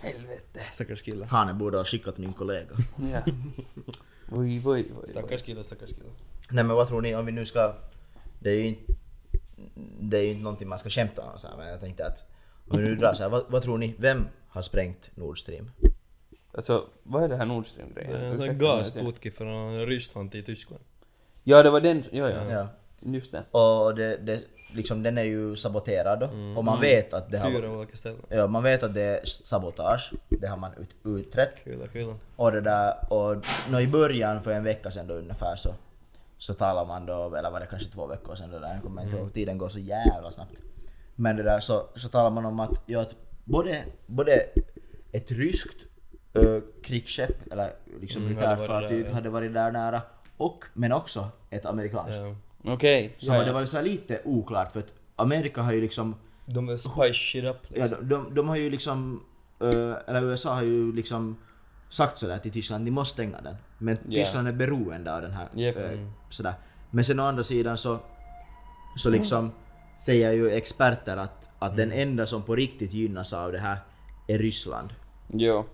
Helvete. 0.00 0.60
Stackars 0.72 1.02
kille. 1.02 1.26
Fan, 1.26 1.46
jag 1.46 1.56
borde 1.56 1.76
ha 1.76 1.84
skickat 1.84 2.18
min 2.18 2.32
kollega. 2.32 2.76
Ja. 3.12 3.20
Oj, 4.30 4.62
oj, 4.64 4.64
oj. 4.64 4.86
oj. 5.02 5.08
Stackars 5.08 5.42
kille, 5.42 5.64
stackars 5.64 5.90
kille. 5.90 6.10
Nej 6.50 6.64
men 6.64 6.76
vad 6.76 6.88
tror 6.88 7.00
ni 7.00 7.14
om 7.14 7.26
vi 7.26 7.32
nu 7.32 7.46
ska... 7.46 7.74
Det 8.38 8.50
är 8.50 8.54
ju 8.54 8.66
inte... 8.66 8.92
Det 10.00 10.18
är 10.18 10.22
ju 10.22 10.30
inte 10.30 10.42
någonting 10.42 10.68
man 10.68 10.78
ska 10.78 10.90
skämta 10.90 11.22
om 11.22 11.38
så 11.38 11.46
här, 11.46 11.56
men 11.56 11.68
jag 11.68 11.80
tänkte 11.80 12.06
att... 12.06 12.24
Vi 12.64 12.76
nu 12.76 12.96
drar 12.96 13.12
så 13.14 13.22
här, 13.22 13.30
vad, 13.30 13.44
vad 13.48 13.62
tror 13.62 13.78
ni? 13.78 13.94
Vem 13.98 14.28
har 14.48 14.62
sprängt 14.62 15.10
Nord 15.14 15.38
Stream? 15.40 15.70
Alltså, 16.54 16.84
vad 17.02 17.22
är 17.24 17.28
det 17.28 17.36
här 17.36 17.46
Nord 17.46 17.62
Det 17.64 17.68
Stream-grejen? 17.68 18.10
är 18.14 18.24
en 18.24 18.30
sån 18.30 18.40
Ursäkta 18.40 18.64
mig, 18.64 18.72
att 18.72 18.94
jag- 18.96 19.04
gasputki 19.04 19.30
från 19.30 19.86
Ryssland 19.86 20.32
till 20.32 20.44
Tyskland. 20.44 20.82
Ja, 21.44 21.62
det 21.62 21.70
var 21.70 21.80
den, 21.80 22.04
ja, 22.10 22.30
ja. 22.30 22.50
Ja. 22.50 22.68
Just 23.00 23.32
det. 23.32 23.42
Och 23.58 23.94
det, 23.94 24.16
det, 24.16 24.40
liksom, 24.74 25.02
den 25.02 25.18
är 25.18 25.22
ju 25.22 25.56
saboterad 25.56 26.20
då. 26.20 26.26
Och 26.56 26.64
man 26.64 26.80
vet 26.80 27.14
att 27.14 27.30
det 27.30 27.40
Fyra 27.40 27.68
har... 27.68 27.76
olika 27.76 27.96
ställen. 27.96 28.20
Ja, 28.28 28.46
man 28.46 28.62
vet 28.62 28.82
att 28.82 28.94
det 28.94 29.02
är 29.02 29.24
sabotage. 29.24 30.12
Det 30.28 30.46
har 30.46 30.56
man 30.56 30.70
ut, 30.78 30.88
utrett. 31.18 31.64
Kul, 31.64 31.88
kul. 31.92 32.14
Och 32.36 32.52
det 32.52 32.60
där, 32.60 33.12
och 33.12 33.36
nå 33.70 33.80
i 33.80 33.86
början 33.86 34.42
för 34.42 34.52
en 34.52 34.64
vecka 34.64 34.90
sedan 34.90 35.06
då 35.06 35.14
ungefär 35.14 35.56
så, 35.56 35.74
så 36.38 36.54
talar 36.54 36.84
man 36.86 37.06
då, 37.06 37.34
eller 37.36 37.50
var 37.50 37.60
det 37.60 37.66
kanske 37.66 37.90
två 37.90 38.06
veckor 38.06 38.34
sedan 38.34 38.50
det 38.50 38.58
där, 38.58 38.74
jag 38.74 38.82
kommer 38.82 39.02
inte 39.02 39.16
ihåg, 39.16 39.32
tiden 39.34 39.58
går 39.58 39.68
så 39.68 39.78
jävla 39.78 40.30
snabbt. 40.30 40.52
Men 41.22 41.36
det 41.36 41.42
där 41.42 41.60
så, 41.60 41.86
så 41.96 42.08
talar 42.08 42.30
man 42.30 42.44
om 42.46 42.60
att, 42.60 42.82
ja, 42.86 43.00
att 43.00 43.16
både, 43.44 43.84
både 44.06 44.32
ett 45.12 45.30
ryskt 45.30 45.76
ö, 46.34 46.60
krigsskepp, 46.84 47.52
eller 47.52 47.72
liksom 48.00 48.22
Mm, 48.22 48.36
hade 48.36 48.46
varit 48.48 48.58
militärfartyg 48.60 48.98
där, 49.04 49.08
ja. 49.08 49.14
hade 49.14 49.30
varit 49.30 49.54
där 49.54 49.72
nära, 49.72 50.02
och, 50.36 50.64
men 50.74 50.92
också 50.92 51.28
ett 51.50 51.66
amerikanskt. 51.66 52.16
Ja. 52.64 52.72
Okej. 52.72 53.14
Så 53.18 53.32
det 53.32 53.52
var 53.52 53.64
så 53.64 53.76
här 53.76 53.84
lite 53.84 54.20
oklart 54.24 54.72
för 54.72 54.80
att 54.80 54.92
Amerika 55.16 55.62
har 55.62 55.72
ju 55.72 55.80
liksom 55.80 56.14
De 56.46 56.68
är 56.68 56.76
spice 56.76 57.14
shit 57.14 57.44
up 57.44 57.56
Ja, 57.68 57.74
liksom. 57.80 58.08
de, 58.08 58.24
de, 58.24 58.34
de 58.34 58.48
har 58.48 58.56
ju 58.56 58.70
liksom, 58.70 59.22
eh, 59.60 59.94
eller 60.06 60.22
USA 60.22 60.54
har 60.54 60.62
ju 60.62 60.92
liksom 60.92 61.36
sagt 61.90 62.18
sådär 62.18 62.38
till 62.38 62.52
Tyskland, 62.52 62.84
ni 62.84 62.90
måste 62.90 63.12
stänga 63.12 63.40
den. 63.40 63.56
Men 63.78 63.98
Ja. 64.08 64.22
Tyskland 64.24 64.48
är 64.48 64.52
beroende 64.52 65.14
av 65.16 65.22
den 65.22 65.30
här. 65.32 65.48
Japp. 65.54 65.76
eh, 65.76 65.90
Mm. 65.92 66.10
sådär. 66.30 66.54
Men 66.90 67.04
sen 67.04 67.20
å 67.20 67.22
andra 67.24 67.44
sidan 67.44 67.78
så, 67.78 67.98
så 68.96 69.10
liksom 69.10 69.50
säger 70.04 70.32
ju 70.32 70.50
experter 70.50 71.16
att, 71.16 71.48
att 71.58 71.76
den 71.76 71.92
Mm. 71.92 72.08
enda 72.08 72.26
som 72.26 72.42
på 72.42 72.56
riktigt 72.56 72.92
gynnas 72.92 73.32
av 73.32 73.52
det 73.52 73.58
här 73.58 73.76
är 74.28 74.38
Ryssland. 74.38 74.88
Jo. 75.32 75.64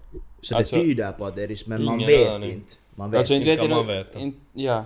Så 0.43 0.57
Alltså- 0.57 0.77
det 0.77 0.83
tyder 0.83 1.13
på 1.13 1.27
att 1.27 1.37
det 1.37 1.43
är 1.43 1.49
Ryssland, 1.49 1.85
men 1.85 1.99
man 1.99 2.07
vet 2.07 2.29
aning. 2.31 2.53
inte. 2.53 2.75
Man 2.95 3.11
vet 3.11 3.19
Alltså 3.19 3.35
inte 3.35 3.51
inte 3.51 3.63
vet 3.63 3.71
man 3.71 3.87
veta. 3.87 4.19
inte- 4.19 4.39
Ja. 4.53 4.85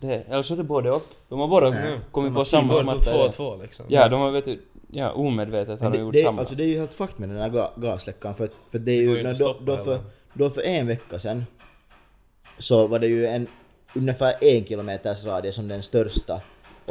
Det, 0.00 0.14
eller 0.14 0.42
så 0.42 0.54
är 0.54 0.58
det 0.58 0.64
både 0.64 0.90
och. 0.90 1.02
De 1.28 1.40
har 1.40 1.48
båda 1.48 1.70
Nej. 1.70 1.98
kommit 2.10 2.34
på 2.34 2.44
samma 2.44 2.72
Båda 2.72 2.82
smarta 2.82 3.00
två 3.10 3.16
och 3.18 3.32
två 3.32 3.56
liksom. 3.62 3.86
Ja, 3.88 4.08
de 4.08 4.20
har 4.20 4.30
vet 4.30 4.44
du, 4.44 4.60
ja 4.90 5.10
omedvetet 5.12 5.80
har 5.80 5.90
de 5.90 5.96
det, 5.96 6.02
gjort 6.02 6.12
det, 6.14 6.22
samma. 6.24 6.40
alltså 6.40 6.54
det 6.54 6.64
är 6.64 6.66
ju 6.66 6.78
helt 6.78 6.94
fakt 6.94 7.18
med 7.18 7.28
den 7.28 7.38
här 7.38 7.48
ga, 7.48 7.70
gasläckan 7.76 8.34
för, 8.34 8.44
att- 8.44 8.60
för 8.70 8.78
det 8.78 8.92
är 8.92 8.96
Det 8.96 9.02
ju, 9.02 9.16
ju 9.16 9.22
när, 9.22 9.34
då, 9.38 9.50
att 9.50 9.66
då, 9.66 9.76
för, 9.76 9.98
då 10.32 10.50
för 10.50 10.62
en 10.62 10.86
vecka 10.86 11.18
sedan 11.18 11.44
så 12.58 12.86
var 12.86 12.98
det 12.98 13.06
ju 13.06 13.26
en 13.26 13.46
ungefär 13.94 14.34
en 14.44 14.64
kilometers 14.64 15.24
radie 15.24 15.52
som 15.52 15.68
den 15.68 15.82
största 15.82 16.40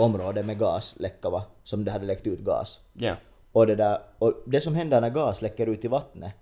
området 0.02 0.46
med 0.46 0.60
gasläcka 0.60 1.30
var, 1.30 1.42
som 1.64 1.84
det 1.86 1.92
hade 1.92 2.06
läckt 2.06 2.28
ut 2.28 2.40
gas. 2.40 2.80
Ja. 2.94 3.16
Och 3.52 3.68
det, 3.68 3.76
där, 3.76 4.00
och 4.20 4.34
det 4.46 4.62
som 4.62 4.76
händer 4.76 5.02
när 5.02 5.10
gas 5.10 5.42
läcker 5.42 5.68
ut 5.68 5.86
i 5.86 5.88
vattnet 5.88 6.34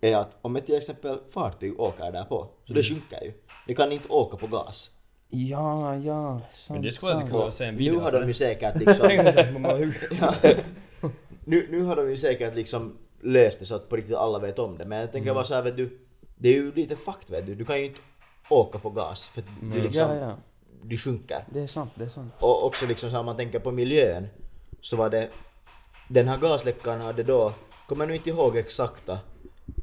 är 0.00 0.16
att 0.16 0.36
om 0.42 0.56
ett 0.56 0.66
till 0.66 0.76
exempel 0.76 1.18
fartyg 1.30 1.80
åker 1.80 2.12
där 2.12 2.24
på, 2.24 2.36
så 2.64 2.72
Mm. 2.72 2.76
det 2.76 2.82
sjunker 2.82 3.24
ju. 3.24 3.32
Det 3.66 3.74
kan 3.74 3.92
inte 3.92 4.08
åka 4.08 4.36
på 4.36 4.46
gas. 4.46 4.90
Ja, 5.28 5.96
ja, 5.96 6.40
sant, 6.52 6.76
Men 6.76 6.82
det 6.82 6.92
skulle 6.92 7.22
kul 7.30 7.42
att 7.42 7.54
se 7.54 7.64
en 7.64 7.76
video 7.76 7.92
Nu 7.94 8.00
har 8.00 8.12
de 8.12 8.26
ju 8.26 8.34
säkert 8.34 8.76
liksom... 8.78 8.94
Såhär, 8.94 9.58
bara, 9.60 9.76
hur- 9.76 10.08
nu, 11.44 11.66
nu 11.70 11.82
har 11.82 11.96
de 11.96 12.10
ju 12.10 12.16
säkert 12.16 12.54
liksom 12.54 12.98
löst 13.20 13.58
det 13.58 13.66
så 13.66 13.74
att 13.74 13.88
på 13.88 13.96
riktigt 13.96 14.16
alla 14.16 14.38
vet 14.38 14.58
om 14.58 14.78
det. 14.78 14.84
Men 14.84 14.98
jag 15.00 15.12
tänker 15.12 15.34
bara 15.34 15.44
så 15.44 15.54
här, 15.54 15.62
vet 15.62 15.76
du, 15.76 15.98
det 16.36 16.48
är 16.48 16.52
ju 16.52 16.72
lite 16.72 16.96
fakt 16.96 17.30
vet 17.30 17.46
du. 17.46 17.54
Du 17.54 17.64
kan 17.64 17.78
ju 17.78 17.84
inte 17.86 18.00
åka 18.50 18.78
på 18.78 18.90
gas 18.90 19.28
för 19.28 19.42
du 19.62 19.80
liksom, 19.82 20.10
Ja, 20.10 20.14
ja. 20.16 20.36
Du 20.88 20.96
sjunker. 20.96 21.44
Det 21.52 21.60
är 21.60 21.66
sant, 21.66 21.92
det 21.94 22.04
är 22.04 22.08
sant. 22.08 22.32
Och 22.40 22.66
också 22.66 22.86
liksom 22.86 23.10
så 23.10 23.12
här, 23.12 23.20
om 23.20 23.26
man 23.26 23.36
tänker 23.36 23.58
på 23.58 23.70
miljön 23.70 24.26
så 24.80 24.96
var 24.96 25.10
det, 25.10 25.28
den 26.08 26.28
här 26.28 26.38
gasläckan 26.38 27.00
hade 27.00 27.22
då, 27.22 27.52
kommer 27.88 28.06
nu 28.06 28.14
inte 28.14 28.30
ihåg 28.30 28.56
exakta 28.56 29.18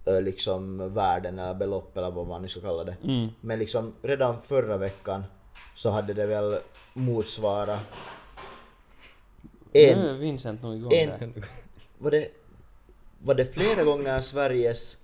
ö, 0.05 0.21
liksom 0.21 0.93
värden 0.93 1.39
eller 1.39 1.53
belopp 1.53 1.97
eller 1.97 2.11
vad 2.11 2.27
man 2.27 2.41
nu 2.41 2.47
ska 2.47 2.61
kalla 2.61 2.83
det. 2.83 2.97
Mm. 3.03 3.27
Men 3.41 3.59
liksom 3.59 3.93
redan 4.01 4.41
förra 4.41 4.77
veckan 4.77 5.23
så 5.75 5.89
hade 5.89 6.13
det 6.13 6.25
väl 6.25 6.59
motsvara 6.93 7.79
en, 9.73 9.99
Nu 9.99 10.09
är 10.09 10.13
Vincent 10.13 10.63
nog 10.63 10.75
igång 10.75 10.93
en, 10.93 11.09
där. 11.09 11.31
var 11.97 12.11
det, 12.11 12.27
var 13.19 13.35
det 13.35 13.45
flera 13.45 13.83
gånger 13.83 14.19
Sveriges 14.21 14.97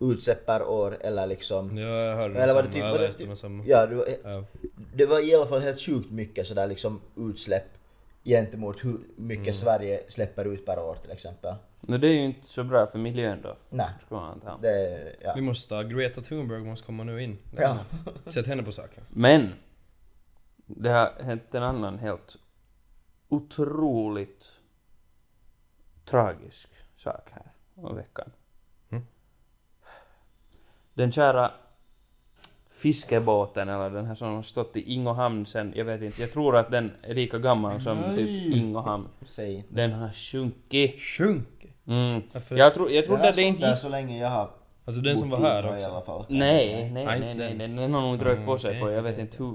utsläpp 0.00 0.46
per 0.46 0.62
år 0.62 0.96
eller 1.00 1.26
liksom... 1.26 1.78
Ja, 1.78 1.86
jag 1.88 2.16
hörde 2.16 2.42
Eller 2.42 2.54
var 2.54 2.62
det 2.62 2.68
samma, 2.68 2.72
typ... 2.72 2.82
jag 2.82 2.90
Var 2.90 2.98
det 2.98 3.06
läste 3.06 3.24
typ 3.24 3.38
samma. 3.38 3.64
ja, 3.66 3.86
det 3.86 3.94
var, 3.94 4.06
Ja. 4.24 4.44
det 4.94 5.06
var 5.06 5.28
i 5.28 5.34
alla 5.34 5.46
fall 5.46 5.60
helt 5.60 5.80
sjukt 5.80 6.10
mycket 6.10 6.46
sådär 6.46 6.66
liksom 6.66 7.00
utsläpp 7.16 7.64
gentemot 8.24 8.84
hur 8.84 9.00
mycket 9.16 9.42
Mm. 9.44 9.52
Sverige 9.54 10.02
släpper 10.08 10.44
ut 10.44 10.66
per 10.66 10.78
år 10.78 10.94
till 11.02 11.10
exempel. 11.10 11.54
Men 11.80 12.00
det 12.00 12.08
är 12.08 12.12
ju 12.12 12.24
inte 12.24 12.46
så 12.46 12.64
bra 12.64 12.86
för 12.86 12.98
miljön 12.98 13.42
då, 13.42 13.56
Nej, 13.70 13.88
det... 14.62 15.16
Ja. 15.20 15.32
Vi 15.34 15.40
måste, 15.40 15.84
Greta 15.84 16.20
Thunberg 16.20 16.60
måste 16.64 16.86
komma 16.86 17.04
nu 17.04 17.22
in. 17.22 17.38
Ja. 17.56 17.78
Sätt 18.26 18.46
henne 18.46 18.62
på 18.62 18.72
saken. 18.72 19.04
Men! 19.10 19.52
Det 20.66 20.88
har 20.90 21.12
hänt 21.22 21.54
en 21.54 21.62
annan 21.62 21.98
helt 21.98 22.36
otroligt 23.28 24.60
tragisk 26.04 26.68
sak 26.96 27.28
här 27.32 27.52
om 27.74 27.96
veckan. 27.96 28.30
Den 30.94 31.12
kära 31.12 31.50
fiskebåten, 32.70 33.68
eller 33.68 33.90
den 33.90 34.06
här 34.06 34.14
som 34.14 34.34
har 34.34 34.42
stått 34.42 34.76
i 34.76 34.92
Ingohamn 34.92 35.46
sen, 35.46 35.72
jag 35.76 35.84
vet 35.84 36.02
inte, 36.02 36.20
jag 36.22 36.32
tror 36.32 36.56
att 36.56 36.70
den 36.70 36.92
är 37.02 37.14
lika 37.14 37.38
gammal 37.38 37.80
som 37.80 37.98
typ 38.16 38.54
Ingohamn. 38.56 39.08
Säg. 39.26 39.64
Den 39.68 39.92
har 39.92 40.12
sjunkit. 40.12 41.00
Sjunk! 41.00 41.66
Mm. 41.86 42.22
Varför? 42.32 42.56
Jag, 42.56 42.74
tro, 42.74 42.90
jag 42.90 43.04
trodde 43.04 43.28
att 43.28 43.34
det 43.36 43.42
inte 43.42 43.66
gick... 43.66 43.78
så 43.78 43.88
länge 43.88 44.18
jag 44.18 44.30
har 44.30 44.50
Alltså 44.84 45.02
den 45.02 45.18
som 45.18 45.30
var 45.30 45.38
här 45.38 45.66
i 45.66 45.76
också. 45.76 45.90
alla 45.90 46.00
fall. 46.00 46.24
Nej, 46.28 46.90
nej, 46.90 47.04
Nej, 47.04 47.34
nej, 47.34 47.54
nej, 47.54 47.68
den. 47.68 47.94
har 47.94 48.00
nog 48.00 48.26
rört 48.26 48.44
på 48.46 48.58
sig 48.58 48.80
på, 48.80 48.90
jag 48.90 49.02
vet 49.02 49.18
inte 49.18 49.36
hur... 49.38 49.54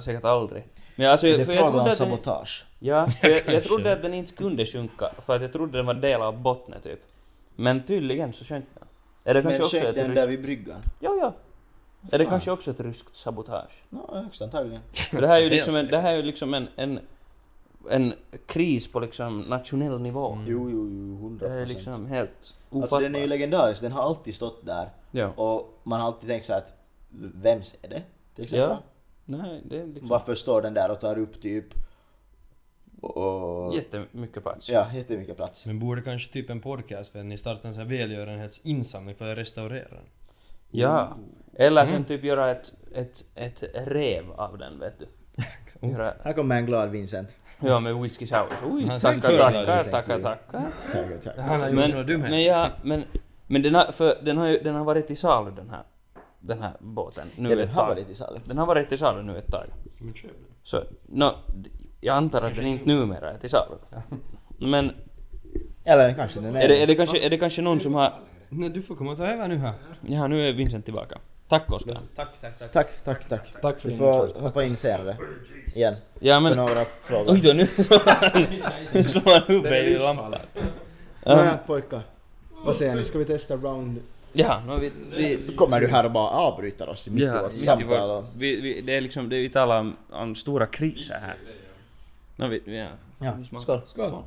Säkert 0.00 0.24
aldrig. 0.24 0.64
Men 0.96 1.10
alltså, 1.10 1.26
Det 1.26 1.32
är 1.32 1.44
för 1.44 1.52
jag 1.52 1.60
frågan 1.60 1.74
om 1.74 1.80
att 1.80 1.86
den, 1.86 1.96
sabotage. 1.96 2.66
Ja, 2.78 3.08
jag, 3.22 3.42
jag 3.54 3.64
trodde 3.64 3.92
att 3.92 4.02
den 4.02 4.14
inte 4.14 4.32
kunde 4.32 4.66
sjunka, 4.66 5.10
för 5.26 5.36
att 5.36 5.42
jag 5.42 5.52
trodde 5.52 5.78
den 5.78 5.86
var 5.86 5.94
del 5.94 6.22
av 6.22 6.42
bottnen 6.42 6.80
typ. 6.80 7.00
Men 7.56 7.82
tydligen 7.82 8.32
så 8.32 8.44
sjönk 8.44 8.64
den. 8.74 8.88
Är 9.24 9.34
det 9.34 9.42
kanske 9.42 9.58
Men 9.58 9.64
också 9.64 9.76
ett 9.76 9.94
den 9.94 10.08
där 10.08 10.16
ryskt... 10.16 10.28
vid 10.28 10.42
bryggan? 10.42 10.80
Ja, 10.98 11.16
ja. 11.20 11.34
Är 12.10 12.18
det 12.18 12.24
kanske 12.24 12.50
också 12.50 12.70
ett 12.70 12.80
ryskt 12.80 13.16
sabotage? 13.16 13.84
Ja, 13.90 14.20
högst 14.22 14.42
antagligen. 14.42 14.80
För 15.10 15.20
det 15.20 15.28
här 15.28 15.38
är 15.38 15.42
ju 15.42 15.50
liksom 15.50 15.74
en, 15.74 15.86
det 15.88 15.98
här 15.98 16.12
är 16.12 16.16
ju 16.16 16.22
liksom 16.22 16.54
en, 16.54 16.68
en, 16.76 17.00
en 17.90 18.14
kris 18.46 18.88
på 18.92 19.00
liksom 19.00 19.40
nationell 19.40 20.00
nivå. 20.00 20.32
Mm. 20.32 20.44
Jo, 20.48 20.70
jo, 20.70 20.88
jo, 20.90 21.16
hundra 21.22 21.48
Det 21.48 21.54
är 21.54 21.58
procent. 21.58 21.74
liksom 21.78 22.06
helt 22.06 22.30
Alltså 22.30 22.54
ofattbart. 22.70 23.02
den 23.02 23.14
är 23.14 23.20
ju 23.20 23.26
legendarisk, 23.26 23.82
den 23.82 23.92
har 23.92 24.02
alltid 24.02 24.34
stått 24.34 24.66
där. 24.66 24.90
Ja. 25.10 25.26
Och 25.36 25.78
man 25.82 26.00
har 26.00 26.06
alltid 26.06 26.28
tänkt 26.28 26.44
så 26.44 26.52
att, 26.52 26.72
vems 27.34 27.76
är 27.82 27.88
det? 27.88 28.02
Till 28.34 28.44
exempel. 28.44 28.68
Ja. 28.68 28.78
Nej, 29.24 29.62
det 29.64 29.80
är 29.80 29.86
liksom 29.86 30.08
Varför 30.08 30.34
står 30.34 30.62
den 30.62 30.74
där 30.74 30.90
och 30.90 31.00
tar 31.00 31.18
upp 31.18 31.42
typ... 31.42 31.64
Och... 33.00 33.74
jättemycket 33.74 34.42
plats. 34.42 34.70
Ja, 34.70 34.86
jättemycket 34.94 35.36
plats. 35.36 35.66
Men 35.66 35.78
borde 35.78 36.02
kanske 36.02 36.32
typ 36.32 36.50
en 36.50 36.60
podcast 36.60 37.12
för 37.12 37.22
ni 37.22 37.38
startar 37.38 37.68
en 37.68 37.74
sån 37.74 37.82
här 37.82 37.90
välgörenhetsinsamling 37.98 39.14
för 39.16 39.32
att 39.32 39.38
restaurera 39.38 39.88
den. 39.88 40.04
Ja. 40.70 41.16
Eller 41.54 41.82
Mm. 41.82 41.92
sen 41.94 42.04
typ 42.04 42.24
göra 42.24 42.50
ett, 42.50 42.74
ett, 42.94 43.24
ett 43.34 43.64
rev 43.74 44.32
av 44.32 44.58
den, 44.58 44.78
vet 44.78 44.94
du. 44.98 45.06
Göra, 45.88 46.14
Här 46.24 46.32
kommer 46.32 46.56
en 46.58 46.66
glad 46.66 46.90
Vincent. 46.90 47.34
ja, 47.60 47.80
med 47.80 47.94
whisky 47.96 48.26
sours. 48.26 48.52
Oj, 48.70 48.86
tackar, 49.00 49.20
tackar, 49.38 49.84
tackar, 49.84 50.20
tackar. 50.20 50.70
Tack, 50.92 51.22
tack. 51.24 51.36
Han 51.38 51.60
har 51.60 51.66
gjort 51.68 51.76
Men, 51.76 51.90
dumheter. 52.06 52.30
men 52.30 52.42
ja, 52.44 52.68
men, 52.82 53.04
men 53.46 53.62
den 53.62 53.74
har, 53.74 53.92
för 53.92 54.14
den 54.22 54.36
har 54.38 54.46
ju, 54.46 54.58
den 54.58 54.74
har 54.74 54.84
varit 54.84 55.06
till 55.06 55.16
salu 55.16 55.50
den 55.50 55.70
här, 55.70 55.82
den 56.40 56.62
här 56.62 56.72
båten 56.80 57.28
nu 57.36 57.48
Ja, 57.50 57.56
den 57.56 57.64
ett 57.64 57.70
har 57.74 57.82
tag. 57.82 57.88
varit 57.94 58.08
i 58.10 58.14
salu. 58.14 58.40
Den 58.44 58.58
har 58.58 58.66
varit 58.66 58.88
till 58.88 58.98
salu 58.98 59.22
nu 59.22 59.38
ett 59.38 59.46
tag. 59.46 59.66
Men 59.98 60.14
köp 60.14 60.30
den. 60.30 60.44
Så, 60.62 60.82
no, 61.08 61.34
jag 62.00 62.16
antar 62.16 62.42
att 62.42 62.56
den 62.56 62.66
inte 62.66 62.84
numera 62.86 63.30
är 63.30 63.38
till 63.38 63.50
salu. 63.50 63.74
Men, 64.58 64.90
Eller 65.84 66.14
kanske 66.14 66.40
den 66.40 66.56
är... 66.56 66.60
är 66.60 66.68
det, 66.68 66.82
är 66.82 66.86
det 66.86 66.94
kanske, 66.94 67.18
är 67.26 67.30
det 67.30 67.38
kanske 67.38 67.62
någon 67.62 67.80
som 67.80 67.94
har, 67.94 68.12
Nej, 68.48 68.68
du 68.70 68.82
får 68.82 68.94
komma 68.96 69.10
och 69.12 69.18
ta 69.18 69.26
över 69.26 69.48
nu 69.48 69.56
här. 69.58 69.72
ja 70.06 70.26
nu 70.26 70.48
är 70.48 70.52
Vincent 70.52 70.84
tillbaka. 70.84 71.18
Tack 71.48 71.72
Oskar. 71.72 71.96
Tack, 72.16 72.28
tack, 72.40 72.58
tack. 72.58 72.72
Tack, 72.72 73.04
tack, 73.04 73.28
tack. 73.28 73.62
Tack 73.62 73.80
för 73.80 73.88
Du 73.88 73.96
får 73.96 74.40
hoppa 74.40 74.64
in 74.64 74.76
senare. 74.76 75.16
Igen. 75.74 75.94
Ja 76.20 76.40
men, 76.40 76.56
några 76.56 76.84
frågor. 77.02 77.32
oj 77.32 77.40
då 77.40 77.52
nu 77.52 77.66
slår 77.66 78.02
han, 78.06 78.46
nu 78.92 79.04
slår 79.04 79.32
han 79.32 79.42
huvudet 79.46 79.86
i 79.88 79.98
lampan. 79.98 80.34
Nåja 81.26 81.58
pojkar. 81.66 82.00
Vad 82.64 82.76
säger 82.76 82.94
ni, 82.94 83.04
ska 83.04 83.18
vi 83.18 83.24
testa 83.24 83.56
round... 83.56 84.00
Ja, 84.32 84.62
nu 84.66 84.72
har 84.72 84.78
vi, 84.78 84.90
vi 85.16 85.56
Kommer 85.56 85.80
du 85.80 85.86
här 85.88 86.04
och 86.04 86.10
bara 86.10 86.28
avbryter 86.28 86.88
oss 86.88 87.08
mitt 87.10 87.22
i 87.22 87.26
Ja, 87.26 87.42
vårt 87.42 87.56
samtal? 87.56 88.24
vi, 88.36 88.60
vi, 88.60 88.80
det 88.80 88.96
är 88.96 89.00
liksom, 89.00 89.28
det 89.28 89.36
är, 89.36 89.40
vi 89.40 89.48
talar 89.50 89.80
om, 89.80 89.96
om 90.10 90.34
stora 90.34 90.66
kriser 90.66 91.18
här. 91.22 91.34
No, 92.40 92.46
vi, 92.48 92.78
ja. 92.78 92.88
Ja, 93.18 93.34
Vi 93.38 93.44
smakar. 93.44 93.64
skål. 93.64 93.82
Skål. 93.86 94.22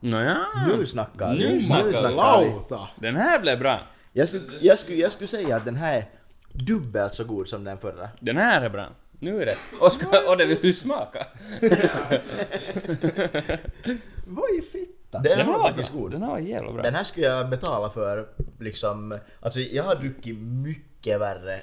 Nåja, 0.00 0.46
Nu 0.68 0.86
snackar 0.86 1.34
vi. 1.34 1.38
Nu 1.38 1.60
snackar 1.62 1.84
vi. 1.84 2.08
vi. 2.08 2.14
Lauta! 2.14 2.88
den 2.96 3.16
här 3.16 3.38
blev 3.40 3.58
bra. 3.58 3.80
Jag 4.12 4.28
skulle, 4.28 4.44
jag, 4.60 4.78
skulle, 4.78 4.96
jag 4.98 5.12
skulle 5.12 5.28
säga 5.28 5.56
att 5.56 5.64
den 5.64 5.76
här 5.76 5.96
är 5.96 6.04
dubbelt 6.52 7.14
så 7.14 7.24
god 7.24 7.48
som 7.48 7.64
den 7.64 7.78
förra. 7.78 8.08
Den 8.20 8.36
här 8.36 8.62
är 8.62 8.68
bra. 8.70 8.88
Nu 9.20 9.42
är 9.42 9.46
det. 9.46 9.54
Oskar, 9.80 10.08
och 10.30 10.36
det 10.36 10.44
vill 10.44 10.58
du 10.62 10.72
smaka. 10.74 11.26
Vad 14.26 14.50
i 14.58 14.62
fitta? 14.72 15.18
Den, 15.18 15.38
Den 15.38 15.46
var 15.46 15.62
faktiskt 15.68 15.92
bra. 15.92 16.00
god. 16.02 16.10
Den 16.10 16.22
här 16.22 16.30
var 16.30 16.38
jävla 16.38 16.72
bra. 16.72 16.82
Den 16.82 16.94
här 16.94 17.04
skulle 17.04 17.26
jag 17.26 17.48
betala 17.50 17.90
för 17.90 18.28
liksom... 18.60 19.18
Alltså 19.40 19.60
jag 19.60 19.84
har 19.84 19.94
druckit 19.94 20.38
mycket 20.38 21.20
värre 21.20 21.60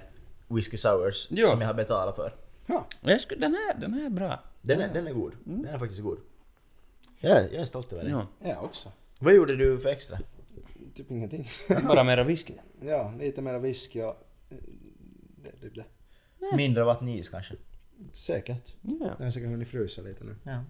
whisky 0.56 0.78
sours 0.78 1.28
Jo. 1.32 1.48
som 1.48 1.62
jag 1.62 1.68
har 1.68 1.74
betalat 1.74 2.16
för. 2.16 2.36
Ja, 2.66 2.88
Jag 3.02 3.22
skulle, 3.22 3.40
den, 3.42 3.54
här, 3.54 3.80
den 3.80 3.94
här 3.94 4.06
är 4.06 4.10
bra. 4.10 4.44
Den 4.62 4.82
är, 4.82 4.94
den 4.94 5.08
är 5.08 5.14
god. 5.14 5.34
Den 5.44 5.66
är 5.66 5.80
faktiskt 5.80 6.02
god. 6.02 6.20
Jag 7.20 7.32
är, 7.38 7.44
jag 7.44 7.62
är 7.62 7.66
stolt 7.66 7.94
över 7.94 8.04
den. 8.04 8.12
Ja. 8.12 8.28
jag 8.50 8.64
också. 8.64 8.92
Vad 9.20 9.34
gjorde 9.34 9.56
du 9.56 9.80
för 9.80 9.90
extra? 9.90 10.18
Typ 10.94 11.12
ingenting. 11.12 11.50
Bara 11.88 12.04
mera 12.04 12.24
whisky. 12.24 12.54
Ja, 12.82 13.14
lite 13.20 13.42
mera 13.42 13.60
whisky 13.60 14.02
och... 14.02 14.08
eh, 14.50 14.58
Det 15.44 15.50
är 15.50 15.58
typ 15.62 15.76
det. 15.76 15.86
Mindre 16.58 16.84
vattnis 16.84 17.30
kanske? 17.30 17.56
Säkert. 18.12 18.76
Ja. 18.82 18.92
Den 19.18 19.24
har 19.24 19.30
säkert 19.32 19.50
hunnit 19.50 19.68
frysa 19.68 20.02
lite 20.02 20.24
nu. 20.24 20.36
Ja. 20.44 20.64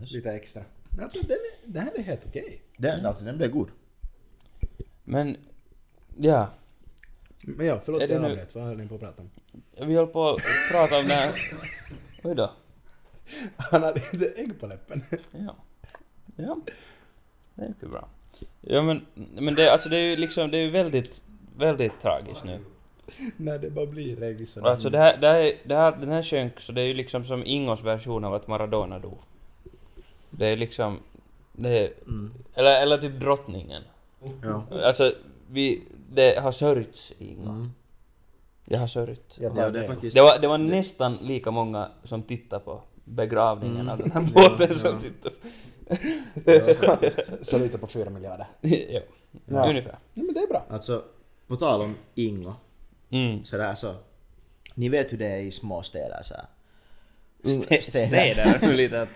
Nice. 0.00 0.16
Lite 0.16 0.32
extra. 0.32 0.62
Men 0.90 1.04
alltså 1.04 1.18
den, 1.20 1.30
är, 1.30 1.72
den 1.72 1.82
här 1.82 1.92
är 1.98 2.02
helt 2.02 2.26
okej. 2.26 2.62
Den, 2.76 3.06
alltså, 3.06 3.24
den 3.24 3.36
blev 3.36 3.50
god. 3.50 3.68
Men, 5.04 5.36
ja. 6.18 6.48
Men 7.42 7.66
ja, 7.66 7.80
förlåt 7.84 8.00
det 8.00 8.06
jag 8.12 8.22
nu- 8.22 8.28
avbröt. 8.30 8.54
Vad 8.54 8.64
höll 8.64 8.76
ni 8.76 8.88
på 8.88 8.94
att 8.94 9.00
prata 9.00 9.22
om? 9.22 9.30
Vi 9.88 9.94
höll 9.94 10.06
på 10.06 10.28
att 10.30 10.40
prata 10.72 10.96
om 10.98 11.02
den 11.08 11.10
här... 11.16 11.32
Oj 12.22 12.34
då. 12.34 12.50
Han 13.56 13.82
hade 13.82 14.00
inte 14.12 14.26
ägg 14.36 14.60
på 14.60 14.66
läppen. 14.66 15.02
Ja. 15.32 15.56
Ja. 16.36 16.56
Det 17.54 17.62
är 17.64 17.68
mycket 17.68 17.90
bra. 17.90 18.08
Ja 18.60 18.82
men, 18.82 19.06
men 19.38 19.54
det, 19.54 19.72
alltså 19.72 19.88
det 19.88 19.96
är 19.96 20.10
ju 20.10 20.16
liksom, 20.16 20.50
det 20.50 20.58
är 20.58 20.62
ju 20.62 20.70
väldigt, 20.70 21.24
väldigt 21.56 22.00
tragiskt 22.00 22.44
nu. 22.44 22.58
När 23.36 23.58
det 23.58 23.70
bara 23.70 23.86
blir 23.86 24.22
ägg 24.22 24.48
så... 24.48 24.66
Alltså 24.66 24.90
det 24.90 24.98
här, 24.98 25.16
det 25.16 25.28
här, 25.28 25.52
det 25.64 25.74
här, 25.76 25.96
den 25.96 26.08
här 26.10 26.22
sjönk, 26.22 26.60
så 26.60 26.72
det 26.72 26.80
är 26.80 26.86
ju 26.86 26.94
liksom 26.94 27.24
som 27.24 27.42
Ingos 27.46 27.84
version 27.84 28.24
av 28.24 28.34
att 28.34 28.46
Maradona 28.48 28.98
dog. 28.98 29.18
Det 30.30 30.46
är 30.46 30.56
liksom, 30.56 30.98
det 31.52 31.78
är, 31.78 31.92
Mm. 32.06 32.30
eller, 32.54 32.82
eller 32.82 32.98
typ 32.98 33.20
drottningen. 33.20 33.82
Ja. 34.42 34.64
Alltså, 34.84 35.12
vi, 35.50 35.82
det 36.12 36.38
har 36.40 36.50
sörjts 36.52 37.12
i 37.18 37.30
Ingo. 37.32 37.48
Mm. 37.50 37.70
Jag 38.64 38.78
har 38.78 38.86
sörjt. 38.86 39.38
Ja, 39.40 39.50
det 39.50 39.70
det. 39.70 39.86
faktiskt... 39.86 40.14
Det 40.14 40.22
var, 40.22 40.38
det 40.38 40.48
var 40.48 40.58
nästan 40.58 41.16
lika 41.16 41.50
många 41.50 41.88
som 42.04 42.22
tittade 42.22 42.64
på 42.64 42.82
begravningen 43.04 43.88
av 43.88 43.98
den 43.98 44.10
här 44.10 44.20
båten 44.34 44.78
som 44.78 44.98
tittade 44.98 45.34
på... 45.34 46.62
så, 46.62 46.96
så 47.44 47.58
lite 47.58 47.78
på 47.78 47.86
fyra 47.86 48.10
miljarder. 48.10 48.46
ja, 48.60 49.00
Ja. 49.46 49.68
ungefär. 49.68 49.98
Nej 50.14 50.26
men 50.26 50.34
det 50.34 50.40
är 50.40 50.46
bra. 50.46 50.66
Alltså, 50.70 51.04
på 51.46 51.56
tal 51.56 51.80
om 51.82 51.96
Ingo. 52.14 52.52
Mm. 53.10 53.44
Så 53.44 53.56
där 53.56 53.74
så. 53.74 53.94
Ni 54.74 54.88
vet 54.88 55.12
hur 55.12 55.18
det 55.18 55.26
är 55.28 55.38
i 55.40 55.52
små 55.52 55.82
städer 55.82 56.22
så 56.24 56.34
här. 56.34 56.44
Stä- 57.42 57.80
städer. 57.80 58.72
Lite 58.72 59.08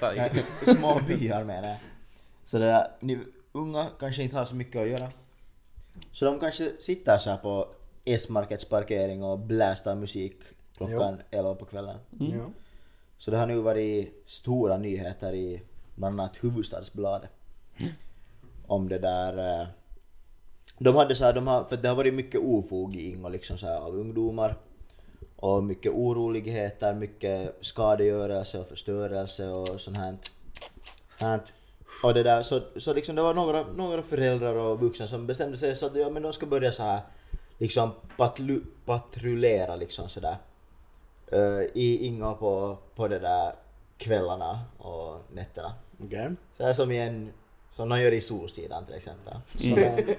små 0.67 1.01
byar 1.09 1.45
menar 1.45 1.69
jag. 1.69 1.79
Så 2.45 2.59
det 2.59 2.67
där, 2.67 2.89
ni 3.01 3.19
unga 3.53 3.87
kanske 4.01 4.23
inte 4.23 4.37
har 4.37 4.45
så 4.45 4.55
mycket 4.55 4.83
att 4.83 4.89
göra. 4.89 5.09
Så 6.15 6.25
de 6.25 6.41
kanske 6.41 6.73
sitter 6.81 7.19
så 7.19 7.31
här 7.31 7.37
på 7.37 7.69
S-markets 8.05 8.65
parkering 8.65 9.23
och 9.23 9.39
blästar 9.39 9.95
musik 9.97 10.37
klockan 10.77 11.23
11 11.31 11.55
på 11.55 11.65
kvällen. 11.65 11.99
Mm. 12.21 12.39
Ja. 12.39 12.45
Så 13.19 13.31
det 13.31 13.37
har 13.37 13.47
nu 13.47 13.61
varit 13.61 14.23
stora 14.27 14.79
nyheter 14.79 15.33
i 15.35 15.63
bland 15.95 16.21
annat 16.21 16.37
Hufvudstadsbladet. 16.37 17.31
Om 18.67 18.89
det 18.89 18.99
där... 18.99 19.61
eh, 19.61 19.67
De 20.79 20.97
hade 20.97 21.15
så 21.15 21.25
här, 21.25 21.33
de 21.33 21.47
har, 21.47 21.65
för 21.65 21.77
det 21.77 21.89
har 21.89 21.97
varit 21.97 22.15
mycket 22.15 22.41
ofog 22.41 22.97
i 22.97 23.09
Ingo 23.11 23.29
liksom 23.29 23.59
så 23.59 23.67
här, 23.67 23.77
av 23.81 23.95
ungdomar. 23.99 24.57
Och 25.37 25.65
mycket 25.65 25.93
oroligheter, 25.93 26.95
mycket 26.95 27.57
skadegörelse 27.61 28.59
och 28.61 28.69
förstörelse 28.69 29.49
och 29.49 29.81
sånt 29.81 29.97
här. 29.97 30.17
här. 31.21 31.41
Och 32.03 32.15
det 32.15 32.23
där, 32.23 32.43
så, 32.43 32.61
så 32.77 32.95
liksom 32.95 33.17
det 33.17 33.23
var 33.23 33.35
några, 33.35 33.65
några 33.77 34.03
föräldrar 34.03 34.55
och 34.55 34.81
vuxna 34.81 35.07
som 35.07 35.27
bestämde 35.27 35.57
sig 35.57 35.77
så 35.77 35.87
att 35.87 35.97
ja, 35.97 36.11
men 36.11 36.23
de 36.23 36.33
ska 36.33 36.47
börja 36.47 36.73
så 36.73 36.83
här 36.83 37.01
liksom 37.59 37.91
patru, 38.17 38.61
patrullera 38.85 39.77
liksom 39.77 40.09
sådär. 40.09 40.37
Uh, 41.33 41.63
I 41.75 42.07
Ingo 42.07 42.35
på, 42.35 42.79
på 42.95 43.09
det 43.09 43.19
där 43.19 43.55
kvällarna 43.99 44.61
och 44.79 45.21
nätterna. 45.33 45.75
Okej. 46.05 46.31
Så 46.57 46.65
här 46.65 46.73
som 46.73 46.93
i 46.93 46.99
en, 46.99 47.33
som 47.73 47.89
de 47.89 48.01
gör 48.01 48.13
i 48.13 48.21
Solsidan 48.21 48.87
till 48.87 48.95
exempel. 48.95 49.35
Som 49.57 49.73
en 49.79 50.17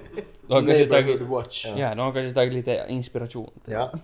tagit, 0.48 0.90
neighborhood 0.90 1.28
watch. 1.28 1.66
ja, 1.66 1.94
de 1.94 2.00
har 2.00 2.12
kanske 2.12 2.34
tagit 2.34 2.52
lite 2.52 2.86
inspiration. 2.88 3.50
Ja. 3.64 3.92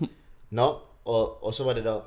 No, 0.48 0.80
och, 1.02 1.42
och 1.42 1.54
så 1.54 1.64
var 1.64 1.74
det 1.74 1.80
då, 1.80 2.04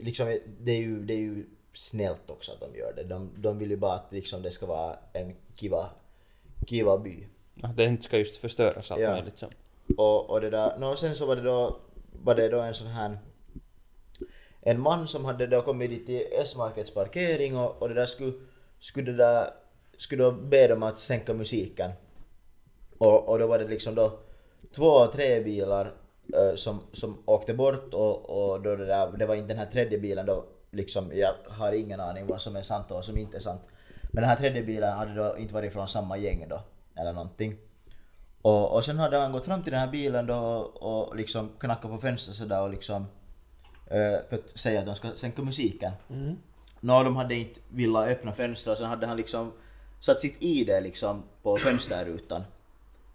liksom, 0.00 0.38
det 0.60 0.72
är 0.72 0.78
ju, 0.78 1.00
det 1.00 1.14
är 1.14 1.18
ju 1.18 1.46
snällt 1.72 2.30
också 2.30 2.52
att 2.52 2.60
de 2.60 2.78
gör 2.78 2.92
det. 2.92 3.02
De, 3.04 3.30
de 3.36 3.58
vill 3.58 3.70
ju 3.70 3.76
bara 3.76 3.94
att 3.94 4.12
liksom 4.12 4.42
det 4.42 4.50
ska 4.50 4.66
vara 4.66 4.96
en 5.12 5.36
kiva, 5.54 5.90
kiva 6.66 6.98
by. 6.98 7.26
Att 7.62 7.76
det 7.76 7.84
inte 7.84 8.02
ska 8.02 8.18
just 8.18 8.36
förstöras 8.36 8.90
allt 8.90 9.00
Ja. 9.00 9.10
möjligt 9.10 9.38
så. 9.38 9.46
Och, 9.96 10.30
och 10.30 10.40
det 10.40 10.50
där, 10.50 10.78
no, 10.78 10.96
sen 10.96 11.16
så 11.16 11.26
var 11.26 11.36
det 11.36 11.42
då, 11.42 11.76
var 12.22 12.34
det 12.34 12.48
då 12.48 12.60
en 12.60 12.74
sån 12.74 12.86
här 12.86 13.18
en 14.60 14.80
man 14.80 15.06
som 15.06 15.24
hade 15.24 15.46
då 15.46 15.62
kommit 15.62 15.90
dit 15.90 16.06
till 16.06 16.26
S-Markets 16.32 16.94
parkering 16.94 17.56
och, 17.56 17.82
och 17.82 17.88
det 17.88 17.94
där 17.94 18.06
skulle, 18.06 18.32
skulle 18.80 19.10
det 19.12 19.16
där, 19.16 19.50
skulle 19.98 20.22
då 20.24 20.32
be 20.32 20.68
dem 20.68 20.82
att 20.82 20.98
sänka 20.98 21.34
musiken. 21.34 21.90
Och, 22.98 23.28
och 23.28 23.38
då 23.38 23.46
var 23.46 23.58
det 23.58 23.68
liksom 23.68 23.94
då 23.94 24.18
två, 24.74 25.06
tre 25.06 25.40
bilar 25.40 25.92
eh, 26.34 26.54
som, 26.54 26.80
som 26.92 27.22
åkte 27.26 27.54
bort 27.54 27.94
och, 27.94 28.30
och 28.30 28.62
då 28.62 28.76
det 28.76 28.86
där, 28.86 29.12
det 29.18 29.26
var 29.26 29.34
inte 29.34 29.48
den 29.48 29.58
här 29.58 29.70
tredje 29.72 29.98
bilen 29.98 30.26
då 30.26 30.44
liksom, 30.72 31.10
jag 31.14 31.34
har 31.48 31.72
ingen 31.72 32.00
aning 32.00 32.26
vad 32.26 32.40
som 32.40 32.56
är 32.56 32.62
sant 32.62 32.90
och 32.90 32.94
vad 32.96 33.04
som 33.04 33.18
inte 33.18 33.36
är 33.36 33.40
sant. 33.40 33.60
Men 34.12 34.22
den 34.22 34.30
här 34.30 34.36
tredje 34.36 34.62
bilen 34.62 34.92
hade 34.92 35.14
då 35.14 35.38
inte 35.38 35.54
varit 35.54 35.72
från 35.72 35.88
samma 35.88 36.16
gäng 36.16 36.46
då, 36.48 36.60
eller 36.94 37.12
någonting. 37.12 37.56
Och, 38.42 38.72
och 38.74 38.84
sen 38.84 38.98
hade 38.98 39.16
han 39.18 39.32
gått 39.32 39.44
fram 39.44 39.62
till 39.62 39.72
den 39.72 39.80
här 39.80 39.88
bilen 39.90 40.26
då 40.26 40.36
och 40.74 41.16
liksom 41.16 41.50
knackat 41.58 41.90
på 41.90 41.98
fönstret 41.98 42.36
sådär 42.36 42.62
och 42.62 42.70
liksom 42.70 43.06
eh, 43.86 44.18
för 44.28 44.34
att 44.36 44.58
säga 44.58 44.80
att 44.80 44.86
de 44.86 44.94
ska 44.94 45.08
sänka 45.14 45.42
musiken. 45.42 45.92
Nå, 46.80 47.02
de 47.02 47.16
hade 47.16 47.34
inte 47.34 47.60
velat 47.68 48.08
öppna 48.08 48.32
fönstret 48.32 48.72
och 48.72 48.78
sen 48.78 48.86
hade 48.88 49.06
han 49.06 49.16
liksom 49.16 49.52
satt 50.00 50.20
sitt 50.20 50.36
ID 50.42 50.70
liksom 50.82 51.22
på 51.42 51.56
fönsterrutan. 51.56 52.42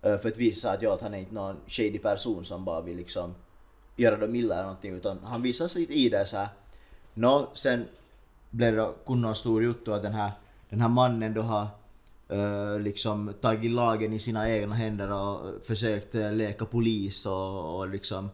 eh, 0.02 0.18
För 0.18 0.30
att 0.30 0.38
visa 0.38 0.72
att, 0.72 0.82
ja, 0.82 0.94
att 0.94 1.02
han 1.02 1.14
är 1.14 1.18
inte 1.18 1.34
någon 1.34 1.58
shady 1.68 2.00
person 2.00 2.46
som 2.46 2.66
bara 2.66 2.82
vill 2.82 2.98
liksom 2.98 3.36
göra 3.96 4.18
dem 4.18 4.36
illa 4.36 4.56
eller 4.56 4.64
någonting 4.64 4.94
utan 4.94 5.20
han 5.24 5.42
visar 5.42 5.68
sitt 5.68 5.90
ID 5.92 6.16
så 6.26 6.38
här. 6.38 6.48
Nå, 7.18 7.50
sen 7.54 7.86
blev 8.50 8.76
det 8.76 8.94
kunna 9.06 9.34
stor 9.36 9.64
juttu 9.64 9.94
att 9.94 10.04
den 10.04 10.14
här, 10.14 10.32
den 10.70 10.82
här 10.82 10.90
mannen 10.90 11.34
då 11.34 11.42
har 11.42 11.68
eh, 12.30 12.80
liksom 12.80 13.34
tagit 13.42 13.72
lagen 13.72 14.14
i 14.14 14.20
sina 14.20 14.50
egna 14.50 14.76
händer 14.76 15.14
och 15.14 15.66
försökt 15.66 16.16
eh, 16.16 16.34
leka 16.34 16.66
polis 16.66 17.26
och, 17.26 17.78
och 17.78 17.90
liksom 17.90 18.30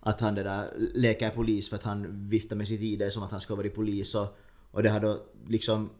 att 0.00 0.20
han 0.20 0.34
det 0.34 0.42
där 0.42 0.70
leker 0.94 1.30
polis 1.30 1.68
för 1.68 1.76
att 1.76 1.82
han 1.82 2.28
viftar 2.28 2.56
med 2.56 2.68
sitt 2.68 2.80
ID 2.80 3.12
som 3.12 3.22
att 3.22 3.30
han 3.30 3.40
ska 3.40 3.54
vara 3.54 3.68
polis 3.68 4.14
och, 4.14 4.26
och 4.70 4.82
det 4.82 4.90
har 4.90 5.00
då 5.00 5.18
liksom 5.48 5.90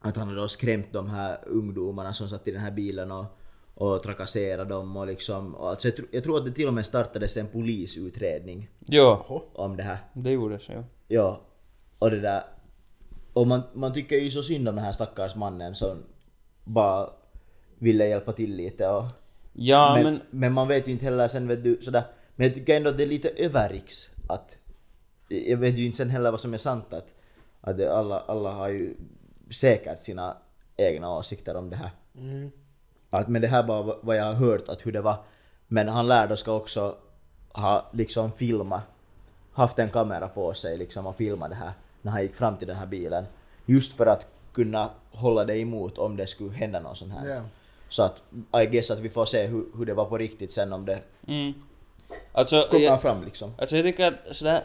att 0.00 0.16
han 0.16 0.28
har 0.28 0.36
då 0.36 0.48
skrämt 0.48 0.92
de 0.92 1.10
här 1.10 1.38
ungdomarna 1.46 2.12
som 2.12 2.28
satt 2.28 2.48
i 2.48 2.50
den 2.50 2.60
här 2.60 2.70
bilen 2.70 3.12
och, 3.12 3.24
och 3.74 4.02
trakasserat 4.02 4.68
dem 4.68 4.96
och 4.96 5.06
liksom 5.06 5.54
och 5.54 5.70
alltså 5.70 5.88
jag, 5.88 5.96
tro, 5.96 6.06
jag 6.10 6.24
tror 6.24 6.36
att 6.38 6.44
det 6.44 6.50
till 6.50 6.68
och 6.68 6.74
med 6.74 6.86
startades 6.86 7.36
en 7.36 7.46
polisutredning 7.46 8.68
Jo, 8.86 9.22
om 9.52 9.76
det 9.76 9.82
här. 9.82 9.98
det 10.12 10.30
gjorde 10.30 10.58
så 10.58 10.72
ju. 10.72 10.82
Ja, 11.08 11.40
och 11.98 12.10
det 12.10 12.20
där... 12.20 12.42
Och 13.32 13.46
man, 13.46 13.62
man 13.72 13.92
tycker 13.92 14.16
ju 14.16 14.30
så 14.30 14.42
synd 14.42 14.68
om 14.68 14.74
den 14.74 14.84
här 14.84 14.92
stackars 14.92 15.34
mannen 15.34 15.74
som 15.74 16.02
bara 16.64 17.10
ville 17.78 18.08
hjälpa 18.08 18.32
till 18.32 18.56
lite 18.56 18.88
och... 18.88 19.04
Ja, 19.52 19.94
men, 19.94 20.04
men... 20.04 20.22
men 20.30 20.52
man 20.52 20.68
vet 20.68 20.88
ju 20.88 20.92
inte 20.92 21.04
heller 21.04 21.28
sen 21.28 21.48
vet 21.48 21.64
du 21.64 21.78
sådär... 21.82 22.02
Men 22.36 22.46
jag 22.46 22.54
tycker 22.54 22.76
ändå 22.76 22.90
att 22.90 22.98
det 22.98 23.04
är 23.04 23.08
lite 23.08 23.28
överriks 23.28 24.10
att... 24.28 24.56
Jag 25.28 25.56
vet 25.56 25.74
ju 25.74 25.86
inte 25.86 25.98
sen 25.98 26.10
heller 26.10 26.30
vad 26.30 26.40
som 26.40 26.54
är 26.54 26.58
sant 26.58 26.92
att... 26.92 27.06
Att 27.60 27.76
det, 27.76 27.92
alla, 27.92 28.20
alla 28.20 28.52
har 28.52 28.68
ju 28.68 28.94
säkert 29.50 30.02
sina 30.02 30.36
egna 30.76 31.16
åsikter 31.16 31.56
om 31.56 31.70
det 31.70 31.76
här. 31.76 31.90
Att, 33.10 33.28
men 33.28 33.42
det 33.42 33.48
här 33.48 33.62
bara 33.62 33.96
vad 34.02 34.16
jag 34.16 34.24
har 34.24 34.34
hört 34.34 34.68
att 34.68 34.86
hur 34.86 34.92
det 34.92 35.00
var. 35.00 35.16
Men 35.66 35.88
han 35.88 36.08
lärde 36.08 36.36
ska 36.36 36.52
också 36.52 36.96
ha 37.52 37.90
liksom 37.92 38.32
filmat, 38.32 38.82
haft 39.52 39.78
en 39.78 39.90
kamera 39.90 40.28
på 40.28 40.54
sig 40.54 40.78
liksom 40.78 41.06
och 41.06 41.16
filmat 41.16 41.50
det 41.50 41.56
här 41.56 41.72
när 42.02 42.12
han 42.12 42.22
gick 42.22 42.34
fram 42.34 42.56
till 42.56 42.68
den 42.68 42.76
här 42.76 42.86
bilen. 42.86 43.24
Just 43.66 43.92
för 43.96 44.06
att 44.06 44.26
kunna 44.52 44.90
hålla 45.10 45.44
det 45.44 45.58
emot 45.58 45.98
om 45.98 46.16
det 46.16 46.26
skulle 46.26 46.52
hända 46.52 46.80
någon 46.80 46.96
sån 46.96 47.10
här. 47.10 47.28
Ja. 47.28 47.42
Så 47.88 48.02
att 48.02 48.22
I 48.62 48.66
guess 48.66 48.90
att 48.90 48.98
vi 48.98 49.08
får 49.08 49.24
se 49.24 49.46
hur, 49.46 49.66
hur 49.76 49.86
det 49.86 49.94
var 49.94 50.04
på 50.04 50.18
riktigt 50.18 50.52
sen 50.52 50.72
om 50.72 50.84
det 50.86 50.98
Mm. 51.26 51.52
Alltså, 52.32 52.66
kommer 52.70 52.84
jag, 52.84 53.02
fram 53.02 53.24
liksom. 53.24 53.52
alltså 53.58 53.76
jag 53.76 53.84
tycker 53.84 54.06
att 54.06 54.36
sådär... 54.36 54.60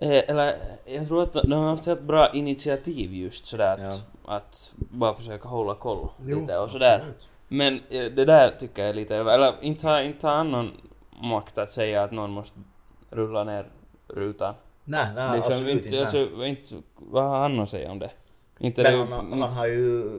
Eh, 0.00 0.30
eller 0.30 0.56
jag 0.84 1.06
tror 1.06 1.22
att 1.22 1.32
de 1.32 1.52
har 1.52 1.68
haft 1.68 1.86
ett 1.88 2.02
bra 2.02 2.32
initiativ 2.32 3.14
just 3.14 3.46
sådär 3.46 3.86
att, 3.86 3.94
Ja. 4.26 4.34
att 4.36 4.72
bara 4.76 5.14
försöka 5.14 5.48
hålla 5.48 5.74
koll 5.74 6.08
Jo, 6.24 6.40
lite 6.40 6.58
och 6.58 6.70
sådär. 6.70 6.94
absolut. 6.96 7.28
Men 7.48 7.74
eh, 7.90 8.04
det 8.04 8.24
där 8.24 8.50
tycker 8.58 8.82
jag 8.82 8.90
är 8.90 8.94
lite 8.94 9.16
över... 9.16 9.34
Eller 9.34 9.54
inte 9.60 9.86
har, 9.86 10.00
inte 10.00 10.42
någon 10.42 10.70
makt 11.22 11.58
att 11.58 11.72
säga 11.72 12.02
att 12.02 12.10
någon 12.10 12.30
måste 12.30 12.58
rulla 13.10 13.44
ner 13.44 13.66
rutan. 14.08 14.54
Nej, 14.90 15.06
nej 15.14 15.36
liksom, 15.36 15.52
absolut 15.52 15.72
inte, 15.72 15.88
inte. 15.88 16.00
alltså, 16.00 16.46
inte... 16.46 16.74
Vad 16.96 17.24
har 17.24 17.40
han 17.40 17.60
att 17.60 17.70
säga 17.70 17.90
om 17.90 17.98
det? 17.98 18.10
Inte 18.58 18.82
Men 18.82 18.92
det, 18.92 19.14
han, 19.14 19.40
han 19.40 19.52
har 19.52 19.66
ju 19.66 20.18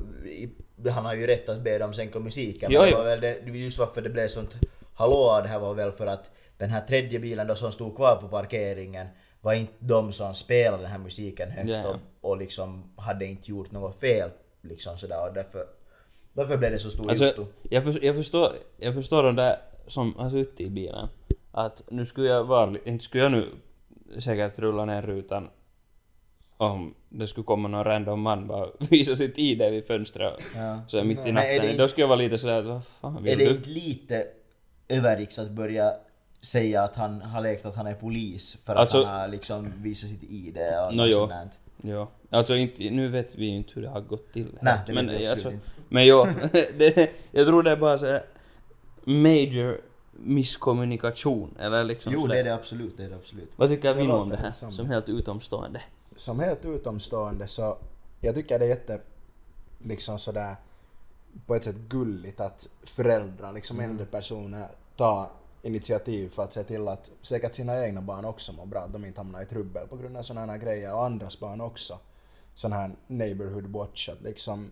han 0.90 1.06
har 1.06 1.16
ju 1.16 1.28
rätt 1.28 1.50
att 1.50 1.62
be 1.62 1.78
dem 1.78 1.94
sänka 1.94 2.20
musiken. 2.20 2.72
Jo, 2.72 2.82
men 2.82 2.90
det 2.90 2.96
var 2.96 3.04
väl 3.04 3.22
det, 3.22 3.40
just 3.46 3.80
varför 3.80 4.02
det 4.02 4.10
blev 4.10 4.28
sånt 4.28 4.56
hallå 4.94 5.40
det 5.44 5.50
här 5.50 5.60
var 5.60 5.74
väl 5.74 5.92
för 5.92 6.08
att 6.08 6.32
den 6.58 6.70
här 6.70 6.82
tredje 6.82 7.20
bilen 7.20 7.48
då 7.48 7.56
som 7.56 7.72
stod 7.72 7.96
kvar 7.96 8.16
på 8.22 8.28
parkeringen 8.28 9.08
var 9.42 9.54
inte 9.54 9.74
de 9.80 10.12
som 10.12 10.34
spelade 10.34 10.84
den 10.84 10.92
här 10.92 11.00
musiken 11.00 11.52
högt 11.52 11.70
ja. 11.70 11.88
Och, 11.90 12.30
och 12.32 12.38
liksom 12.38 12.84
hade 12.98 13.26
inte 13.26 13.52
gjort 13.52 13.72
något 13.72 14.00
fel 14.00 14.30
liksom 14.62 14.98
sådär 14.98 15.28
och 15.28 15.34
därför 15.34 15.66
därför 16.34 16.58
blev 16.58 16.72
det 16.72 16.80
så 16.80 16.90
stor 16.90 17.10
Alltså, 17.10 17.26
juttu. 17.26 17.46
jag, 17.70 17.84
för, 17.84 18.06
jag, 18.06 18.16
förstår, 18.16 18.52
jag 18.78 18.94
förstår 18.94 19.24
de 19.24 19.36
där 19.36 19.56
som 19.88 20.16
har 20.16 20.30
suttit 20.30 20.60
i 20.60 20.70
bilen. 20.70 21.08
Att 21.52 21.84
nu 21.90 22.06
skulle 22.06 22.28
jag 22.28 22.44
vara, 22.44 22.76
inte 22.86 23.04
skulle 23.04 23.24
jag 23.24 23.32
nu 23.32 23.48
säkert 24.20 24.60
rulla 24.60 24.86
ner 24.86 25.02
rutan 25.02 25.50
om 26.58 26.94
det 27.10 27.28
skulle 27.28 27.46
komma 27.46 27.68
någon 27.68 27.84
random 27.84 28.22
man 28.22 28.48
bara 28.48 28.68
visa 28.90 29.16
sitt 29.16 29.38
ID 29.38 29.62
vid 29.72 29.86
fönstret 29.88 30.34
Ja. 30.56 30.80
så 30.88 31.04
mitt 31.04 31.18
i 31.18 31.22
är 31.22 31.26
det 31.26 31.32
natten. 31.32 31.56
inte- 31.70 31.78
Då 31.78 31.88
skulle 31.88 32.04
jag 32.04 32.08
vara 32.08 32.20
lite 32.20 32.38
sådär 32.38 32.60
att 32.60 32.66
vad 32.66 32.82
fan 33.02 33.18
Är 33.18 33.22
vill 33.22 33.38
det 33.38 33.46
du? 33.46 33.52
inte 33.52 33.70
lite 33.70 34.28
överriks 34.90 35.40
att 35.40 35.50
börja 35.52 35.92
säga 36.42 36.84
att 36.84 36.96
han 36.96 37.22
har 37.22 37.42
lekt 37.42 37.66
att 37.66 37.76
han 37.76 37.88
är 37.88 37.94
polis 37.94 38.58
för 38.66 38.74
att 38.74 38.80
Alltså- 38.80 39.04
han 39.04 39.20
har 39.22 39.28
liksom 39.28 39.74
visat 39.78 40.10
sitt 40.10 40.24
ID 40.24 40.58
och 40.88 40.96
något 40.96 41.08
jo. 41.10 41.20
sånt. 41.28 41.52
Jo. 41.84 42.08
Alltså 42.30 42.56
inte, 42.56 42.90
nu 42.90 43.08
vet 43.08 43.36
vi 43.36 43.46
ju 43.46 43.56
inte 43.56 43.72
hur 43.76 43.82
det 43.82 43.90
har 43.90 44.02
gått 44.02 44.34
till. 44.34 44.48
Nej, 44.62 44.78
det 44.88 44.94
men, 44.94 45.08
vet 45.08 45.20
vi 45.22 45.28
alltså, 45.28 45.52
inte. 45.52 45.66
men 45.90 46.06
jo, 46.06 46.26
det, 46.78 47.12
jag 47.32 47.48
tror 47.48 47.64
det 47.64 47.72
är 47.72 47.76
bara 47.76 47.98
så 47.98 48.06
här 48.06 48.22
major 49.04 49.82
misskommunikation 50.24 51.56
eller 51.60 51.84
liksom 51.84 52.14
Jo 52.14 52.22
sådär. 52.22 52.34
det 52.34 52.40
är 52.40 52.44
det 52.44 52.54
absolut, 52.54 52.98
det 52.98 53.04
är 53.04 53.10
det 53.10 53.16
absolut. 53.16 53.52
Vad 53.56 53.70
tycker 53.70 53.94
vi 53.94 54.12
om 54.12 54.30
det 54.30 54.38
här? 54.38 54.48
detsamma. 54.48 54.72
Som 54.72 54.86
helt 54.90 55.10
utomstående. 55.10 55.82
som 56.16 56.40
helt 56.40 56.66
utomstående 56.66 57.48
så 57.48 57.78
jag 58.20 58.36
tycker 58.36 58.60
det 58.60 58.66
är 58.66 58.70
jätte 58.70 59.02
liksom 59.80 60.20
sådär 60.20 60.56
på 61.46 61.56
ett 61.56 61.64
sätt 61.64 61.76
gulligt 61.76 62.40
att 62.40 62.70
föräldrar, 62.84 63.54
liksom 63.54 63.80
äldre 63.80 64.06
personer 64.06 64.68
tar 64.98 65.30
initiativ 65.62 66.30
för 66.30 66.44
att 66.44 66.54
se 66.54 66.64
till 66.64 66.88
att 66.88 67.12
säkert 67.22 67.56
sina 67.56 67.86
egna 67.86 68.02
barn 68.02 68.26
också 68.26 68.54
mår 68.54 68.66
bra, 68.66 68.80
att 68.80 68.94
de 68.94 69.06
inte 69.06 69.20
hamnar 69.20 69.42
i 69.42 69.46
trubbel 69.46 69.88
på 69.88 69.98
grund 69.98 70.18
av 70.18 70.24
sådana 70.24 70.52
här 70.52 70.60
grejer 70.60 70.94
och 70.94 71.06
andras 71.06 71.40
barn 71.40 71.62
också. 71.62 72.00
Sån 72.56 72.72
här 72.72 72.92
neighborhood 73.08 73.68
watch, 73.68 74.10
att 74.10 74.22
liksom 74.22 74.72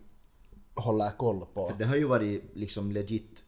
hålla 0.76 1.12
koll 1.12 1.46
på. 1.54 1.68
För 1.70 1.78
det 1.78 1.86
har 1.86 1.96
ju 1.96 2.06
varit 2.06 2.44
liksom 2.54 2.92
legit 2.92 3.44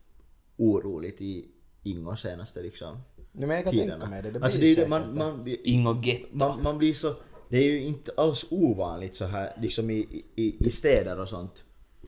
oroligt 0.58 1.22
i 1.22 1.51
Ingo 1.84 2.15
senaste 2.15 2.61
liksom 2.61 2.97
Nej, 3.32 3.47
men 3.47 3.55
jag 3.55 3.63
kan 3.63 3.73
tiderna. 3.73 3.91
tänka 3.91 4.09
mig 4.09 4.21
det, 4.21 4.32
det 4.32 4.45
alltså 4.45 4.59
det 4.59 4.65
är 4.65 4.69
ju 4.69 4.75
det, 4.75 4.88
man, 4.88 5.17
man, 5.17 5.47
Ingo 5.63 6.01
Getto. 6.03 6.27
man, 6.38 6.63
man 6.63 6.77
blir 6.77 6.93
så... 6.93 7.13
Det 7.49 7.57
är 7.57 7.63
ju 7.71 7.82
inte 7.84 8.11
alls 8.17 8.45
ovanligt 8.51 9.15
så 9.15 9.25
här 9.25 9.53
liksom 9.61 9.89
i, 9.89 10.23
i, 10.36 10.67
i 10.67 10.71
städer 10.71 11.19
och 11.19 11.29
sånt. 11.29 11.63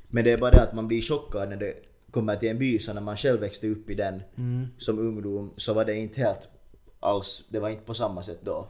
Men 0.07 0.23
det 0.23 0.31
är 0.31 0.37
bara 0.37 0.51
det 0.51 0.61
att 0.61 0.73
man 0.73 0.87
blir 0.87 1.01
chockad 1.01 1.49
när 1.49 1.55
det 1.57 1.73
kommer 2.11 2.35
till 2.35 2.49
en 2.49 2.57
by 2.59 2.79
så 2.79 2.93
när 2.93 3.01
man 3.01 3.17
själv 3.17 3.39
växte 3.39 3.67
upp 3.67 3.89
i 3.89 3.95
den 3.95 4.21
Mm. 4.37 4.67
som 4.77 4.99
ungdom 4.99 5.53
så 5.57 5.73
var 5.73 5.85
det 5.85 5.95
inte 5.95 6.21
helt 6.21 6.49
alls, 6.99 7.43
det 7.49 7.59
var 7.59 7.69
inte 7.69 7.83
på 7.85 7.93
samma 7.93 8.23
sätt 8.23 8.39
då. 8.41 8.67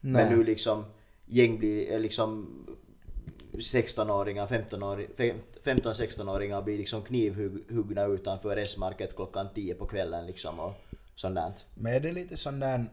Nej. 0.00 0.12
Men 0.30 0.38
nu 0.38 0.44
liksom 0.44 0.84
gäng 1.26 1.58
blir 1.58 1.86
är 1.88 1.98
liksom 1.98 2.48
16-åringar, 3.58 4.46
15-16-åringar 5.64 6.62
blir 6.62 6.78
liksom 6.78 7.02
knivhuggna 7.02 8.04
utanför 8.04 8.56
S-market 8.56 9.16
klockan 9.16 9.48
10 9.54 9.74
på 9.74 9.86
kvällen 9.86 10.26
liksom 10.26 10.60
och 10.60 10.72
sånt 11.14 11.34
där. 11.34 11.52
Men 11.74 11.94
är 11.94 12.00
det 12.00 12.12
lite 12.12 12.36
sån 12.36 12.60
där, 12.60 12.84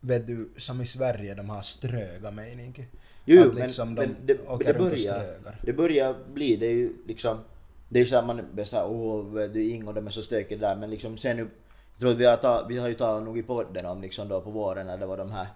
vet 0.00 0.26
du, 0.26 0.50
som 0.56 0.80
i 0.80 0.86
Sverige, 0.86 1.34
de 1.34 1.50
har 1.50 1.62
ströga 1.62 2.30
mening? 2.30 2.86
Jo, 3.24 3.42
att 3.42 3.54
men, 3.54 3.62
liksom 3.62 3.94
men 3.94 4.16
de 4.26 4.34
det, 4.34 4.48
åker 4.48 4.72
det, 4.72 4.78
börjar, 4.78 5.24
det 5.62 5.72
börjar 5.72 6.14
bli, 6.32 6.56
det 6.56 6.66
är 6.66 6.70
ju 6.70 6.92
liksom, 7.06 7.38
det 7.88 7.98
är 7.98 8.00
ju 8.00 8.06
såhär 8.06 8.22
man 8.22 8.40
är 8.56 8.64
såhär 8.64 8.86
åh 8.86 9.34
du 9.34 9.70
Ingo 9.70 9.92
de 9.92 10.06
är 10.06 10.10
så 10.10 10.22
stökiga 10.22 10.58
där 10.58 10.76
men 10.76 10.90
liksom 10.90 11.18
sen 11.18 11.36
nu, 11.36 11.42
jag 11.92 12.00
tror 12.00 12.10
att 12.10 12.18
vi 12.18 12.24
har, 12.24 12.36
ta, 12.36 12.66
vi 12.68 12.78
har 12.78 12.88
ju 12.88 12.94
talat 12.94 13.22
nog 13.22 13.38
i 13.38 13.42
podden 13.42 13.86
om 13.86 14.02
liksom 14.02 14.28
då 14.28 14.40
på 14.40 14.50
våren 14.50 14.86
när 14.86 14.98
det 14.98 15.06
var 15.06 15.16
de 15.16 15.32
här 15.32 15.46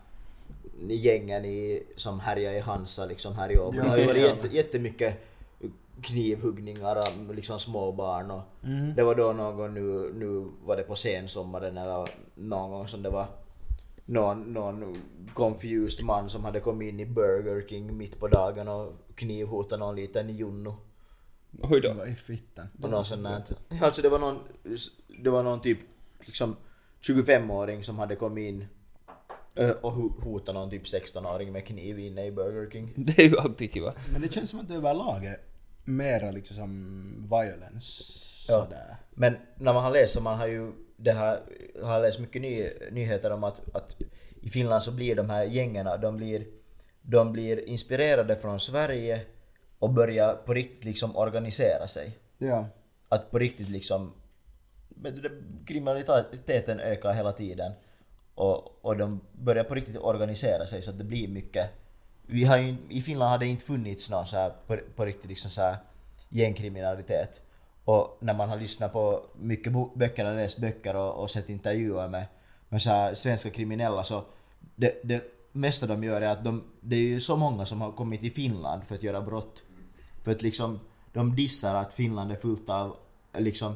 gängen 0.80 1.44
i, 1.44 1.82
som 1.96 2.20
härjade 2.20 2.56
i 2.56 2.60
Hansa 2.60 3.06
liksom 3.06 3.34
här 3.34 3.52
i 3.52 3.58
år. 3.58 3.74
Ja, 3.76 3.82
det 3.82 3.88
har 3.88 3.98
ju 3.98 4.06
varit 4.06 4.22
jätte, 4.22 4.56
jättemycket 4.56 5.24
knivhuggningar 6.02 6.96
av 6.96 7.34
liksom 7.34 7.58
små 7.58 7.92
barn 7.92 8.30
och 8.30 8.42
Mm. 8.62 8.94
det 8.94 9.02
var 9.02 9.14
då 9.14 9.32
någon 9.32 9.74
nu, 9.74 10.12
nu 10.14 10.50
var 10.64 10.76
det 10.76 10.82
på 10.82 10.96
sensommaren 10.96 11.76
eller 11.76 12.08
någon 12.34 12.70
gång 12.70 12.88
som 12.88 13.02
det 13.02 13.10
var 13.10 13.26
någon, 14.04 14.52
någon 14.52 14.96
confused 15.34 16.06
man 16.06 16.30
som 16.30 16.44
hade 16.44 16.60
kommit 16.60 16.88
in 16.88 17.00
i 17.00 17.06
Burger 17.06 17.68
King 17.68 17.96
mitt 17.96 18.20
på 18.20 18.28
dagen 18.28 18.68
och 18.68 18.92
knivhotat 19.14 19.78
någon 19.78 19.96
liten 19.96 20.36
junno. 20.36 20.76
Oj 21.62 21.80
då. 21.80 21.92
Vad 21.92 22.08
i 22.08 22.14
fittan? 22.14 22.66
Och 22.82 22.90
någon 22.90 23.04
sån 23.04 23.22
där. 23.22 23.44
Alltså 23.80 24.02
det 24.02 24.08
var 24.08 24.18
någon, 24.18 24.38
det 25.24 25.30
var 25.30 25.44
någon 25.44 25.60
typ 25.60 25.78
liksom 26.20 26.56
25-åring 27.00 27.84
som 27.84 27.98
hade 27.98 28.16
kommit 28.16 28.48
in 28.48 28.66
och 29.80 29.92
ho- 29.92 30.22
hotat 30.22 30.54
någon 30.54 30.70
typ 30.70 30.84
16-åring 30.84 31.52
med 31.52 31.66
kniv 31.66 31.98
inne 31.98 32.26
i 32.26 32.30
Burger 32.32 32.70
King. 32.70 32.92
Det 32.96 33.18
är 33.22 33.28
ju 33.28 33.38
alltid 33.38 33.72
kiva. 33.72 33.94
Men 34.12 34.20
det 34.22 34.32
känns 34.32 34.50
som 34.50 34.60
att 34.60 34.68
det 34.68 34.74
överlag 34.74 35.24
är 35.24 35.40
mera 35.84 36.30
liksom 36.30 36.56
som 36.56 37.28
violence. 37.30 38.02
Ja. 38.48 38.64
Sådär. 38.64 38.96
Men 39.10 39.36
när 39.56 39.72
man 39.74 39.82
har 39.84 39.90
läst 39.90 40.14
så 40.14 40.22
man 40.22 40.38
har 40.38 40.46
ju 40.46 40.72
det 40.96 41.12
här, 41.12 41.40
har 41.82 42.00
läst 42.00 42.18
mycket 42.18 42.42
ny, 42.42 42.68
nyheter 42.90 43.30
om 43.30 43.44
att, 43.44 43.74
att 43.76 43.96
i 44.42 44.50
Finland 44.50 44.82
så 44.82 44.92
blir 44.92 45.14
de 45.14 45.30
här 45.30 45.44
gängerna, 45.44 45.96
de 45.96 46.16
blir, 46.16 46.46
de 47.02 47.32
blir 47.32 47.68
inspirerade 47.68 48.36
från 48.36 48.60
Sverige 48.60 49.20
och 49.78 49.90
börjar 49.90 50.34
på 50.34 50.54
riktigt 50.54 50.84
liksom 50.84 51.16
organisera 51.16 51.88
sig. 51.88 52.18
Ja. 52.38 52.66
Att 53.08 53.30
på 53.30 53.38
riktigt 53.38 53.68
liksom, 53.68 54.12
kriminaliteten 55.66 56.80
ökar 56.80 57.12
hela 57.12 57.32
tiden. 57.32 57.72
Och, 58.38 58.84
och 58.84 58.96
de 58.96 59.20
börjar 59.32 59.64
på 59.64 59.74
riktigt 59.74 59.96
organisera 59.96 60.66
sig 60.66 60.82
så 60.82 60.90
att 60.90 60.98
det 60.98 61.04
blir 61.04 61.28
mycket. 61.28 61.70
Vi 62.26 62.44
har 62.44 62.56
ju, 62.56 62.76
I 62.88 63.00
Finland 63.02 63.30
har 63.30 63.38
det 63.38 63.46
inte 63.46 63.64
funnits 63.64 64.10
någon 64.10 64.26
så 64.26 64.36
här 64.36 64.52
på, 64.66 64.78
på 64.96 65.04
riktigt 65.04 65.30
liksom 65.30 65.50
så 65.50 65.60
här 65.60 65.76
gängkriminalitet. 66.28 67.40
Och 67.84 68.18
när 68.20 68.34
man 68.34 68.48
har 68.48 68.56
lyssnat 68.56 68.92
på 68.92 69.22
mycket 69.38 69.72
böcker 69.94 70.24
eller 70.24 70.36
läst 70.36 70.58
böcker 70.58 70.96
och, 70.96 71.22
och 71.22 71.30
sett 71.30 71.48
intervjuer 71.48 72.08
med, 72.08 72.26
med 72.68 72.82
så 72.82 72.90
här 72.90 73.14
svenska 73.14 73.50
kriminella 73.50 74.04
så 74.04 74.24
det, 74.76 75.00
det 75.04 75.24
mesta 75.52 75.86
de 75.86 76.04
gör 76.04 76.20
är 76.20 76.30
att 76.30 76.44
de, 76.44 76.64
det 76.80 76.96
är 76.96 77.00
ju 77.00 77.20
så 77.20 77.36
många 77.36 77.66
som 77.66 77.80
har 77.80 77.92
kommit 77.92 78.20
till 78.20 78.32
Finland 78.32 78.84
för 78.84 78.94
att 78.94 79.02
göra 79.02 79.20
brott. 79.20 79.62
För 80.22 80.30
att 80.30 80.42
liksom, 80.42 80.80
de 81.12 81.36
dissar 81.36 81.74
att 81.74 81.94
Finland 81.94 82.32
är 82.32 82.36
fullt 82.36 82.70
av 82.70 82.96
liksom 83.38 83.74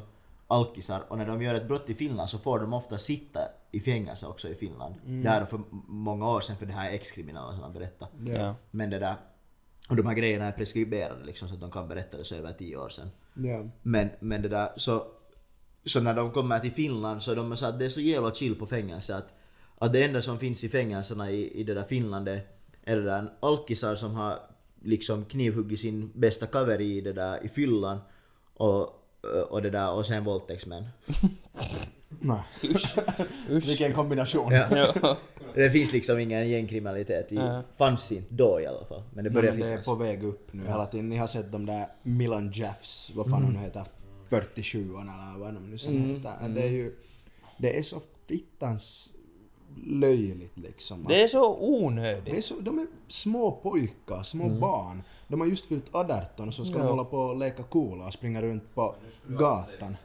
alkisar 0.53 1.03
och 1.07 1.17
när 1.17 1.25
de 1.25 1.41
gör 1.41 1.55
ett 1.55 1.67
brott 1.67 1.89
i 1.89 1.93
Finland 1.93 2.29
så 2.29 2.37
får 2.37 2.59
de 2.59 2.73
ofta 2.73 2.97
sitta 2.97 3.39
i 3.71 3.79
fängelse 3.79 4.27
också 4.27 4.47
i 4.49 4.55
Finland. 4.55 4.95
Det 5.05 5.29
här 5.29 5.41
är 5.41 5.45
för 5.45 5.61
många 5.87 6.29
år 6.29 6.41
sedan 6.41 6.57
för 6.57 6.65
det 6.65 6.73
här 6.73 6.89
är 6.89 6.93
ex-kriminella 6.93 7.51
som 7.51 7.61
han 7.61 7.73
berättar. 7.73 8.07
Ja. 8.25 8.55
Men 8.71 8.89
det 8.89 8.99
där, 8.99 9.15
och 9.89 9.95
de 9.95 10.05
här 10.05 10.13
grejerna 10.13 10.45
är 10.45 10.51
preskriberade 10.51 11.25
liksom 11.25 11.47
så 11.47 11.53
att 11.53 11.61
de 11.61 11.71
kan 11.71 11.87
berätta 11.87 12.17
det 12.17 12.23
så 12.23 12.35
över 12.35 12.51
tio 12.51 12.77
år 12.77 12.89
sedan. 12.89 13.09
Ja. 13.33 13.65
Men, 13.81 14.09
men 14.19 14.41
det 14.41 14.49
där, 14.49 14.69
så, 14.75 15.05
så 15.85 16.01
när 16.01 16.13
de 16.13 16.31
kommer 16.31 16.59
till 16.59 16.71
Finland 16.71 17.23
så 17.23 17.35
de 17.35 17.57
sa 17.57 17.67
att 17.67 17.79
det 17.79 17.85
är 17.85 17.89
så 17.89 18.01
jävla 18.01 18.33
chill 18.33 18.55
på 18.55 18.65
fängelse 18.65 19.15
att, 19.15 19.33
att 19.77 19.93
det 19.93 20.03
enda 20.03 20.21
som 20.21 20.39
finns 20.39 20.63
i 20.63 20.69
fängelserna 20.69 21.31
i, 21.31 21.59
i 21.59 21.63
det 21.63 21.73
där 21.73 21.83
Finland 21.83 22.27
är, 22.27 22.41
är 22.83 22.95
det 22.95 23.03
där 23.03 23.33
alkisar 23.39 23.95
som 23.95 24.15
har 24.15 24.39
liksom 24.81 25.25
knivhuggit 25.25 25.79
sin 25.79 26.11
bästa 26.15 26.45
kaveri 26.45 26.97
i 26.97 27.01
det 27.01 27.13
där 27.13 27.45
i 27.45 27.49
fyllan 27.49 27.99
och, 28.53 29.02
och 29.49 29.61
det 29.61 29.69
där 29.69 29.91
och 29.91 30.05
sen 30.05 30.23
våldtäktsmän. 30.23 30.85
Nej. 32.19 32.41
Usch. 32.63 32.95
Vilken 33.67 33.93
kombination. 33.93 34.51
Ja. 34.53 35.17
Det 35.55 35.69
finns 35.69 35.93
liksom 35.93 36.19
ingen 36.19 36.49
gängkriminalitet 36.49 37.31
i, 37.31 37.39
fanns 37.77 38.11
inte 38.11 38.33
då 38.33 38.59
i 38.61 38.65
alla 38.67 38.85
fall. 38.85 39.03
Men 39.13 39.23
det 39.23 39.29
Nej, 39.29 39.41
börjar 39.41 39.51
men 39.53 39.61
det 39.61 39.73
är 39.73 39.83
på 39.83 39.95
väg 39.95 40.23
upp 40.23 40.53
nu 40.53 40.67
hela 40.67 40.85
tiden. 40.85 41.09
Ni 41.09 41.17
har 41.17 41.27
sett 41.27 41.51
de 41.51 41.65
där 41.65 41.85
Milan 42.03 42.51
Jeffs, 42.51 43.11
vad 43.15 43.29
fan 43.29 43.43
hon 43.43 43.55
heter, 43.55 43.83
47 44.29 44.79
eller 44.79 45.39
vad 45.39 45.53
de 45.53 45.69
nu 45.71 45.77
sen 45.77 45.95
Mm, 45.95 46.15
heter. 46.15 46.49
Det 46.49 46.61
är 46.63 46.69
ju, 46.71 46.95
det 47.57 47.77
är 47.77 47.81
så 47.83 48.01
fittans 48.27 49.09
löjligt 49.85 50.57
liksom. 50.57 51.05
Det 51.07 51.23
är 51.23 51.27
så 51.27 51.37
Det 51.59 51.65
är 51.65 51.83
onödigt. 51.83 52.45
så, 52.45 52.59
de 52.59 52.79
är 52.79 52.87
små 53.07 53.51
pojkar, 53.51 54.23
små 54.23 54.49
barn. 54.49 55.03
De 55.33 55.39
har 55.41 55.47
just 55.47 55.65
fyllt 55.65 55.85
18 55.91 56.47
och 56.47 56.53
så 56.53 56.65
ska 56.65 56.77
de 56.77 56.83
Ja. 56.83 56.89
hålla 56.89 57.03
på 57.03 57.17
och 57.17 57.35
leka 57.37 57.63
coola 57.63 58.05
och 58.07 58.13
springa 58.13 58.41
runt 58.41 58.75
på 58.75 58.95
gatan 59.27 59.97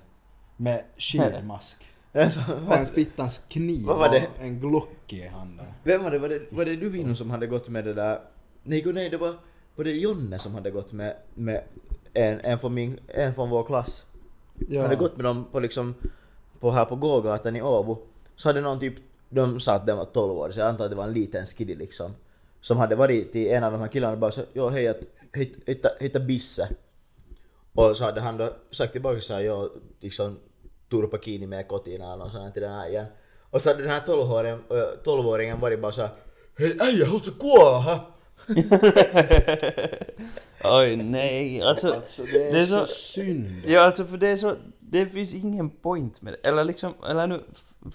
med 0.57 0.85
skidmask. 0.99 1.85
Alltså, 2.13 2.41
Och 2.67 2.75
en 2.77 2.87
fittans 2.87 3.39
kniv 3.49 3.89
och 3.91 4.07
en 4.41 4.61
glock 4.61 5.13
i 5.13 5.27
handen. 5.27 5.67
Vem 5.85 6.03
var 6.05 6.11
det? 6.11 6.19
Var 6.19 6.29
det, 6.29 6.41
var 6.51 6.65
det 6.65 6.77
du 6.77 6.89
Vino 6.89 7.15
som 7.15 7.31
hade 7.31 7.47
gått 7.47 7.69
med 7.69 7.85
det 7.85 7.95
där? 7.95 8.21
Nej, 8.63 8.81
go- 8.81 8.93
nej 8.93 9.09
det 9.11 9.17
var, 9.17 9.35
var 9.77 9.85
det 9.85 9.93
Jonne 9.93 10.39
som 10.39 10.55
hade 10.55 10.71
gått 10.71 10.93
med, 10.93 11.17
med 11.35 11.63
en, 12.15 12.41
en, 12.41 12.59
från 12.59 12.75
min, 12.75 12.99
en 13.09 13.35
från 13.35 13.51
vår 13.51 13.65
klass. 13.65 14.05
Ja. 14.69 14.83
Hade 14.83 14.97
gått 14.97 15.17
med 15.17 15.25
dem 15.25 15.45
på 15.53 15.61
liksom, 15.61 15.95
på 16.61 16.71
här 16.71 16.85
på 16.85 16.97
gågatan 16.97 17.57
i 17.57 17.63
Åbo. 17.63 17.99
Så 18.37 18.49
hade 18.49 18.61
någon 18.61 18.81
typ, 18.81 18.95
de 19.29 19.61
sa 19.61 19.73
att 19.75 19.87
den 19.87 19.97
var 19.97 20.05
12 20.05 20.33
år, 20.33 20.51
så 20.51 20.61
jag 20.61 20.69
antar 20.69 20.85
att 20.85 20.91
det 20.91 20.97
var 20.97 21.05
en 21.05 21.13
liten 21.13 21.47
skiddy 21.47 21.75
liksom. 21.75 22.11
Som 22.61 22.77
hade 22.77 22.97
varit 22.97 23.33
till 23.33 23.51
en 23.51 23.65
av 23.65 23.73
de 23.73 23.81
här 23.81 23.89
killarna 23.89 24.13
och 24.13 24.19
bara 24.19 24.31
så, 24.31 24.43
jo 24.53 24.69
hej 24.69 24.89
att, 24.89 25.01
hitta, 25.35 25.59
hitta, 25.67 25.89
hitta 26.01 26.21
Bisse. 26.21 26.69
Och 27.75 27.97
så 27.97 28.05
hade 28.05 28.21
han 28.21 28.37
då 28.37 28.51
sagt 28.71 28.93
tillbaka 28.93 29.21
såhär, 29.21 29.41
ja 29.41 29.71
liksom 30.01 30.39
turpa 30.91 31.19
kini 31.19 31.47
med 31.47 31.69
kotina 31.69 32.13
eller 32.13 32.25
något 32.25 32.33
sånt 32.33 32.55
till 32.55 32.63
den 32.63 32.73
här 32.73 32.89
igen. 32.89 33.07
Och 33.51 33.63
så 33.63 33.71
hade 33.71 33.83
den 33.83 33.91
här 33.91 34.01
12-åringen, 34.01 34.59
ö, 34.71 34.97
12-åringen 35.05 35.61
varit 35.61 35.81
bara 35.81 35.93
såhär 35.93 36.11
Hej 36.59 36.77
äijä, 36.81 37.05
haluatko 37.05 37.31
kuolla? 37.31 38.01
Oj 40.65 40.97
nej, 40.97 41.63
alltså. 41.63 41.93
Alltså 41.95 42.23
det 42.23 42.49
är, 42.49 42.53
Det 42.53 42.59
är 42.61 42.67
så, 42.67 42.87
så- 42.87 42.95
synd. 42.95 43.63
Ja 43.67 43.81
alltså 43.81 44.05
för 44.05 44.17
det 44.17 44.29
är 44.29 44.37
så, 44.37 44.57
det 44.81 45.07
finns 45.07 45.35
ingen 45.35 45.71
point 45.71 46.23
med 46.23 46.33
det. 46.33 46.49
Eller 46.49 46.65
liksom, 46.65 46.95
eller 47.09 47.27
nu 47.27 47.41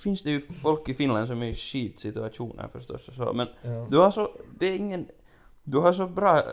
finns 0.03 0.23
det 0.23 0.29
ju 0.31 0.41
folk 0.41 0.89
i 0.89 0.93
Finland 0.93 1.27
som 1.27 1.41
är 1.41 1.47
i 1.47 1.53
skitsituationer 1.53 2.67
förstås 2.67 3.07
och 3.07 3.13
så 3.13 3.33
men 3.33 3.47
du 3.89 3.97
har 3.97 4.11
så, 4.11 4.31
det 4.59 4.67
är 4.67 4.75
ingen, 4.75 5.07
du 5.63 5.77
har 5.77 5.93
så 5.93 6.07
bra, 6.07 6.43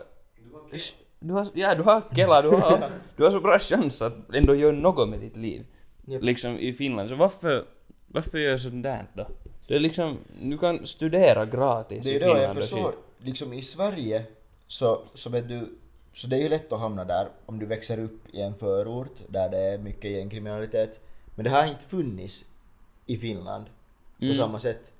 du 1.19 1.33
har, 1.33 1.47
ja 1.53 1.75
du 1.75 1.83
har 1.83 2.01
Kela, 2.15 2.41
du 2.41 2.49
har, 2.49 2.89
du 3.15 3.23
har 3.23 3.31
så 3.31 3.39
bra 3.39 3.59
chans 3.59 4.01
att 4.01 4.13
ändå 4.33 4.55
göra 4.55 4.71
något 4.71 5.09
med 5.09 5.19
ditt 5.19 5.37
liv. 5.37 5.65
Japp. 6.05 6.23
Liksom 6.23 6.59
i 6.59 6.73
Finland, 6.73 7.09
så 7.09 7.15
varför, 7.15 7.65
varför 8.07 8.37
gör 8.37 8.57
sånt 8.57 8.83
där 8.83 9.05
då? 9.13 9.27
Det 9.67 9.75
är 9.75 9.79
liksom, 9.79 10.17
du 10.41 10.57
kan 10.57 10.85
studera 10.85 11.45
gratis 11.45 12.03
Det 12.03 12.09
är 12.09 12.11
i 12.11 12.13
ju 12.13 12.19
det 12.19 12.25
Finland 12.25 12.43
jag 12.45 12.55
förstår. 12.55 12.93
Liksom 13.23 13.53
i 13.53 13.61
Sverige 13.61 14.23
så, 14.67 15.01
så 15.13 15.29
vet 15.29 15.47
du, 15.49 15.69
så 16.13 16.27
det 16.27 16.35
är 16.35 16.41
ju 16.41 16.49
lätt 16.49 16.71
att 16.71 16.79
hamna 16.79 17.05
där 17.05 17.27
om 17.45 17.59
du 17.59 17.65
växer 17.65 17.99
upp 17.99 18.19
i 18.31 18.41
en 18.41 18.55
förort 18.55 19.15
där 19.27 19.49
det 19.49 19.57
är 19.57 19.77
mycket 19.77 20.11
gängkriminalitet. 20.11 20.99
Men 21.35 21.43
det 21.43 21.49
har 21.49 21.65
inte 21.67 21.85
funnits 21.85 22.45
i 23.05 23.17
Finland 23.17 23.65
på 24.19 24.25
Mm. 24.25 24.37
samma 24.37 24.59
sätt. 24.59 24.91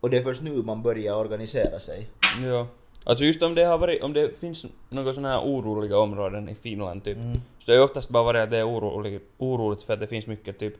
Och 0.00 0.10
det 0.10 0.18
är 0.18 0.22
först 0.22 0.42
nu 0.42 0.62
man 0.62 0.82
börjar 0.82 1.16
organisera 1.16 1.80
sig. 1.80 2.06
Ja. 2.44 2.66
Alltså 3.04 3.24
just 3.24 3.42
om 3.42 3.54
det 3.54 3.64
har 3.64 3.78
varit, 3.78 4.02
om 4.02 4.12
det 4.12 4.38
finns 4.38 4.66
några 4.88 5.14
sådana 5.14 5.28
här 5.28 5.40
oroliga 5.40 5.98
områden 5.98 6.48
i 6.48 6.54
Finland 6.54 7.04
typ, 7.04 7.16
Mm. 7.16 7.34
så 7.58 7.70
det 7.70 7.74
är 7.76 7.82
oftast 7.82 8.08
bara 8.08 8.22
varit 8.22 8.40
att 8.42 8.50
det 8.50 8.58
är 8.58 8.68
oroligt, 8.68 9.22
oroligt 9.38 9.82
för 9.82 9.92
att 9.94 10.00
det 10.00 10.06
finns 10.06 10.26
mycket 10.26 10.58
typ 10.58 10.74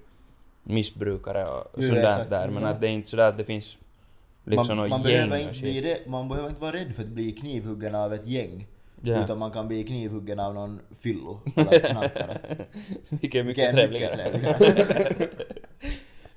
missbrukare 0.63 1.47
och 1.49 1.83
ja, 1.83 2.25
där, 2.25 2.49
men 2.49 2.65
att 2.65 2.81
det 2.81 2.87
är 2.87 2.91
inte 2.91 3.11
sådär 3.11 3.29
att 3.29 3.39
det 3.39 3.45
finns 3.45 3.79
liksom 4.45 4.77
man, 4.77 4.89
man, 4.89 5.01
något 5.01 5.11
gäng 5.11 5.29
behöver 5.29 5.49
inte 5.49 5.61
bli 5.61 5.83
rädd, 5.83 6.01
man 6.07 6.29
behöver 6.29 6.49
inte 6.49 6.61
vara 6.61 6.73
rädd 6.73 6.95
för 6.95 7.03
att 7.03 7.09
bli 7.09 7.33
knivhuggen 7.33 7.95
av 7.95 8.15
ett 8.15 8.27
gäng. 8.27 8.67
Ja. 9.01 9.25
Utan 9.25 9.39
man 9.39 9.51
kan 9.51 9.69
bli 9.69 9.85
knivhuggen 9.85 10.41
av 10.41 10.55
någon 10.55 10.81
fyllo 10.99 11.41
eller. 11.57 12.67
Vilket 13.09 13.41
är 13.41 13.45
mycket 13.45 13.47
Vilket 13.47 13.69
är 13.69 13.73
trevligare. 13.73 14.33
mycket 14.33 14.59
trevligare. 14.59 15.29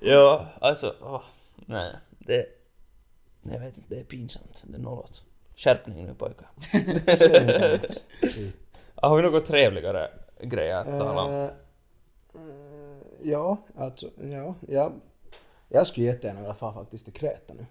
ja, 0.00 0.46
alltså, 0.60 0.94
åh, 1.00 1.22
nej, 1.56 1.92
det... 2.18 2.46
Jag 3.42 3.60
vet 3.60 3.76
inte, 3.76 3.94
det 3.94 4.00
är 4.00 4.04
pinsamt. 4.04 4.64
Det 4.66 4.76
är 4.76 4.80
nollåt. 4.80 5.24
Skärpning 5.56 6.06
nu 6.06 6.14
pojkar. 6.14 6.48
Har 9.08 9.16
vi 9.16 9.22
något 9.22 9.44
trevligare 9.44 10.08
grejer 10.40 10.76
att 10.76 10.98
tala 10.98 11.22
om? 11.22 11.32
Eh, 11.32 11.42
eh, 11.42 11.50
ja, 13.22 13.56
alltså, 13.76 14.10
ja, 14.22 14.54
ja. 14.68 14.92
Jag 15.68 15.86
skulle 15.86 16.06
jättegärna 16.06 16.40
vilja 16.40 16.54
fara 16.54 16.74
faktiskt 16.74 17.04
till 17.04 17.14
Kreta 17.14 17.54
nu. 17.54 17.66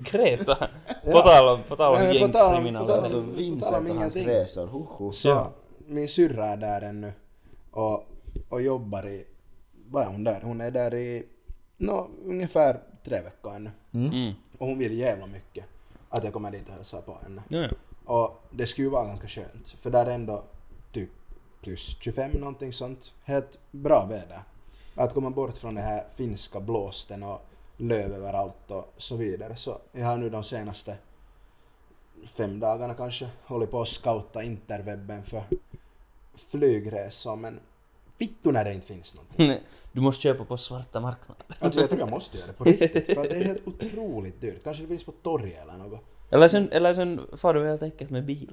Kreta? 0.00 0.68
På 1.04 1.20
tal 1.20 1.48
om, 1.48 1.62
på 1.62 1.76
tal 1.76 1.94
om 1.94 2.14
gängkriminalitet. 2.14 2.98
Alltså 2.98 3.20
Vincent 3.20 3.90
och 3.90 3.96
hans 3.96 4.16
resor, 4.16 4.66
hoho. 4.66 5.12
Så 5.12 5.46
min 5.86 6.08
syrra 6.08 6.46
är 6.46 6.56
där 6.56 6.82
ännu 6.82 7.12
och, 7.70 8.06
och 8.48 8.62
jobbar 8.62 9.08
i, 9.08 9.24
vad 9.90 10.02
är 10.02 10.06
hon 10.06 10.24
där? 10.24 10.40
Hon 10.42 10.60
är 10.60 10.70
där 10.70 10.94
i 10.94 11.26
nå, 11.76 12.08
ungefär 12.24 12.80
tre 13.04 13.20
veckor 13.20 13.54
ännu. 13.54 13.70
Mm. 13.94 14.32
Och 14.58 14.66
hon 14.66 14.78
vill 14.78 14.98
jävla 14.98 15.26
mycket 15.26 15.64
att 16.08 16.24
jag 16.24 16.32
kommer 16.32 16.50
dit 16.50 16.68
och 16.68 16.74
hälsar 16.74 17.00
på 17.00 17.18
henne. 17.22 17.42
Ja, 17.48 17.58
ja. 17.58 17.68
Och 18.04 18.42
det 18.50 18.66
skulle 18.66 18.86
ju 18.86 18.90
vara 18.90 19.06
ganska 19.06 19.28
skönt 19.28 19.68
för 19.80 19.90
där 19.90 20.06
är 20.06 20.10
ändå 20.10 20.44
typ 20.92 21.10
plus 21.62 21.96
25 22.00 22.30
någonting 22.30 22.72
sånt. 22.72 23.14
Helt 23.24 23.58
bra 23.70 24.06
väder. 24.06 24.42
Att 24.94 25.14
komma 25.14 25.30
bort 25.30 25.56
från 25.56 25.74
det 25.74 25.82
här 25.82 26.04
finska 26.16 26.60
blåsten 26.60 27.22
och 27.22 27.46
löv 27.76 28.12
överallt 28.12 28.70
och 28.70 28.94
så 28.96 29.16
vidare. 29.16 29.56
Så 29.56 29.78
jag 29.92 30.06
har 30.06 30.16
nu 30.16 30.30
de 30.30 30.44
senaste 30.44 30.96
fem 32.24 32.60
dagarna 32.60 32.94
kanske 32.94 33.28
hållit 33.44 33.70
på 33.70 33.80
att 33.80 33.88
scouta 33.88 34.42
interwebben 34.42 35.24
för 35.24 35.42
flygresor 36.50 37.36
men 37.36 37.60
Vittu 38.18 38.52
när 38.52 38.64
det 38.64 38.74
inte 38.74 38.86
finns 38.86 39.14
någonting. 39.14 39.66
Du 39.92 40.00
måste 40.00 40.22
köpa 40.22 40.44
på 40.44 40.56
svarta 40.56 41.00
marknaden. 41.00 41.44
Alltså 41.58 41.80
jag 41.80 41.88
tror 41.88 42.00
jag 42.00 42.10
måste 42.10 42.36
göra 42.38 42.46
det 42.46 42.52
på 42.52 42.64
riktigt, 42.64 43.14
för 43.14 43.22
det 43.22 43.36
är 43.36 43.44
helt 43.44 43.66
otroligt 43.68 44.40
dyrt. 44.40 44.64
Kanske 44.64 44.82
det 44.82 44.88
finns 44.88 45.04
på 45.04 45.12
torget 45.12 45.62
eller 45.62 45.76
något. 45.76 46.00
Eller 46.30 46.48
sen, 46.48 46.68
eller 46.72 46.94
sen 46.94 47.20
far 47.36 47.54
du 47.54 47.66
helt 47.66 47.82
enkelt 47.82 48.10
med 48.10 48.24
bil. 48.24 48.52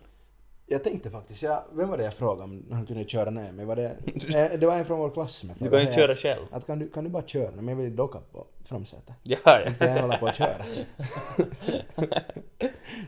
Jag 0.72 0.84
tänkte 0.84 1.10
faktiskt, 1.10 1.44
jag, 1.44 1.64
vem 1.74 1.90
var 1.90 1.98
det 1.98 2.04
jag 2.04 2.14
frågade 2.14 2.44
om 2.44 2.66
han 2.72 2.86
kunde 2.86 3.06
köra 3.06 3.30
ner 3.30 3.52
mig? 3.52 3.66
Var 3.66 3.76
det, 3.76 3.88
eh, 4.52 4.60
det 4.60 4.66
var 4.66 4.76
en 4.76 4.86
från 4.86 5.00
vår 5.00 5.10
klass 5.10 5.44
jag 5.44 5.56
Du 5.60 5.70
kan 5.70 5.80
ju 5.80 5.86
"Hej, 5.86 5.96
köra 5.96 6.12
att- 6.12 6.18
själv. 6.20 6.42
Att 6.52 6.66
kan 6.66 6.80
du, 6.80 6.90
kan 6.90 7.04
du 7.04 7.10
bara 7.10 7.24
köra? 7.24 7.52
Men 7.56 7.68
jag 7.68 7.76
vill 7.76 7.96
docka 7.96 8.20
på 8.32 8.48
framsätet. 8.64 9.16
Ja, 9.24 9.38
ja. 9.46 9.72
Kan 9.80 9.92
jag 9.96 10.02
hålla 10.02 10.18
på 10.18 10.28
att 10.28 10.36
köra? 10.36 10.56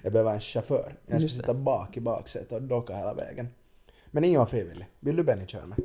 jag 0.03 0.14
behöver 0.14 0.32
en 0.34 0.39
chaufför. 0.39 0.95
Jag 1.05 1.22
ska 1.22 1.30
sitta 1.30 1.53
bak 1.53 1.97
i 1.97 1.99
baksätet 1.99 2.51
och 2.51 2.61
docka 2.61 2.95
hela 2.95 3.14
vägen. 3.14 3.47
Men 4.11 4.24
ingen 4.24 4.39
var 4.39 4.45
frivillig. 4.45 4.88
Vill 4.99 5.16
du 5.16 5.24
Benny 5.24 5.47
köra 5.47 5.66
med? 5.66 5.78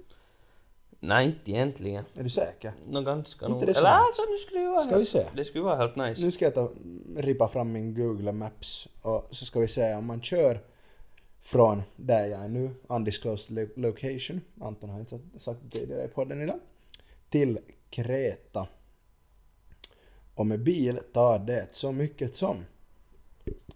Nej, 1.00 1.26
inte 1.26 1.50
egentligen. 1.50 2.04
Är 2.14 2.22
du 2.22 2.28
säker? 2.28 2.72
Nå 2.88 3.00
ganska 3.00 3.46
Inte 3.46 3.66
nog. 3.66 3.76
Eller 3.76 3.90
alltså 3.90 4.22
nu 4.30 4.36
skulle 4.36 4.60
det 4.60 4.68
vara 4.70 4.80
Ska 4.80 4.98
vi 4.98 5.06
se? 5.06 5.24
Det 5.36 5.44
skulle 5.44 5.64
vara 5.64 5.76
helt 5.76 5.96
nice. 5.96 6.24
Nu 6.24 6.30
ska 6.30 6.44
jag 6.44 6.54
ta, 6.54 6.70
rippa 7.16 7.48
fram 7.48 7.72
min 7.72 7.94
Google 7.94 8.32
Maps 8.32 8.88
och 9.02 9.28
så 9.30 9.44
ska 9.44 9.60
vi 9.60 9.68
se 9.68 9.94
om 9.94 10.06
man 10.06 10.22
kör 10.22 10.60
från 11.48 11.82
där 11.96 12.26
jag 12.26 12.44
är 12.44 12.48
nu, 12.48 12.70
undisclosed 12.86 13.56
lo- 13.56 13.68
location, 13.90 14.40
Anton 14.60 14.90
har 14.90 15.00
inte 15.00 15.18
sagt- 15.38 15.60
det 15.62 15.78
tidigare 15.78 16.04
i 16.04 16.08
podden 16.08 16.42
idag, 16.42 16.58
till 17.30 17.58
Kreta. 17.90 18.66
Och 20.34 20.46
med 20.46 20.60
bil 20.60 21.00
tar 21.12 21.38
det 21.38 21.68
så 21.70 21.92
mycket 21.92 22.36
som, 22.36 22.56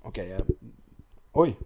okej, 0.03 0.29
jag, 0.29 0.41
oj, 1.33 1.57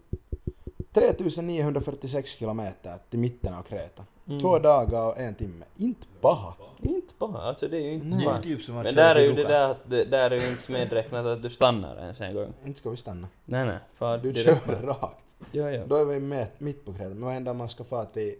3946 0.92 2.30
kilometer 2.38 2.98
till 3.10 3.18
mitten 3.18 3.54
av 3.54 3.62
Kreta. 3.62 4.04
Mm. 4.28 4.40
Två 4.40 4.58
dagar 4.58 5.02
och 5.06 5.18
en 5.18 5.34
timme. 5.34 5.64
Inte 5.76 6.06
paha. 6.20 6.54
Inte 6.82 7.14
bara, 7.18 7.42
alltså 7.42 7.68
det 7.68 7.76
är 7.76 7.80
ju 7.82 7.92
inte 7.92 8.18
typ 8.18 8.28
att 8.28 8.84
Men 8.84 8.94
där 8.94 9.14
är 9.14 9.20
ju 9.24 9.32
det 9.32 9.44
där 9.44 9.70
att 9.70 9.90
det, 9.90 10.04
där 10.04 10.30
är 10.30 10.38
ju 10.40 10.50
inte 10.50 10.72
medräknat 10.72 11.26
att 11.26 11.42
du 11.42 11.50
stannar 11.50 11.96
ens 11.96 12.20
en 12.20 12.34
gång. 12.34 12.52
Inte 12.64 12.78
ska 12.78 12.90
vi 12.90 12.96
stanna. 12.96 13.28
Nej 13.44 13.66
nej, 13.66 13.78
far 13.94 14.18
Du 14.18 14.32
direkt. 14.32 14.66
kör 14.66 14.82
rakt. 14.82 15.25
Ja 15.52 15.70
ja. 15.70 15.86
Då 15.86 15.96
är 15.96 16.04
vi 16.04 16.20
med, 16.20 16.46
mitt 16.58 16.84
på 16.84 16.92
Kreta. 16.92 17.08
Men 17.08 17.20
vad 17.20 17.32
händer 17.32 17.50
om 17.50 17.56
man 17.56 17.68
ska 17.68 17.84
fara 17.84 18.04
till, 18.06 18.34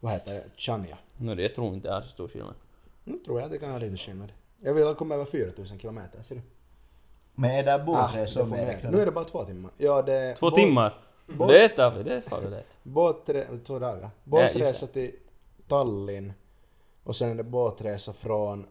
vad 0.00 0.12
heter 0.12 0.34
det, 0.34 0.44
Chania? 0.56 0.98
Nå 1.16 1.34
det 1.34 1.42
jag 1.42 1.54
tror 1.54 1.74
inte 1.74 1.88
det 1.88 1.94
är 1.94 2.00
så 2.02 2.08
stor 2.08 2.28
skillnad. 2.28 2.54
Nu 3.04 3.18
tror 3.18 3.38
jag 3.40 3.46
att 3.46 3.52
det 3.52 3.58
kan 3.58 3.70
ha 3.70 3.78
lite 3.78 3.96
skillnad. 3.96 4.32
Jag 4.60 4.74
vill 4.74 4.94
komma 4.94 5.14
över 5.14 5.24
4000 5.24 5.78
kilometer, 5.78 6.22
ser 6.22 6.34
du? 6.34 6.40
Men 7.34 7.50
är 7.50 7.62
det 7.64 7.74
Ah, 7.74 7.78
båtresa 7.78 8.40
det 8.42 8.46
får 8.48 8.56
med 8.56 8.66
med. 8.82 8.92
Nu 8.92 9.00
är 9.00 9.06
det 9.06 9.12
bara 9.12 9.24
två 9.24 9.44
timmar. 9.44 9.70
Ja, 9.78 10.02
det 10.02 10.12
är 10.14 10.34
Två 10.34 10.46
båt- 10.50 10.54
timmar? 10.54 11.00
båt- 11.26 11.48
Det 11.48 11.68
tar 11.68 11.90
vi, 11.90 12.02
det 12.02 12.20
tar 12.20 12.40
vi 12.40 12.48
lätt. 12.50 12.78
Båtre, 12.82 13.46
två 13.64 13.78
dagar. 13.78 14.10
Båtresa 14.24 14.86
till 14.86 15.12
Tallinn. 15.68 16.32
Och 17.04 17.16
sen 17.16 17.30
är 17.30 17.34
det 17.34 17.42
båtresa 17.42 18.12
från, 18.12 18.66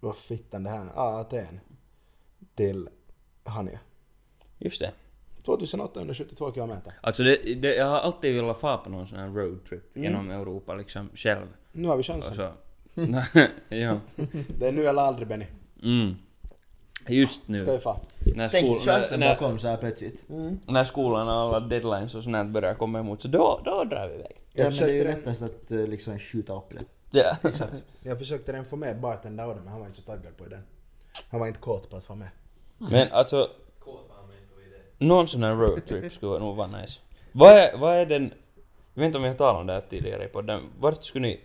vad 0.00 0.16
fittan 0.16 0.62
det 0.62 0.70
här 0.70 0.86
ah, 0.94 1.20
Aten. 1.20 1.60
Till 2.54 2.88
Hania. 3.44 3.78
Just 4.58 4.80
det. 4.80 4.92
2872 5.42 6.52
kilometer. 6.52 6.92
Alltså 7.00 7.22
det, 7.22 7.54
det, 7.54 7.74
jag 7.74 7.86
har 7.86 7.98
alltid 7.98 8.34
velat 8.34 8.58
fara 8.60 8.76
på 8.78 8.90
någon 8.90 9.06
sån 9.06 9.18
här 9.18 9.28
roadtrip 9.28 9.96
Mm. 9.96 10.04
genom 10.04 10.30
Europa 10.30 10.74
liksom 10.74 11.10
själv. 11.14 11.46
Nu 11.72 11.88
har 11.88 11.96
vi 11.96 12.02
chansen. 12.02 12.34
så... 12.36 12.42
ja. 13.68 13.96
Det 14.58 14.68
är 14.68 14.72
nu 14.72 14.86
eller 14.86 15.02
aldrig 15.02 15.28
Benny. 15.28 15.46
Mm. 15.82 16.14
Just 17.08 17.42
Ska 17.42 17.52
vi 17.52 17.58
nu. 17.66 17.78
fara? 17.78 17.96
När, 18.36 18.48
Tänk 18.48 18.66
skol, 18.66 18.80
chansen 18.80 19.20
när, 19.20 19.28
bakom 19.34 19.58
så 19.58 19.68
här 19.68 19.76
plötsligt. 19.76 20.24
när 20.68 20.84
skolan 20.84 21.28
och 21.28 21.34
alla 21.34 21.60
deadlines 21.60 22.14
och 22.14 22.24
sånt 22.24 22.50
börjar 22.50 22.74
komma 22.74 22.98
emot 22.98 23.22
så 23.22 23.28
då, 23.28 23.60
då 23.64 23.84
drar 23.84 24.08
vi 24.08 24.14
iväg. 24.14 24.36
Ja, 24.52 24.64
men 24.64 24.72
det 24.74 24.84
är 24.84 24.88
ju 24.94 25.04
lättast 25.04 25.42
att 25.42 25.70
eh, 25.70 25.86
liksom 25.86 26.18
skjuta 26.18 26.56
upp 26.56 26.70
det. 26.70 26.84
Ja. 27.20 27.36
Exakt. 27.48 27.84
Jag 28.02 28.18
försökte 28.18 28.52
redan 28.52 28.64
få 28.64 28.76
med 28.76 29.00
bartender 29.00 29.44
Aude, 29.44 29.60
men 29.60 29.68
han 29.68 29.80
var 29.80 29.86
inte 29.86 29.98
så 29.98 30.04
taggad 30.04 30.36
på 30.36 30.44
den. 30.44 30.60
Han 31.30 31.40
var 31.40 31.46
inte 31.46 31.60
kåt 31.60 31.90
på 31.90 31.96
att 31.96 32.04
få 32.04 32.14
med. 32.14 32.28
Men 32.78 33.12
alltså... 33.12 33.48
Någon 35.02 35.28
sån 35.28 35.42
här 35.42 35.54
roadtrip 35.54 36.12
skulle 36.12 36.38
nog 36.38 36.56
vara 36.56 36.66
nice. 36.80 37.00
Vad 37.32 37.52
är, 37.52 37.76
vad 37.76 37.96
är 37.96 38.06
den... 38.06 38.32
Jag 38.94 39.00
vet 39.00 39.06
inte 39.06 39.18
om 39.18 39.22
vi 39.22 39.28
har 39.28 39.36
talat 39.36 39.60
om 39.60 39.66
det 39.66 39.72
här 39.72 39.80
tidigare 39.80 40.28
på 40.28 40.42
den. 40.42 40.62
Vart 40.78 41.04
skulle 41.04 41.26
ni... 41.28 41.40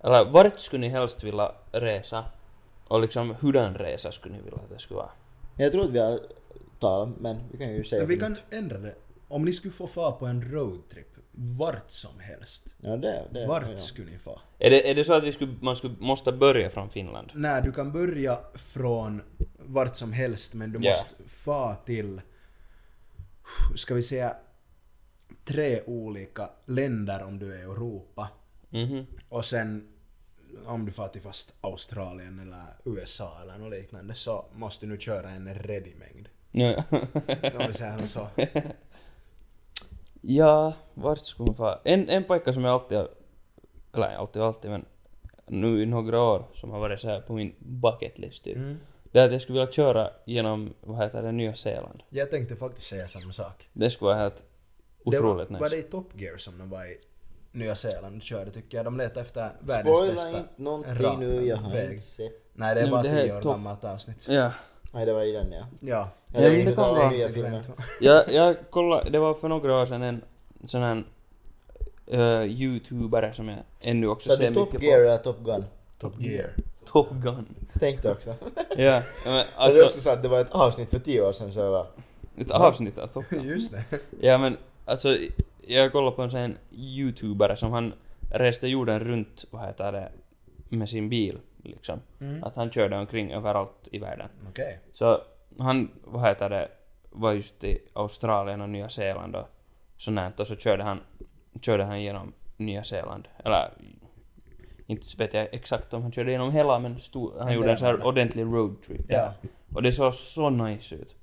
Eller 0.00 0.24
vart 0.24 0.60
skulle 0.60 0.80
ni 0.80 0.88
helst 0.88 1.24
vilja 1.24 1.52
resa? 1.72 2.24
Och 2.88 3.00
liksom 3.00 3.34
hurdan 3.40 3.74
resa 3.74 4.12
skulle 4.12 4.36
ni 4.36 4.42
vilja 4.42 4.58
att 4.58 4.70
det 4.70 4.78
skulle 4.78 4.96
vara? 4.98 5.10
Jag 5.56 5.72
tror 5.72 5.84
att 5.84 5.90
vi 5.90 5.98
har 5.98 6.20
talat, 6.80 7.08
men 7.20 7.40
vi 7.52 7.58
kan 7.58 7.72
ju 7.74 7.84
säga 7.84 8.04
vi 8.04 8.16
kan 8.16 8.36
ändra 8.50 8.78
det. 8.78 8.94
Om 9.28 9.44
ni 9.44 9.52
skulle 9.52 9.72
få 9.74 9.86
fara 9.86 10.12
på 10.12 10.26
en 10.26 10.52
roadtrip, 10.52 11.14
vart 11.32 11.90
som 11.90 12.20
helst. 12.20 12.74
Ja, 12.80 12.96
det, 12.96 13.24
det 13.30 13.46
Vart 13.46 13.70
ja. 13.70 13.76
skulle 13.76 14.10
ni 14.10 14.18
få? 14.18 14.40
Är 14.58 14.70
det, 14.70 14.90
är 14.90 14.94
det 14.94 15.04
så 15.04 15.12
att 15.14 15.24
vi 15.24 15.32
skulle, 15.32 15.54
man 15.60 15.76
skulle, 15.76 15.94
måste 15.98 16.32
börja 16.32 16.70
från 16.70 16.90
Finland? 16.90 17.30
Nej, 17.34 17.62
du 17.62 17.72
kan 17.72 17.92
börja 17.92 18.38
från 18.54 19.22
vart 19.58 19.96
som 19.96 20.12
helst, 20.12 20.54
men 20.54 20.72
du 20.72 20.78
Ja. 20.82 20.90
måste 20.90 21.28
få 21.28 21.74
till, 21.84 22.20
ska 23.76 23.94
vi 23.94 24.02
säga, 24.02 24.36
tre 25.44 25.82
olika 25.86 26.50
länder 26.66 27.24
om 27.24 27.38
du 27.38 27.54
är 27.54 27.58
i 27.58 27.62
Europa. 27.62 28.28
Mhm. 28.70 29.06
Och 29.28 29.44
sen 29.44 29.88
om 30.66 30.86
du 30.86 30.92
far 30.92 31.08
till 31.08 31.20
fast 31.20 31.54
Australien 31.60 32.38
eller 32.38 32.62
USA 32.84 33.38
eller 33.42 33.58
något 33.58 33.70
liknande 33.70 34.14
så 34.14 34.44
måste 34.54 34.86
du 34.86 34.92
nu 34.92 34.98
köra 34.98 35.30
en. 35.30 35.48
Ja. 36.50 36.82
Om 37.58 37.66
vi 37.66 37.72
säger 37.72 38.06
så. 38.06 38.28
ja, 40.20 40.74
vart 40.94 41.18
skulle 41.18 41.46
man 41.46 41.56
fara? 41.56 41.78
En, 41.84 42.08
en 42.08 42.24
pojke 42.24 42.52
som 42.52 42.64
jag 42.64 42.72
alltid 42.72 42.98
har... 42.98 43.08
Eller 43.92 44.06
alltid 44.06 44.42
alltid 44.42 44.70
men... 44.70 44.84
Nu 45.46 45.82
i 45.82 45.86
några 45.86 46.22
år 46.22 46.44
som 46.54 46.70
har 46.70 46.80
varit 46.80 47.00
så 47.00 47.08
här 47.08 47.20
på 47.20 47.32
min 47.32 47.54
bucket 47.58 48.18
list 48.18 48.44
typ. 48.44 48.56
Mm. 48.56 48.76
Det 49.14 49.20
är 49.20 49.24
att 49.24 49.32
jag 49.32 49.40
skulle 49.42 49.58
vilja 49.60 49.72
köra 49.72 50.10
genom, 50.24 50.74
vad 50.80 50.98
heter 50.98 51.22
det, 51.22 51.32
Nya 51.32 51.54
Zeeland. 51.54 52.02
Jag 52.08 52.30
tänkte 52.30 52.56
faktiskt 52.56 52.86
säga 52.86 53.08
samma 53.08 53.32
sak. 53.32 53.68
Det 53.72 53.90
skulle 53.90 54.06
vara 54.08 54.18
helt 54.18 54.44
otroligt 55.04 55.48
det 55.48 55.52
var, 55.54 55.60
nice. 55.60 55.60
var 55.60 55.70
det 55.70 55.76
i 55.76 55.82
Top 55.82 56.20
Gear 56.20 56.36
som 56.36 56.58
de 56.58 56.70
var 56.70 56.84
i 56.84 56.98
Nya 57.52 57.74
Zeeland 57.74 58.16
och 58.16 58.22
körde 58.22 58.50
tycker 58.50 58.76
jag. 58.76 58.84
De 58.86 58.96
letade 58.96 59.20
efter 59.20 59.52
världens 59.60 59.96
Spoila 59.96 60.12
bästa 60.12 60.38
inte 60.38 60.48
någonting 60.56 61.18
nu, 61.18 61.46
jag 61.46 61.56
har 61.56 61.72
väg. 61.72 61.90
inte 61.92 62.04
sett. 62.04 62.32
Nej, 62.54 62.74
det 62.74 62.80
är 62.80 62.84
Nej, 62.84 62.90
bara 62.90 63.02
det 63.02 63.22
tio 63.22 63.36
år 63.36 63.40
top- 63.42 63.52
gammalt 63.52 63.84
avsnitt. 63.84 64.26
Ja. 64.28 64.50
Nej, 64.92 65.06
det 65.06 65.12
var 65.12 65.22
i 65.22 65.32
den 65.32 65.52
ja. 65.52 65.66
Ja. 65.80 65.88
Ja, 66.26 66.40
Ja, 66.40 66.40
det, 66.50 66.56
men 66.56 66.66
det 66.66 66.72
kan 66.74 66.94
vara- 66.94 67.10
nya 67.10 67.28
filmer. 67.28 67.62
Jag, 68.00 68.32
jag 68.32 68.56
kollade, 68.70 69.10
det 69.10 69.18
var 69.18 69.34
för 69.34 69.48
några 69.48 69.80
år 69.82 69.86
sedan 69.86 70.02
en 70.02 70.22
sån 70.66 70.82
här 70.82 71.04
uh, 72.12 72.50
youtubare 72.50 73.32
som 73.32 73.48
jag 73.48 73.58
ännu 73.80 74.06
också 74.08 74.30
Så 74.30 74.36
ser 74.36 74.48
du 74.48 74.54
Top 74.54 74.72
mycket 74.72 74.88
Gear 74.88 74.98
på. 74.98 75.04
eller 75.04 75.16
Top 75.18 75.38
Gun? 75.44 75.64
Top 75.98 76.20
Gear. 76.20 76.50
Top 76.86 77.10
Gun. 77.10 77.46
Tänkte 77.80 78.12
också. 78.12 78.34
Ja, 78.76 79.02
men 79.24 79.34
Alltså, 79.34 79.52
det 79.56 79.56
är 79.56 79.58
alltså 79.58 79.86
också 79.86 80.00
så 80.00 80.10
att 80.10 80.22
det 80.22 80.28
var 80.28 80.40
ett 80.40 80.52
avsnitt 80.52 80.90
för 80.90 80.98
tio 80.98 81.22
år 81.22 81.32
sedan 81.32 81.52
så 81.52 81.58
jag 81.58 81.70
var... 81.70 81.86
ett 82.36 82.50
avsnitt 82.50 82.98
av 82.98 83.06
Top 83.06 83.28
Gun. 83.30 83.44
Just 83.44 83.72
det. 83.72 83.98
Ja 84.20 84.38
men 84.38 84.56
alltså, 84.84 85.16
jag 85.62 85.92
kollade 85.92 86.16
på 86.16 86.22
en 86.22 86.30
sån 86.30 86.40
här 86.40 86.56
youtubare 86.72 87.56
som 87.56 87.72
han 87.72 87.92
reste 88.30 88.68
jorden 88.68 89.00
runt, 89.00 89.44
vad 89.50 89.66
heter 89.66 89.92
det, 89.92 90.12
med 90.68 90.88
sin 90.88 91.08
bil 91.08 91.38
liksom. 91.62 92.00
Mm. 92.20 92.44
Att 92.44 92.56
han 92.56 92.70
körde 92.70 92.98
omkring 92.98 93.32
överallt 93.32 93.88
i 93.92 93.98
världen. 93.98 94.28
Okej. 94.48 94.78
Så 94.92 95.20
han, 95.58 95.90
vad 96.04 96.22
heter 96.22 96.50
det, 96.50 96.68
var 97.10 97.32
just 97.32 97.64
i 97.64 97.78
Australien 97.92 98.60
och 98.60 98.68
Nya 98.68 98.88
Zeeland 98.88 99.36
och 99.36 99.48
sånt 99.96 100.40
och 100.40 100.46
så 100.46 100.56
körde 100.56 100.82
han, 100.82 101.00
körde 101.60 101.84
han 101.84 102.02
genom 102.02 102.32
Nya 102.56 102.84
Zeeland. 102.84 103.28
Eller, 103.44 103.72
inte 104.86 105.06
vet 105.18 105.34
jag 105.34 105.48
exakt 105.52 105.94
om 105.94 106.02
han 106.02 106.12
körde 106.12 106.30
genom 106.30 106.52
hela, 106.52 106.78
men 106.78 107.00
stod, 107.00 107.38
han 107.38 107.54
gjorde 107.54 107.70
en 107.70 107.78
sån 107.78 107.86
här 107.86 108.06
ordentlig 108.06 108.42
roadtrip. 108.42 109.04
Ja. 109.08 109.34
Och 109.74 109.82
det 109.82 109.92
såg 109.92 110.14
så 110.14 110.50
nice 110.50 110.94
ut. 110.94 111.16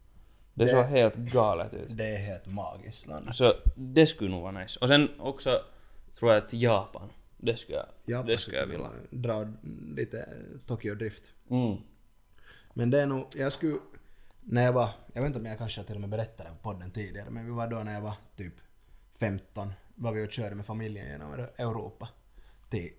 Det, 0.54 0.64
Det- 0.66 0.72
såg 0.72 0.86
helt 0.86 1.16
galet 1.16 1.74
ut. 1.74 1.98
Det 1.98 2.16
är 2.16 2.18
helt 2.18 2.48
magiskt 2.48 3.08
land. 3.08 3.36
Så 3.36 3.54
det 3.76 4.06
skulle 4.06 4.32
nog 4.32 4.42
vara 4.42 4.52
nice. 4.52 4.80
Och 4.80 4.88
sen 4.88 5.10
också 5.20 5.62
tror 6.20 6.34
jag 6.34 6.44
att 6.44 6.54
Japan. 6.54 7.10
Det 7.38 7.58
skulle 7.58 7.78
jag, 7.78 7.86
Japan 8.06 8.26
det 8.28 8.38
skulle 8.38 8.58
jag 8.58 8.68
vilja. 8.68 8.90
Dra 9.10 9.46
lite 9.96 10.30
Tokyo-drift. 10.68 11.32
Mm. 11.50 11.78
Men 12.74 12.90
det 12.90 13.02
är 13.02 13.06
nog, 13.06 13.26
jag 13.38 13.52
skulle, 13.54 13.78
när 14.44 14.64
jag 14.64 14.74
var, 14.74 14.90
jag 15.14 15.22
vet 15.22 15.28
inte 15.28 15.40
om 15.40 15.46
jag 15.46 15.58
kanske 15.58 15.84
till 15.84 15.96
och 15.96 16.02
med 16.02 16.10
berättade 16.10 16.50
på 16.50 16.56
podden 16.72 16.92
tidigare, 16.92 17.30
men 17.30 17.46
vi 17.46 17.52
var 17.52 17.68
då 17.68 17.76
när 17.78 17.94
jag 17.94 18.02
var 18.02 18.14
typ 18.36 18.54
15, 19.20 19.74
var 19.96 20.12
vi 20.12 20.26
och 20.28 20.32
körde 20.32 20.56
med 20.56 20.66
familjen 20.66 21.08
genom 21.08 21.34
Europa 21.58 22.10
till 22.70 22.90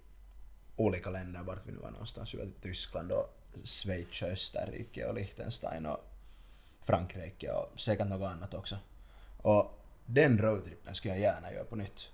olika 0.83 1.11
länder, 1.11 1.43
vart 1.43 1.67
vi 1.67 1.73
nu 1.73 1.79
var 1.79 1.91
någonstans. 1.91 2.35
Vi 2.35 2.39
var 2.39 2.45
till 2.45 2.55
Tyskland 2.63 3.13
och 3.13 3.39
Schweiz 3.65 4.23
och 4.23 4.29
Österrike 4.29 5.07
och 5.07 5.15
Liechtenstein 5.15 5.87
och 5.87 6.01
Frankrike 6.81 7.53
och 7.53 7.81
säkert 7.81 8.09
något 8.09 8.33
annat 8.33 8.55
också. 8.55 8.77
Och 9.43 9.79
den 10.07 10.39
roadtrippen 10.39 10.95
skulle 10.95 11.15
jag 11.15 11.21
gärna 11.21 11.53
göra 11.53 11.65
på 11.65 11.77
nytt. 11.77 12.09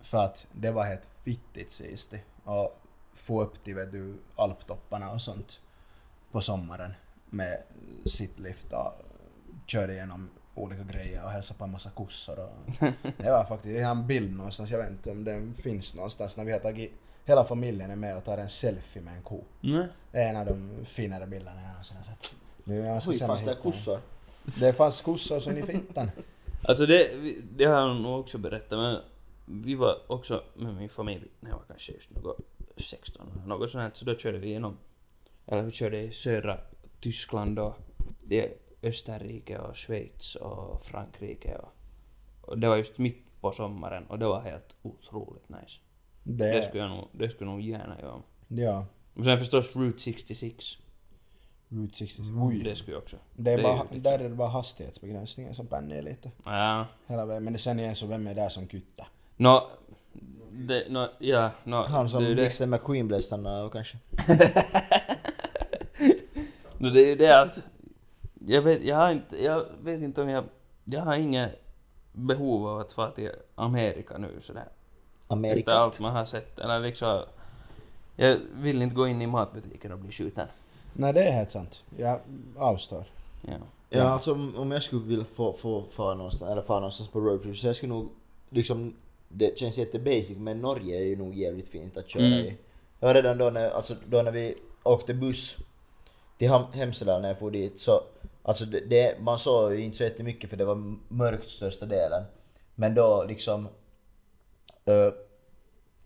För 0.00 0.24
att 0.24 0.46
det 0.52 0.70
var 0.70 0.84
helt 0.84 1.08
fittigt 1.24 1.70
sisti. 1.70 2.20
Och 2.44 2.80
få 3.14 3.42
upp 3.42 3.64
till 3.64 3.74
vet 3.74 3.92
du, 3.92 4.18
alptopparna 4.36 5.10
och 5.10 5.22
sånt 5.22 5.60
på 6.30 6.40
sommaren 6.40 6.94
med 7.30 7.62
sittlift 8.04 8.72
och 8.72 8.92
körde 9.66 9.92
igenom 9.92 10.30
olika 10.54 10.82
grejer 10.82 11.24
och 11.24 11.30
hälsade 11.30 11.58
på 11.58 11.64
en 11.64 11.70
massa 11.70 11.90
kossor. 11.90 12.38
Och 12.38 12.50
det 13.16 13.30
var 13.30 13.44
faktiskt, 13.44 13.78
jag 13.78 13.86
har 13.86 13.94
en 13.94 14.06
bild 14.06 14.36
någonstans, 14.36 14.70
jag 14.70 14.78
vet 14.78 14.90
inte 14.90 15.10
om 15.10 15.24
den 15.24 15.54
finns 15.54 15.94
någonstans, 15.94 16.36
när 16.36 16.44
vi 16.44 16.52
har 16.52 16.58
tagit 16.58 16.92
hela 17.28 17.44
familjen 17.44 17.90
är 17.90 17.96
med 17.96 18.16
och 18.16 18.24
tar 18.24 18.38
en 18.38 18.48
selfie 18.48 19.02
med 19.02 19.16
en 19.16 19.22
ko. 19.22 19.44
Det 20.12 20.18
är 20.18 20.28
en 20.28 20.36
av 20.36 20.46
de 20.46 20.84
finare 20.84 21.26
bilderna 21.26 21.60
jag 21.60 21.68
någonsin 21.68 21.96
har 21.96 22.04
sett. 22.04 22.34
Nu, 22.64 22.76
jag 22.76 23.02
ska 23.02 23.10
Oj, 23.10 23.18
fanns 23.18 23.44
det 23.44 23.56
kossor? 23.62 24.00
Det 24.60 24.72
fanns 24.72 25.00
kossor 25.00 25.40
som 25.40 25.56
i 25.56 25.62
fittan. 25.62 26.10
Alltså 26.62 26.86
det, 26.86 27.10
det 27.56 27.64
har 27.64 27.80
jag 27.80 27.96
nog 27.96 28.20
också 28.20 28.38
berättat 28.38 28.78
men 28.78 29.00
vi 29.64 29.74
var 29.74 29.96
också 30.06 30.42
med 30.54 30.74
min 30.74 30.88
familj 30.88 31.26
när 31.40 31.50
jag 31.50 31.56
var 31.56 31.64
kanske 31.68 31.92
just 31.92 32.10
något 32.10 32.40
16 32.76 33.32
eller 33.32 33.46
något 33.46 33.70
sånt 33.70 33.82
här, 33.82 33.90
så 33.94 34.04
då 34.04 34.16
körde 34.16 34.38
vi 34.38 34.48
genom, 34.48 34.78
eller 35.46 35.62
vi 35.62 35.72
körde 35.72 36.00
i 36.00 36.12
södra 36.12 36.60
Tyskland 37.00 37.58
och 37.58 37.74
det 38.24 38.44
är 38.44 38.52
Österrike 38.82 39.58
och 39.58 39.76
Schweiz 39.76 40.34
och 40.34 40.82
Frankrike 40.82 41.56
och, 41.56 41.72
och 42.40 42.58
det 42.58 42.68
var 42.68 42.76
just 42.76 42.98
mitt 42.98 43.40
på 43.40 43.52
sommaren 43.52 44.06
och 44.06 44.18
det 44.18 44.26
var 44.26 44.40
helt 44.40 44.76
otroligt 44.82 45.48
nice. 45.48 45.80
Det 46.30 46.50
Det, 46.52 46.62
skulle 46.62 46.82
jag 46.82 46.90
nog, 46.90 47.08
det 47.12 47.30
skulle 47.30 47.50
jag 47.50 47.54
nog 47.56 47.64
gärna 47.66 48.00
göra. 48.00 48.22
ja. 48.48 48.84
Och 49.14 49.24
sen 49.24 49.38
förstås 49.38 49.76
Route 49.76 49.98
66. 49.98 50.64
Route 51.68 51.96
66. 51.96 52.28
Det 52.28 52.68
Oj. 52.68 52.76
skulle 52.76 52.94
jag 52.96 53.02
också. 53.02 53.16
Det 53.36 53.50
är 53.52 53.56
det 53.56 53.62
är 53.62 53.64
bara, 53.64 53.76
ju 53.76 53.82
liksom- 53.82 54.02
Där 54.02 54.18
är 54.18 54.28
det 54.28 54.34
bara 54.34 54.48
hastighetsbegränsningen 54.48 55.54
som 55.54 55.66
pänner 55.66 56.02
lite. 56.02 56.30
Ja. 56.44 56.86
Hela 57.06 57.26
vägen. 57.26 57.44
Men 57.44 57.58
sen 57.58 57.80
igen 57.80 57.94
så 57.94 58.06
vem 58.06 58.26
är 58.26 58.34
där 58.34 58.48
som 58.48 58.66
kuttar? 58.66 59.08
Nå, 59.36 59.70
det, 60.52 60.84
nå, 60.90 61.08
ja, 61.18 61.50
nå, 61.64 61.82
Han 61.86 62.08
som 62.08 62.22
det 62.22 62.26
är 62.26 62.28
det. 62.30 62.34
Blixten 62.42 62.70
McQueen 62.70 63.08
blev 63.08 63.20
stannad 63.20 63.62
av 63.64 63.70
kanske. 63.70 63.98
No, 66.80 66.90
det 66.90 67.00
är 67.02 67.08
ju 67.08 67.14
det 67.16 67.40
att... 67.40 67.66
Jag 68.34 68.62
vet, 68.62 68.82
jag 68.82 68.96
har 68.96 69.10
inte, 69.12 69.44
jag 69.44 69.64
vet 69.82 70.02
inte 70.02 70.22
om 70.22 70.28
jag... 70.28 70.44
Jag 70.84 71.00
har 71.00 71.14
inget 71.16 71.62
behov 72.12 72.66
av 72.68 72.80
att 72.80 72.92
fara 72.92 73.10
till 73.10 73.30
Amerika 73.54 74.18
nu 74.18 74.36
sådär. 74.40 74.68
Efter 75.28 75.34
Amerika. 75.36 75.72
allt 75.72 76.00
man 76.00 76.16
har 76.16 76.24
sett. 76.24 76.58
Eller 76.58 76.80
liksom... 76.80 77.22
Jag 78.16 78.38
vill 78.54 78.82
inte 78.82 78.94
gå 78.94 79.08
in 79.08 79.22
i 79.22 79.26
matbutiken 79.26 79.92
och 79.92 79.98
bli 79.98 80.12
skjuten. 80.12 80.48
Nej, 80.92 81.12
det 81.12 81.22
är 81.24 81.32
helt 81.32 81.50
sant. 81.50 81.84
Jag 81.96 82.20
avstår. 82.56 83.04
Ja. 83.42 83.52
Ja, 83.90 84.02
alltså 84.02 84.32
om 84.56 84.70
jag 84.72 84.82
skulle 84.82 85.02
vilja 85.02 85.24
få, 85.24 85.52
få 85.52 85.84
fara 85.84 86.14
någonstans, 86.14 86.50
eller 86.52 86.62
fara 86.62 86.80
någonstans 86.80 87.08
på 87.10 87.20
roadtrip 87.20 87.58
så 87.58 87.66
jag 87.66 87.76
skulle 87.76 87.92
nog 87.92 88.08
liksom, 88.50 88.94
det 89.28 89.58
känns 89.58 89.78
jättebasic 89.78 90.38
men 90.38 90.60
Norge 90.60 90.96
är 91.00 91.04
ju 91.04 91.16
nog 91.16 91.34
jävligt 91.34 91.68
fint 91.68 91.96
att 91.96 92.08
köra 92.08 92.26
Mm. 92.26 92.38
i. 92.38 92.56
Jag 93.00 93.16
redan 93.16 93.38
då 93.38 93.50
när, 93.50 93.70
alltså 93.70 93.94
då 94.06 94.22
när 94.22 94.30
vi 94.30 94.54
åkte 94.82 95.14
buss 95.14 95.56
till 96.38 96.50
Hemsedal 96.72 97.22
när 97.22 97.28
jag 97.28 97.38
for 97.38 97.50
dit 97.50 97.80
så, 97.80 98.00
alltså 98.42 98.64
det, 98.64 98.80
det, 98.80 99.20
man 99.20 99.38
såg 99.38 99.74
ju 99.74 99.84
inte 99.84 99.96
så 99.96 100.04
jättemycket 100.04 100.50
för 100.50 100.56
det 100.56 100.64
var 100.64 100.96
mörkt 101.08 101.50
största 101.50 101.86
delen. 101.86 102.22
Men 102.74 102.94
då 102.94 103.24
liksom, 103.28 103.68
Uh, 104.88 105.12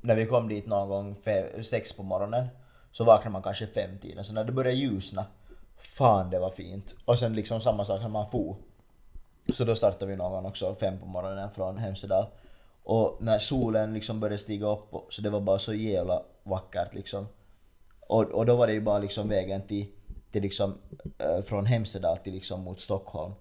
när 0.01 0.14
vi 0.14 0.26
kom 0.26 0.49
dit 0.49 0.66
någon 0.66 0.89
gång 0.89 1.14
fem, 1.14 1.64
sex 1.64 1.93
på 1.93 2.03
morgonen 2.03 2.47
så 2.93 3.05
vaknade 3.05 3.33
man 3.33 3.43
kanske 3.43 3.66
fem 3.66 3.99
tiden. 3.99 4.24
Så 4.24 4.35
när 4.35 4.45
det 4.45 4.53
började 4.53 4.76
ljusna, 4.76 5.26
fan 5.76 6.30
det 6.30 6.39
var 6.39 6.51
fint. 6.51 6.95
Och 7.05 7.18
sen 7.18 7.35
liksom 7.35 7.61
samma 7.61 7.85
sak 7.85 8.01
när 8.01 8.09
man 8.09 8.26
for. 8.26 8.57
Så 9.53 9.64
då 9.64 9.74
startade 9.74 10.07
vi 10.07 10.16
någon 10.16 10.33
gång 10.33 10.47
också 10.47 10.74
fem 10.74 10.99
på 10.99 11.07
morgonen 11.07 11.51
från 11.51 11.78
Hemsedal. 11.78 12.26
Och 12.85 13.16
när 13.20 13.39
solen 13.39 13.95
liksom 13.95 14.20
började 14.20 14.39
stiga 14.39 14.66
upp, 14.66 14.95
så 15.11 15.22
det 15.22 15.30
var 15.30 15.41
bara 15.41 15.59
så 15.59 15.74
jävla 15.74 16.22
vackert 16.43 16.95
liksom. 16.95 17.26
Och, 18.01 18.24
och 18.24 18.47
då 18.47 18.57
var 18.57 18.66
det 18.66 18.72
ju 18.72 18.80
bara 18.80 18.99
liksom 18.99 19.28
vägen 19.28 19.62
till, 19.62 19.87
till 20.30 20.43
liksom, 20.43 20.78
eh, 21.18 21.43
från 21.43 21.66
Hemsedal 21.66 22.16
till 22.16 22.33
liksom 22.33 22.61
mot 22.61 22.80
Stockholm. 22.80 23.33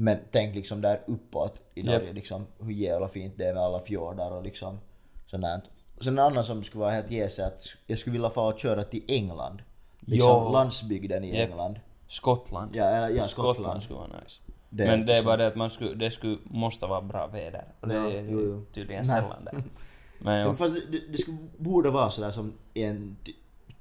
Men 0.00 0.18
tänk 0.30 0.54
liksom 0.54 0.80
där 0.80 1.00
uppåt 1.06 1.60
i. 1.74 1.82
Norge 1.82 2.12
liksom 2.12 2.46
hur 2.60 2.72
jävla 2.72 3.08
fint 3.08 3.34
det 3.36 3.44
är 3.44 3.54
med 3.54 3.62
alla 3.62 3.80
fjordar 3.80 4.30
och 4.30 4.42
liksom 4.42 4.78
sånt 5.26 5.42
där. 5.42 5.60
Sen 6.00 6.18
en 6.18 6.24
annan 6.24 6.44
som 6.44 6.62
skulle 6.64 6.80
vara 6.80 6.90
helt 6.90 7.10
jäse 7.10 7.46
att 7.46 7.66
jag 7.86 7.98
skulle 7.98 8.12
vilja 8.12 8.30
få 8.30 8.56
köra 8.56 8.84
till 8.84 9.02
England. 9.08 9.62
Liksom 10.00 10.42
Jo. 10.46 10.52
landsbygden 10.52 11.24
i 11.24 11.38
Japp. 11.38 11.50
England. 11.50 11.80
Skottland. 12.06 12.70
Ja, 12.76 12.84
eller, 12.84 13.08
ja 13.16 13.22
Skottland 13.24 13.54
Skottland. 13.56 13.82
skulle 13.82 13.98
vara 13.98 14.08
nice. 14.24 14.40
Det- 14.70 14.86
Men 14.86 15.06
det 15.06 15.12
är 15.12 15.16
liksom- 15.16 15.26
bara 15.26 15.36
det 15.36 15.46
att 15.46 15.56
man 15.56 15.70
skulle, 15.70 15.94
det 15.94 16.10
skulle, 16.10 16.38
måste 16.44 16.86
vara 16.86 17.00
bra 17.00 17.26
väder. 17.26 17.64
Och 17.80 17.88
det 17.88 17.94
Ja, 17.94 18.10
är 18.10 18.22
jo, 18.30 18.64
tydligen 18.72 19.06
sällan 19.06 19.44
det. 19.44 19.62
Men 20.18 20.46
jo. 20.46 20.54
fast 20.54 20.74
det, 20.74 20.98
det, 21.12 21.18
skulle, 21.18 21.36
borde 21.56 21.90
vara 21.90 22.10
sådär 22.10 22.30
som 22.30 22.52
i 22.74 22.82
en 22.82 23.16
ty, 23.24 23.32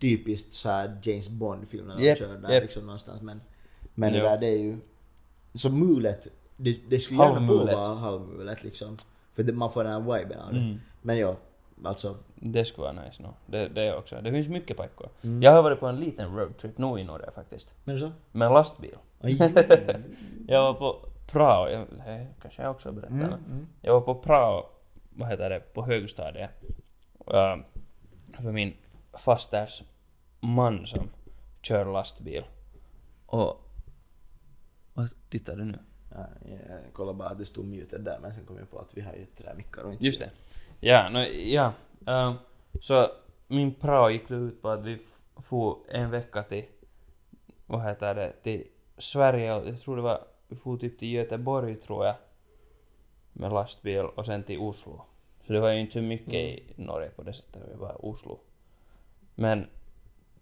typiskt 0.01 0.53
såhär 0.53 0.99
James 1.03 1.29
Bond-film 1.29 1.87
när 1.87 1.95
de 1.97 2.03
Japp, 2.03 2.17
kör 2.17 2.37
där 2.37 2.53
japp. 2.53 2.63
liksom 2.63 2.85
någonstans. 2.85 3.21
Men, 3.21 3.41
men 3.95 4.13
det 4.13 4.19
där 4.19 4.37
det 4.37 4.47
är 4.47 4.57
ju... 4.57 4.77
Så 5.53 5.69
mulet, 5.69 6.27
det, 6.57 6.79
det 6.89 6.99
skulle 6.99 7.19
gärna 7.19 7.47
få 7.47 7.65
vara 7.65 7.95
halvmulet 7.95 8.63
liksom. 8.63 8.97
För 9.33 9.43
det, 9.43 9.53
man 9.53 9.71
får 9.71 9.83
den 9.83 9.93
här 9.93 10.17
viben 10.17 10.39
av 10.39 10.53
det. 10.53 10.59
Mm. 10.59 10.79
Men 11.01 11.17
ja, 11.17 11.35
alltså. 11.83 12.15
Det 12.35 12.65
skulle 12.65 12.87
vara 12.87 13.05
nice 13.05 13.23
no. 13.23 13.33
Det, 13.45 13.67
det 13.67 13.81
är 13.81 13.97
också. 13.97 14.21
Det 14.21 14.31
finns 14.31 14.47
mycket 14.47 14.77
paikkoja. 14.77 15.09
Mm. 15.21 15.41
Jag 15.41 15.51
har 15.51 15.61
varit 15.61 15.79
på 15.79 15.87
en 15.87 15.95
liten 15.95 16.37
roadtrip 16.37 16.77
nu 16.77 16.99
i 16.99 17.03
Norge 17.03 17.31
faktiskt. 17.31 17.75
Men 17.83 17.99
så? 17.99 18.11
Med 18.31 18.51
lastbil. 18.51 18.95
Aj, 19.21 19.37
Jag 20.47 20.61
var 20.61 20.73
på 20.73 20.99
prao, 21.31 21.69
jag, 21.69 21.87
kanske 22.41 22.61
jag 22.61 22.71
också 22.71 22.91
berättade. 22.91 23.23
mm, 23.23 23.33
mm. 23.33 23.67
Jag 23.81 23.93
var 23.93 24.01
på 24.01 24.15
prao, 24.15 24.65
vad 25.09 25.29
heter 25.29 25.49
det, 25.49 25.59
på 25.59 25.85
högstadiet. 25.85 26.49
Uh, 27.27 27.63
för 28.43 28.51
min 28.51 28.73
fasters 29.13 29.83
man 30.39 30.85
som 30.85 31.09
kör 31.61 31.85
lastbil. 31.85 32.43
Och... 33.25 33.65
Vad 34.99 35.09
tittar 35.29 35.55
du 35.55 35.65
nu? 35.65 35.79
Ja, 36.11 36.27
jag 36.49 36.93
kollade 36.93 37.17
bara 37.17 37.29
att 37.29 37.37
det 37.37 37.45
stod 37.45 37.65
muted 37.65 38.01
där 38.01 38.19
men 38.19 38.33
sen 38.33 38.45
kom 38.45 38.57
jag 38.57 38.71
på 38.71 38.79
att 38.79 38.97
vi 38.97 39.01
har 39.01 39.13
ju 39.13 39.25
tre 39.25 39.53
mickar 39.55 39.83
och 39.83 39.93
inte 39.93 40.05
Just 40.05 40.19
det. 40.19 40.29
Ja, 40.79 41.09
no, 41.09 41.19
ja. 41.19 41.73
ehm, 42.07 42.33
så 42.81 43.07
min 43.47 43.73
prao 43.73 44.09
gick 44.09 44.31
ut 44.31 44.61
på 44.61 44.69
att 44.69 44.85
vi 44.85 44.99
for 45.37 45.77
en 45.89 46.11
vecka 46.11 46.43
till, 46.43 46.65
vad 47.65 47.83
heter 47.83 48.15
det, 48.15 48.31
till 48.31 48.67
Sverige 48.97 49.53
och 49.53 49.67
jag 49.67 49.79
tror 49.79 49.95
det 49.95 50.01
var, 50.01 50.23
vi 50.47 50.55
for 50.55 50.77
typ 50.77 50.99
till 50.99 51.11
Göteborg 51.11 51.75
tror 51.75 52.05
jag. 52.05 52.15
Med 53.33 53.51
lastbil 53.51 54.05
och 54.05 54.25
sen 54.25 54.43
till 54.43 54.59
Oslo. 54.59 55.01
Så 55.47 55.53
det 55.53 55.59
var 55.59 55.71
ju 55.71 55.79
inte 55.79 55.93
så 55.93 56.01
mycket 56.01 56.33
i 56.33 56.73
Norge 56.75 57.09
på 57.09 57.23
det 57.23 57.33
sättet, 57.33 57.61
det 57.71 57.77
var 57.77 58.05
Oslo. 58.05 58.39
Men 59.35 59.67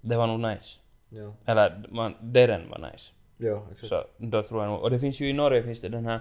det 0.01 0.17
var 0.17 0.27
nog 0.27 0.39
nice. 0.39 0.79
Ja, 1.09 1.33
Eller 1.45 1.87
man, 1.89 2.15
den 2.21 2.69
var 2.69 2.91
nice. 2.91 3.13
Ja 3.37 3.63
exakt. 3.71 3.89
Så 3.89 4.03
då 4.17 4.43
tror 4.43 4.63
jag 4.63 4.71
nog, 4.71 4.81
och 4.81 4.89
det 4.89 4.99
finns 4.99 5.19
ju 5.19 5.29
i 5.29 5.33
Norge 5.33 5.63
finns 5.63 5.81
det 5.81 5.89
den 5.89 6.05
här, 6.05 6.19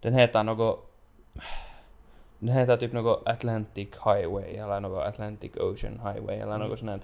den 0.00 0.14
heter 0.14 0.42
något, 0.42 0.90
den 2.38 2.54
heter 2.54 2.76
typ 2.76 2.92
något 2.92 3.22
Atlantic 3.28 3.88
Highway 4.04 4.56
eller 4.56 4.80
något 4.80 5.06
Atlantic 5.06 5.56
Ocean 5.56 6.00
Highway 6.00 6.36
eller 6.36 6.58
något 6.58 6.78
sånt. 6.78 6.90
här. 6.90 7.00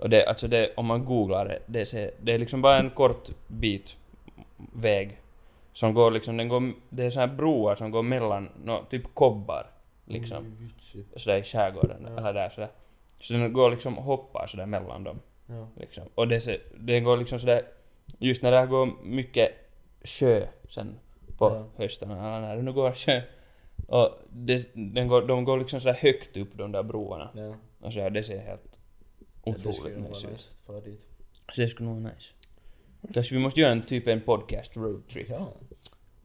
Och 0.00 0.10
det, 0.10 0.26
alltså 0.26 0.48
det, 0.48 0.72
om 0.76 0.86
man 0.86 1.04
googlar 1.04 1.44
det, 1.44 1.58
det, 1.66 1.86
ser, 1.86 2.10
det 2.20 2.32
är 2.32 2.38
liksom 2.38 2.62
bara 2.62 2.78
en 2.78 2.90
kort 2.90 3.28
bit 3.48 3.96
väg 4.72 5.20
som 5.72 5.94
går 5.94 6.10
liksom, 6.10 6.36
den 6.36 6.48
går, 6.48 6.72
det 6.88 7.04
är 7.04 7.10
så 7.10 7.20
här 7.20 7.26
broar 7.26 7.74
som 7.74 7.90
går 7.90 8.02
mellan, 8.02 8.48
no, 8.64 8.84
typ 8.90 9.14
kobbar 9.14 9.66
liksom. 10.04 10.36
Mm. 10.38 10.70
Sådär 11.16 11.36
i 11.36 11.42
skärgården 11.42 12.06
Ja. 12.06 12.18
eller 12.18 12.32
där 12.32 12.48
sådär. 12.48 12.70
Så 13.20 13.32
den 13.32 13.52
går 13.52 13.70
liksom 13.70 13.96
hoppar 13.96 14.46
sådär 14.46 14.66
mellan 14.66 15.04
dem. 15.04 15.20
Ja. 15.46 15.68
Liksom. 15.76 16.04
Och 16.14 16.28
det, 16.28 16.40
ser, 16.40 16.60
det 16.80 17.00
går 17.00 17.16
liksom 17.16 17.38
sådär, 17.38 17.62
just 18.18 18.42
när 18.42 18.50
det 18.50 18.66
går 18.66 19.02
mycket 19.04 19.50
sjö 20.04 20.46
sen 20.68 20.98
på 21.38 21.44
Ja. 21.44 21.68
hösten, 21.76 22.10
eller 22.10 22.40
när 22.40 22.56
det 22.56 22.62
nu 22.62 22.72
går 22.72 22.92
sjö. 22.92 23.22
Och 23.86 24.10
det, 24.32 24.74
den 24.74 25.08
går, 25.08 25.26
de 25.26 25.44
går 25.44 25.58
liksom 25.58 25.80
sådär 25.80 25.94
högt 25.94 26.36
upp 26.36 26.58
de 26.58 26.72
där 26.72 26.82
broarna. 26.82 27.30
Ja. 27.34 27.54
Och 27.80 27.92
så, 27.92 28.08
det 28.08 28.22
ser 28.22 28.38
helt 28.38 28.78
otroligt 29.42 29.98
nog 29.98 30.08
nice 30.08 30.28
ut. 30.28 30.50
Så 30.66 30.80
det 31.56 31.68
skulle 31.68 31.88
nog 31.90 32.02
vara 32.02 32.12
nice. 32.14 32.34
Kanske 33.14 33.34
vi 33.34 33.40
måste 33.40 33.60
göra 33.60 33.72
en 33.72 33.82
typ 33.82 34.06
en 34.06 34.20
podcast 34.20 34.76
roadtrip. 34.76 35.28
Ja. 35.28 35.52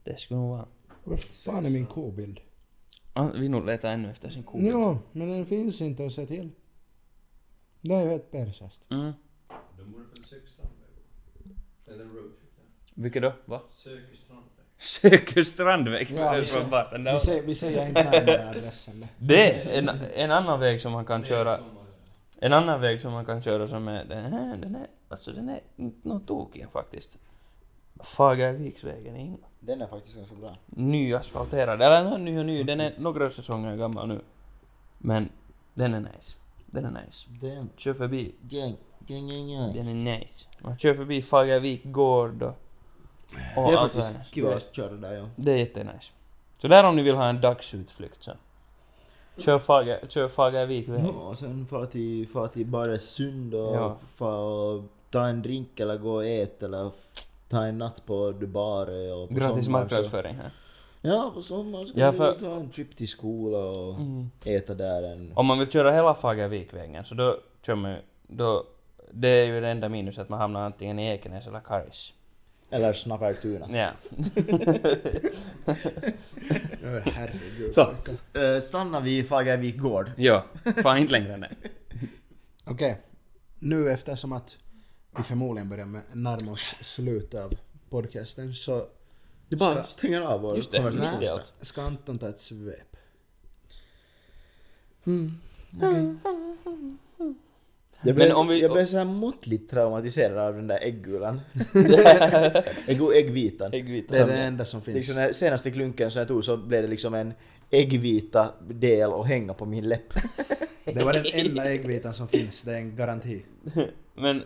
Det 0.04 0.18
skulle 0.20 0.40
nog 0.40 0.50
vara. 0.50 0.68
Vad 1.04 1.20
fan 1.20 1.66
är 1.66 1.70
min 1.70 1.86
kobild? 1.86 2.40
Ah, 3.12 3.28
vi 3.34 3.48
nog 3.48 3.66
letar 3.66 3.92
ännu 3.92 4.10
efter 4.10 4.30
sin 4.30 4.42
ko. 4.42 4.58
Ja, 4.60 4.98
men 5.12 5.28
den 5.28 5.46
finns 5.46 5.80
inte 5.80 6.06
att 6.06 6.12
se 6.12 6.26
till. 6.26 6.50
Det 7.80 7.94
är 7.94 8.02
ju 8.02 8.08
helt 8.08 8.30
persast. 8.30 8.82
Mm. 8.90 9.12
De 9.78 9.92
borde 9.92 10.04
väl 10.14 10.24
söka 10.24 10.46
Strandväg? 10.46 10.55
Eller 11.86 12.04
roadtrip. 12.04 12.32
Vilket 12.94 13.22
då? 13.22 13.32
Va? 13.44 13.60
Söker 13.70 14.16
Strandväg. 14.16 14.48
Söker 14.78 15.42
Strandväg 15.42 16.10
Ja, 16.16 16.32
vi 16.64 16.70
Barten. 16.70 17.04
Vi 17.04 17.18
säger, 17.18 17.42
vi 17.42 17.54
säger 17.54 17.88
inte 17.88 18.04
närmare 18.04 18.48
adressen. 18.48 19.06
Det 19.18 19.52
är 19.52 19.78
en, 19.78 19.88
en 20.14 20.30
annan 20.30 20.60
väg 20.60 20.80
som 20.80 20.92
man 20.92 21.04
kan 21.04 21.24
köra. 21.24 21.58
En 22.38 22.52
annan 22.52 22.80
väg 22.80 23.00
som 23.00 23.12
man 23.12 23.24
kan 23.24 23.42
köra 23.42 23.68
som 23.68 23.88
är, 23.88 24.04
den 24.04 24.32
här, 24.32 24.56
den 24.56 24.76
är, 24.76 24.86
alltså 25.08 25.32
den 25.32 25.48
är 25.48 25.60
inte 25.76 26.08
något 26.08 26.26
tokig 26.26 26.70
faktiskt. 26.70 27.18
Fagerviksvägen 28.00 29.36
Den 29.60 29.82
är 29.82 29.86
faktiskt 29.86 30.16
ganska 30.16 30.34
bra. 30.34 30.48
nyasfalterad, 30.66 31.82
eller 31.82 32.18
ny 32.18 32.38
och 32.38 32.46
ny, 32.46 32.62
den 32.62 32.80
är 32.80 32.92
några 32.98 33.30
säsonger 33.30 33.76
gammal 33.76 34.08
nu. 34.08 34.20
Men 34.98 35.28
den 35.74 35.94
är 35.94 36.00
nice. 36.00 36.36
Den 36.66 36.84
är 36.84 37.02
nice. 37.06 37.28
Den, 37.40 37.70
Kör 37.76 37.94
förbi, 37.94 38.34
gäng. 38.50 38.76
Den 39.08 39.88
är 39.88 40.18
nice. 40.18 40.46
Man 40.58 40.78
kör 40.78 40.94
förbi 40.94 41.22
Fagervik 41.22 41.80
gård 41.84 42.42
och, 42.42 42.48
och 43.56 43.68
Det 43.70 43.72
är 43.72 43.76
allt 43.76 43.92
faktiskt 43.94 44.34
kul 44.34 44.52
att 44.52 44.74
köra 44.74 44.92
där 44.92 45.12
ja. 45.12 45.28
Det 45.36 45.52
är 45.52 45.56
jättenice. 45.56 46.12
Så 46.58 46.68
där 46.68 46.84
om 46.84 46.96
ni 46.96 47.02
vill 47.02 47.14
ha 47.14 47.26
en 47.28 47.40
dagsutflykt 47.40 48.22
så. 48.22 48.30
Kör 49.38 49.58
Fager, 49.58 50.00
kör 50.08 50.28
Fagervik 50.28 50.88
väg. 50.88 51.04
Ja, 51.04 51.10
och 51.10 51.38
sen 51.38 51.66
fara 51.66 51.86
till, 51.86 52.28
fara 52.28 52.48
till 52.48 52.66
Baresund 52.66 53.54
och 53.54 53.74
Ja. 53.76 53.96
fara 54.16 54.38
och 54.38 54.82
ta 55.10 55.26
en 55.26 55.42
drink 55.42 55.80
eller 55.80 55.98
gå 55.98 56.14
och 56.14 56.26
äta 56.26 56.66
eller 56.66 56.90
ta 57.48 57.64
en 57.64 57.78
natt 57.78 58.06
på 58.06 58.32
Dubare 58.32 59.12
och 59.12 59.28
på 59.28 59.34
Gratis 59.34 59.68
marknadsföring 59.68 60.34
här. 60.34 60.50
Ja, 61.00 61.30
på 61.34 61.42
sommaren 61.42 61.86
ska 61.86 62.00
Ja, 62.00 62.10
vi 62.10 62.16
för- 62.16 62.32
ta 62.32 62.54
en 62.56 62.70
trip 62.70 62.96
till 62.96 63.08
skola 63.08 63.58
och 63.58 63.94
Mm. 63.94 64.30
äta 64.44 64.74
där 64.74 65.02
en... 65.02 65.32
Om 65.34 65.46
man 65.46 65.58
vill 65.58 65.70
köra 65.70 65.92
hela 65.92 66.14
Fagervikvägen 66.14 67.04
så 67.04 67.14
då 67.14 67.36
kör 67.66 67.74
man 67.74 67.96
då, 68.28 68.64
det 69.12 69.28
är 69.28 69.44
ju 69.46 69.60
det 69.60 69.68
enda 69.68 69.88
minus 69.88 70.18
att 70.18 70.28
man 70.28 70.38
hamnar 70.40 70.60
antingen 70.62 70.98
i 70.98 71.06
Ekenäs 71.08 71.46
eller 71.46 71.60
Karis. 71.60 72.12
Eller 72.70 72.92
Snappertuna. 72.92 73.68
Ja. 73.76 73.90
Herregud. 77.04 77.74
Så, 77.74 77.94
äh, 78.40 78.60
stannar 78.60 79.00
vi 79.00 79.18
i 79.18 79.24
Fagervik 79.24 79.78
gård. 79.78 80.10
ja, 80.16 80.44
fan 80.82 80.98
inte 80.98 81.12
längre 81.12 81.34
än 81.34 81.40
det. 81.40 81.54
Okej. 82.64 83.00
Nu 83.58 83.90
eftersom 83.90 84.32
att 84.32 84.56
vi 85.16 85.22
förmodligen 85.22 85.68
börjar 85.68 85.86
med 85.86 86.02
närma 86.12 86.52
oss 86.52 86.74
slutet 86.80 87.40
av 87.40 87.52
podcasten 87.90 88.54
så 88.54 88.86
Det 89.48 89.56
bara 89.56 89.74
Ska- 89.74 89.84
stänger 89.84 90.20
av 90.20 90.40
vår 90.40 90.56
Just 90.56 90.72
det, 90.72 90.78
konversation. 90.78 91.12
mitt 91.12 91.22
i 91.22 91.28
allt. 91.28 91.52
ska 91.60 91.82
Anton 91.82 92.18
ta 92.18 92.28
ett 92.28 92.38
svep. 92.40 92.96
Jag 98.06 98.14
blev, 98.16 98.28
Men 98.28 98.36
om 98.36 98.48
vi- 98.48 98.60
jag 98.62 98.72
blev 98.72 98.86
så 98.86 98.96
här 98.98 99.04
måttligt 99.04 99.70
traumatiserad 99.70 100.38
av 100.38 100.54
den 100.54 100.66
där 100.66 100.78
äggulan. 100.82 101.40
Ägg, 102.86 103.00
äggvitan. 103.14 103.72
Äggvita. 103.72 104.12
Det 104.14 104.18
är 104.20 104.26
det 104.26 104.34
enda 104.42 104.64
som 104.64 104.82
finns. 104.82 104.96
Liksom 104.96 105.16
den 105.16 105.34
senaste 105.34 105.70
klunken 105.70 106.10
som 106.10 106.18
jag 106.18 106.28
tog 106.28 106.44
så 106.44 106.56
blev 106.56 106.82
det 106.82 106.88
liksom 106.88 107.14
en 107.14 107.34
äggvita 107.70 108.52
del 108.68 109.12
att 109.12 109.26
hänga 109.26 109.54
på 109.54 109.64
min 109.66 109.88
läpp. 109.88 110.12
Det 110.84 111.04
var 111.04 111.12
den 111.12 111.26
enda 111.32 111.64
äggvitan 111.70 112.14
som 112.14 112.28
finns, 112.28 112.62
det 112.62 112.72
är 112.72 112.76
en 112.76 112.96
garanti. 112.96 113.42
Men 114.14 114.42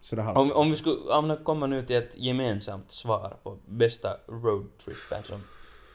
Så 0.00 0.16
det 0.16 0.22
har 0.22 0.34
om, 0.38 0.52
om 0.52 0.70
vi 0.70 0.76
skulle 0.76 0.96
om 0.96 1.36
kommer 1.44 1.66
nu 1.66 1.82
till 1.82 1.96
ett 1.96 2.16
gemensamt 2.18 2.90
svar 2.90 3.36
på 3.42 3.58
bästa 3.66 4.16
roadtrippen 4.28 5.22
som, 5.24 5.40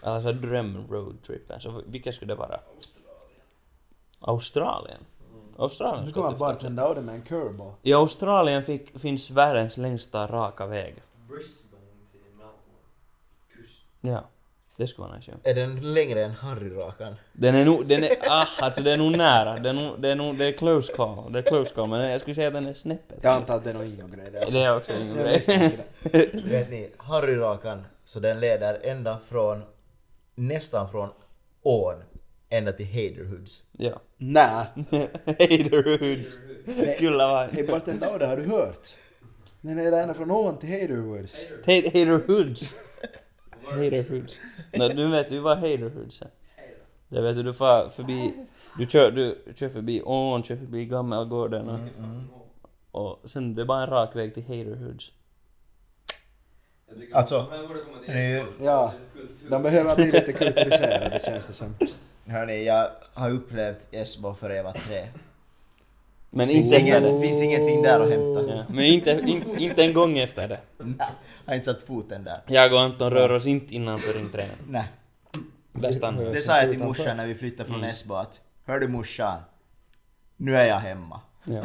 alltså 0.03 0.31
dröm-roadtrippen, 0.31 1.59
så 1.59 1.81
vilka 1.87 2.11
skulle 2.11 2.33
det 2.33 2.37
vara? 2.37 2.59
Australien? 2.59 3.39
Australien 4.19 4.99
Skulle 5.69 6.11
kommer 6.11 6.29
jag 6.29 6.37
bartender 6.37 6.91
Oden 6.91 7.05
med 7.05 7.15
en 7.15 7.21
curveball. 7.21 7.73
I 7.81 7.93
Australien 7.93 8.63
fick, 8.63 8.99
finns 8.99 9.31
världens 9.31 9.77
längsta 9.77 10.27
raka 10.27 10.65
väg. 10.65 10.95
Brisbane 11.29 11.83
till 12.11 12.19
Melbourne. 12.37 12.57
Ja, 14.01 14.23
det 14.75 14.87
skulle 14.87 15.07
vara 15.07 15.17
nice 15.17 15.31
ja. 15.31 15.49
Är 15.51 15.55
den 15.55 15.93
längre 15.93 16.25
än 16.25 16.31
Harryrakan? 16.31 17.15
Den 17.33 17.55
är 17.55 17.65
nog, 17.65 17.85
den 17.85 18.03
är, 18.03 18.09
ah, 18.27 18.47
alltså 18.59 18.83
det 18.83 18.91
är 18.91 18.97
nog 18.97 19.17
nära. 19.17 19.57
Det 19.57 19.69
är 19.69 19.73
nog, 19.73 20.01
det 20.01 20.09
är 20.09 20.15
nog, 20.15 20.37
det 20.37 20.45
är 20.45 20.51
close 20.51 20.93
call. 20.93 21.31
Det 21.31 21.39
är 21.39 21.43
close 21.43 21.73
call, 21.75 21.89
men 21.89 22.09
jag 22.09 22.21
skulle 22.21 22.35
säga 22.35 22.47
att 22.47 22.53
den 22.53 22.67
är 22.67 22.73
snäppet. 22.73 23.19
Jag 23.21 23.33
antar 23.33 23.55
att 23.55 23.63
det 23.63 23.69
är 23.69 23.73
nog 23.73 23.85
ingen 23.85 24.11
grej 24.11 24.31
det 24.31 24.39
också. 24.39 24.51
Det 24.51 24.63
är 24.63 24.75
också 24.75 24.91
ingen 24.93 25.13
grej. 25.13 25.79
Vet 26.45 26.69
ni, 26.69 26.89
Harryrakan, 26.97 27.85
så 28.03 28.19
den 28.19 28.39
leder 28.39 28.79
ända 28.83 29.19
från, 29.25 29.63
nästan 30.35 30.89
från 30.89 31.09
ån, 31.61 31.95
ända 32.51 32.71
till 32.71 32.85
Haderhoods. 32.85 33.63
Ja. 33.71 34.01
Nä! 34.17 34.41
Haterhoods. 35.25 36.39
Kulla 36.99 37.27
var... 37.27 37.47
Hej 37.47 37.67
bartender 37.67 38.15
Oden, 38.15 38.29
har 38.29 38.37
du 38.37 38.43
hört? 38.43 38.95
Den 39.61 39.79
är 39.79 39.91
ända 39.91 40.13
från 40.13 40.31
ån 40.31 40.57
till 40.57 40.69
Haderwoods. 40.69 41.45
Haterhoods. 41.65 42.73
Haterhoods. 43.63 44.39
Nej, 44.73 44.93
du 44.93 45.07
vet 45.07 45.31
ju 45.31 45.39
vad 45.39 45.57
Haterhoods 45.57 46.21
är. 46.21 46.29
Det 47.07 47.21
vet 47.21 47.35
du, 47.35 47.43
du 47.43 47.53
far 47.53 47.89
förbi... 47.89 48.33
Du 48.77 48.85
kör, 48.85 49.11
du 49.11 49.37
kör 49.55 49.69
förbi 49.69 50.01
ån, 50.01 50.43
kör 50.43 50.55
förbi 50.55 50.85
Gammelgården 50.85 51.69
och, 51.69 51.79
och 52.91 53.29
sen 53.29 53.55
det 53.55 53.61
är 53.61 53.65
bara 53.65 53.83
en 53.83 53.89
rak 53.89 54.15
väg 54.15 54.33
till 54.33 54.43
Haterhoods. 54.43 55.11
Alltså. 57.13 57.45
Ja. 58.61 58.93
De 59.49 59.63
behöver 59.63 59.95
bli 59.95 60.11
lite 60.11 60.33
kulturiserade 60.33 61.19
känns 61.25 61.47
det 61.47 61.53
som. 61.53 61.75
Hörni, 62.31 62.63
jag 62.65 62.89
har 63.13 63.29
upplevt 63.31 63.87
Esbo 63.91 64.33
för 64.33 64.49
jag 64.49 64.63
var 64.63 64.71
tre. 64.73 65.07
Men 66.29 66.47
Det 66.47 66.53
finns, 66.53 66.73
inte 66.73 66.77
efter 66.89 67.01
det. 67.13 67.21
finns 67.21 67.41
ingenting 67.41 67.81
där 67.81 67.99
att 67.99 68.09
hämta. 68.09 68.55
Ja, 68.55 68.63
men 68.69 68.85
inte, 68.85 69.11
in, 69.11 69.43
inte 69.59 69.83
en 69.83 69.93
gång 69.93 70.17
efter 70.17 70.47
det. 70.47 70.59
Nej, 70.77 70.95
jag 71.45 71.51
har 71.51 71.55
inte 71.55 71.65
satt 71.65 71.81
foten 71.83 72.23
där. 72.23 72.41
Jag 72.47 72.73
och 72.73 72.81
Anton 72.81 73.11
rör 73.11 73.31
oss 73.31 73.45
inte 73.47 73.75
innanför 73.75 74.13
ringträden. 74.13 74.55
Nej. 74.67 74.87
Där 75.73 75.91
stannar. 75.91 76.23
Det 76.23 76.41
sa 76.41 76.57
jag 76.61 76.69
till 76.71 76.79
morsan 76.79 77.17
när 77.17 77.27
vi 77.27 77.35
flyttade 77.35 77.67
från 77.69 77.77
Mm. 77.77 77.89
Esbo 77.89 78.13
att 78.15 78.41
Hör 78.65 78.79
du 78.79 78.87
morsan? 78.87 79.39
Nu 80.37 80.55
är 80.57 80.65
jag 80.67 80.79
hemma. 80.79 81.19
Ja. 81.43 81.61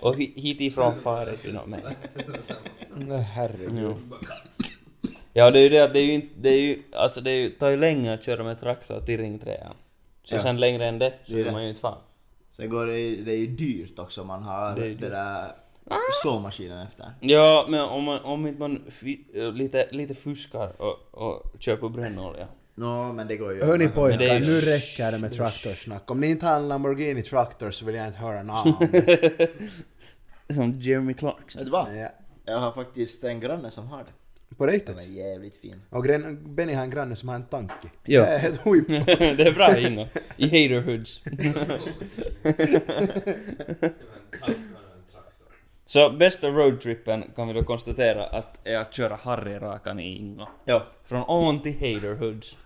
Och 0.00 0.14
hi- 0.16 0.32
hitifrån 0.40 1.00
fares 1.00 1.44
vi 1.44 1.52
nog 1.52 1.68
med. 1.68 1.94
Nej, 2.96 3.22
Herregud. 3.22 3.78
Ja. 4.10 4.16
Ja, 5.34 5.50
det 5.50 5.58
är 5.58 5.62
ju 5.62 5.68
det 5.68 5.80
att 5.80 5.92
det 5.92 5.98
är 6.00 6.04
ju 6.04 6.12
inte, 6.12 6.28
det 6.36 6.48
är 6.48 6.60
ju, 6.60 6.82
alltså 6.92 7.20
det 7.20 7.30
är 7.30 7.34
ju, 7.36 7.50
tar 7.50 7.68
ju 7.68 7.76
länge 7.76 8.14
att 8.14 8.24
köra 8.24 8.44
med 8.44 8.60
traktor 8.60 9.00
till 9.00 9.20
ringträan. 9.20 9.74
Så 10.22 10.34
Ja. 10.34 10.42
sen 10.42 10.60
längre 10.60 10.86
än 10.86 10.98
det 10.98 11.12
så 11.26 11.32
Det 11.32 11.40
är 11.40 11.44
det. 11.44 11.52
man 11.52 11.62
ju 11.62 11.68
inte 11.68 11.80
fan. 11.80 11.98
Sen 12.50 12.68
går 12.70 12.86
det, 12.86 12.92
det 13.16 13.32
är 13.32 13.36
ju 13.38 13.46
dyrt 13.46 13.98
också 13.98 14.20
om 14.20 14.26
man 14.26 14.42
har 14.42 14.76
Det 14.76 14.82
är 14.82 14.88
det, 14.88 14.94
dyrt. 14.94 15.00
där 15.00 15.52
såmaskinen 16.22 16.86
efter. 16.86 17.06
Ja, 17.20 17.66
men 17.68 17.80
om 17.80 18.04
man, 18.04 18.20
om 18.20 18.46
inte 18.46 18.60
man 18.60 18.84
fi, 18.90 19.24
lite, 19.54 19.88
lite 19.90 20.14
fuskar 20.14 20.72
och, 20.82 20.98
och 21.10 21.42
kör 21.58 21.76
på 21.76 21.88
brännolja. 21.88 22.46
Nå, 22.74 23.12
men 23.12 23.26
det 23.26 23.36
går 23.36 23.52
ju. 23.54 23.60
Hörni 23.64 23.78
Men 23.78 23.86
det 23.88 23.94
pojkar, 23.94 24.20
är 24.20 24.34
ju- 24.40 24.46
nu 24.46 24.60
räcker 24.60 25.12
det 25.12 25.18
med 25.18 25.32
traktorsnack. 25.32 26.10
Om 26.10 26.20
ni 26.20 26.26
inte 26.26 26.46
har 26.46 26.56
en 26.56 26.68
Lamborghini 26.68 27.22
Traktor 27.22 27.70
så 27.70 27.84
vill 27.84 27.94
jag 27.94 28.06
inte 28.06 28.18
höra 28.18 28.42
namn. 28.42 28.72
Som 30.54 30.72
Jeremy 30.72 31.14
Clarkson. 31.14 31.58
Vet 31.58 31.66
du 31.66 31.70
vad? 31.70 31.96
Ja. 31.96 32.08
Jag 32.44 32.58
har 32.58 32.72
faktiskt 32.72 33.24
en 33.24 33.40
granne 33.40 33.70
som 33.70 33.86
har 33.88 33.98
det. 33.98 34.10
På 34.56 34.66
Den 34.66 34.74
riktigt? 34.74 34.96
är 35.08 35.10
jävligt 35.12 35.56
fin. 35.56 35.82
Och 35.90 36.04
gren- 36.06 36.54
Benny 36.54 36.72
har 36.72 36.82
en 36.84 36.90
granne 36.90 37.16
som 37.16 37.28
har 37.28 37.36
en 37.36 37.44
tanke. 37.44 37.88
Ja. 38.04 38.20
Det 38.20 38.26
är 38.26 38.38
helt 38.38 38.60
huip. 38.66 38.88
det 38.88 39.46
är 39.48 39.52
bra 39.52 39.78
Ingo. 39.78 40.06
I 40.36 40.44
Haterhoods. 40.46 41.22
Så 45.86 46.10
bästa 46.10 46.48
roadtrippen 46.48 47.24
kan 47.36 47.48
vi 47.48 47.54
då 47.54 47.64
konstatera 47.64 48.26
att 48.26 48.66
är 48.66 48.76
att 48.78 48.94
köra 48.94 49.16
Harry-rakan 49.16 50.00
i 50.00 50.16
Ingo. 50.16 50.46
Ja. 50.64 50.86
Från 51.04 51.22
ån 51.22 51.62
till 51.62 51.72
Haterhoods. 51.74 52.56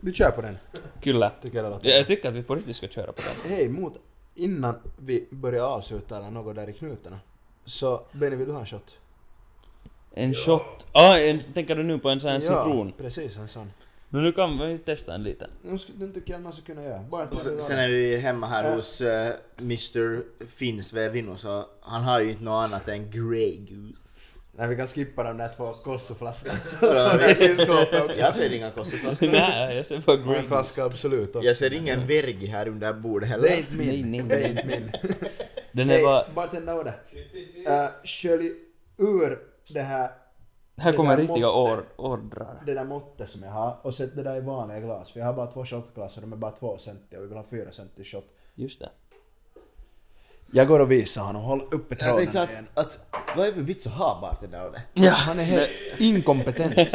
Vi 0.00 0.12
kör 0.12 0.30
på 0.30 0.42
den. 0.42 0.58
Kyllä. 1.02 1.30
Tycker 1.42 1.62
jag 1.64 1.84
Jag 1.84 2.06
tycker 2.06 2.28
att 2.28 2.34
vi 2.34 2.42
på 2.42 2.54
riktigt 2.54 2.76
ska 2.76 2.88
köra 2.88 3.12
på 3.12 3.22
den. 3.22 3.50
Hej, 3.52 3.68
mot 3.68 4.00
innan 4.34 4.74
vi 4.98 5.26
börjar 5.30 5.64
avsluta 5.64 6.16
eller 6.18 6.30
något 6.30 6.56
där 6.56 6.68
i 6.68 6.72
knutarna. 6.72 7.20
Så 7.64 8.02
Benny, 8.12 8.36
vill 8.36 8.46
du 8.46 8.52
ha 8.52 8.60
en 8.60 8.66
shot? 8.66 8.98
En 10.14 10.34
shot. 10.34 10.86
Ah, 10.92 11.16
en, 11.18 11.40
tänker 11.54 11.74
du 11.76 11.82
nu 11.82 11.98
på 11.98 12.08
en 12.08 12.20
sån 12.20 12.30
här 12.30 12.40
citron? 12.40 12.86
Ja, 12.96 13.02
precis 13.04 13.36
en 13.36 13.48
sån. 13.48 13.72
Men 14.10 14.22
nu 14.22 14.32
kan 14.32 14.58
vi 14.68 14.78
testa 14.78 15.14
en 15.14 15.22
liten. 15.22 15.50
Nu 15.62 15.72
sk- 15.74 16.14
tycker 16.14 16.32
jag 16.32 16.42
man 16.42 16.52
ska 16.52 16.62
kunna 16.62 16.84
göra. 16.84 17.04
Bara 17.10 17.24
Och 17.24 17.30
ta 17.30 17.36
sen, 17.36 17.56
det 17.56 17.62
sen 17.62 17.78
av. 17.78 17.84
är 17.84 17.88
vi 17.88 18.16
hemma 18.16 18.46
här 18.46 18.64
Ja. 18.70 18.74
hos 18.76 19.00
uh, 19.00 19.28
Mr 19.58 20.22
Finns 20.46 20.92
Vävinno 20.92 21.36
så 21.36 21.66
han 21.80 22.02
har 22.02 22.20
ju 22.20 22.30
inte 22.30 22.44
något 22.44 22.64
annat 22.64 22.88
än 22.88 23.10
Grey 23.10 23.56
Goose. 23.56 24.40
Nej, 24.56 24.68
vi 24.68 24.76
kan 24.76 24.86
skippa 24.86 25.22
de 25.24 25.36
där 25.38 25.48
två 25.56 25.72
kossoflaskorna. 25.72 26.58
Ja, 26.82 27.20
i 27.30 27.56
skåpet 27.56 28.02
också. 28.04 28.20
Jag 28.20 28.34
ser 28.34 28.52
inga 28.52 28.70
kosseflaskor. 28.70 29.26
Nej, 29.28 29.76
jag 29.76 29.86
ser 29.86 29.98
bara 29.98 30.16
Och 30.16 30.22
en 30.22 30.28
green. 30.32 30.44
flaska 30.44 30.84
Absolut 30.84 31.36
också. 31.36 31.46
Jag 31.46 31.56
ser 31.56 31.72
ingen 31.72 32.06
vergi 32.06 32.46
här 32.46 32.68
under 32.68 32.92
bordet 32.92 33.28
heller. 33.28 33.42
Det 33.48 33.54
är 33.54 33.58
inte 33.58 33.72
min. 33.74 34.10
Nej, 34.10 34.22
nej, 34.22 34.28
Det 34.28 34.34
är 34.34 34.40
nej. 34.40 34.50
inte 34.50 34.66
min. 34.66 34.90
Den 35.72 35.90
är 35.90 35.94
Hej, 35.94 36.04
bara... 36.04 36.24
bartender 36.34 36.78
Oda. 36.80 36.94
Uh, 37.68 37.88
skölj 38.04 38.52
ur 38.98 39.38
det 39.74 39.82
här, 39.82 40.10
Här 40.76 40.90
det 40.92 40.96
kommer 40.96 41.16
där 41.16 41.22
riktiga 41.22 41.50
ordrar. 41.50 42.62
det 42.66 42.74
där 42.74 42.84
måttet 42.84 43.28
som 43.28 43.42
jag 43.42 43.50
har 43.50 43.76
och 43.82 43.94
sätt 43.94 44.16
det 44.16 44.22
där 44.22 44.36
i 44.36 44.40
vanliga 44.40 44.80
glas. 44.80 45.10
För 45.10 45.20
jag 45.20 45.26
har 45.26 45.34
bara 45.34 45.46
två 45.46 45.64
shotglas 45.64 46.16
och 46.16 46.20
de 46.22 46.32
är 46.32 46.36
bara 46.36 46.52
två 46.52 46.78
centi 46.78 47.16
och 47.16 47.22
vi 47.22 47.26
vill 47.26 47.36
ha 47.36 47.44
fyra 47.44 47.72
centi 47.72 48.04
shot. 48.04 48.24
Just 48.54 48.80
det. 48.80 48.90
Jag 50.52 50.68
går 50.68 50.80
och 50.80 50.90
visar 50.90 51.22
honom. 51.22 51.42
Håll 51.42 51.62
uppe 51.70 51.94
tråden 51.94 52.26
så 52.26 52.38
att, 52.38 52.50
igen. 52.50 52.66
att 52.74 53.00
vad 53.36 53.46
är 53.46 53.50
det 53.50 53.54
för 53.54 53.62
vits 53.62 53.86
att 53.86 53.92
ha 53.92 54.20
bartender 54.20 54.70
det? 54.70 54.82
Ja, 54.94 55.10
Han 55.12 55.38
är 55.38 55.44
helt 55.44 55.70
inkompetent. 55.98 56.78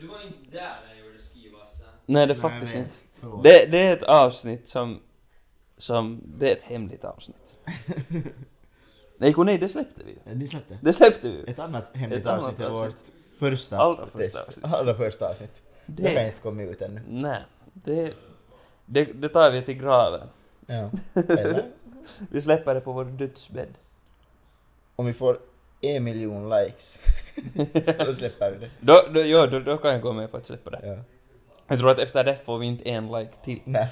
du 0.00 0.06
var 0.06 0.22
inte 0.22 0.50
där 0.50 0.76
när 0.86 0.94
jag 0.96 1.06
gjorde 1.06 1.18
skivassa. 1.18 1.84
Nej, 2.06 2.26
det 2.26 2.32
är 2.32 2.38
faktiskt 2.38 2.74
inte. 2.74 2.96
Det, 3.42 3.66
det 3.72 3.78
är 3.78 3.92
ett 3.92 4.02
avsnitt 4.02 4.68
som... 4.68 5.00
Som... 5.76 6.22
Det 6.38 6.50
är 6.50 6.56
ett 6.56 6.62
hemligt 6.62 7.04
avsnitt. 7.04 7.58
nej, 9.22 9.34
nej, 9.36 9.58
det 9.58 9.68
släppte 9.68 10.02
vi 10.04 10.10
ju. 10.10 10.18
Ja, 10.24 10.34
Ni 10.34 10.46
släppte? 10.46 10.78
Det 10.82 10.92
släppte 10.92 11.28
vi. 11.28 11.44
Ett 11.50 11.58
annat 11.58 11.96
hemligt 11.96 12.20
Ett 12.20 12.26
annat 12.26 12.42
avsnitt 12.42 12.60
är 12.60 12.70
vårt 12.70 12.86
avsnitt. 12.86 13.12
första 13.38 13.78
Allra 13.78 14.06
första 14.06 14.18
test. 14.18 14.48
avsnitt. 14.48 14.64
Allra 14.64 14.94
första 14.94 15.28
avsnitt. 15.28 15.62
Det 15.86 16.02
kan 16.02 16.14
Det... 16.14 16.26
inte 16.26 16.40
komma 16.40 16.62
ut 16.62 16.82
ännu. 16.82 17.00
Nej. 17.08 17.42
Det... 17.72 18.14
Det, 18.86 19.04
det 19.04 19.28
tar 19.28 19.50
vi 19.50 19.62
till 19.62 19.74
graven. 19.78 20.28
Ja. 20.66 20.90
Eller? 21.28 21.64
Vi 22.30 22.40
släpper 22.40 22.74
det 22.74 22.80
på 22.80 22.92
vår 22.92 23.04
dödsbädd. 23.04 23.74
Om 24.96 25.06
vi 25.06 25.12
får 25.12 25.38
en 25.80 26.04
miljon 26.04 26.50
likes. 26.50 26.98
så 27.98 28.04
då 28.04 28.14
släpper 28.14 28.50
vi 28.50 28.58
det. 28.58 28.70
Då, 28.80 28.94
då, 29.14 29.20
jo, 29.20 29.46
då, 29.46 29.58
då 29.60 29.76
kan 29.76 29.90
jag 29.92 30.00
gå 30.00 30.12
med 30.12 30.30
på 30.30 30.36
att 30.36 30.46
släppa 30.46 30.70
det. 30.70 30.80
Ja. 30.86 30.96
Jag 31.72 31.78
tror 31.78 31.90
att 31.90 31.98
efter 31.98 32.24
det 32.24 32.38
får 32.44 32.58
vi 32.58 32.66
inte 32.66 32.88
en 32.90 33.12
like 33.12 33.32
till. 33.44 33.60
Nej. 33.64 33.88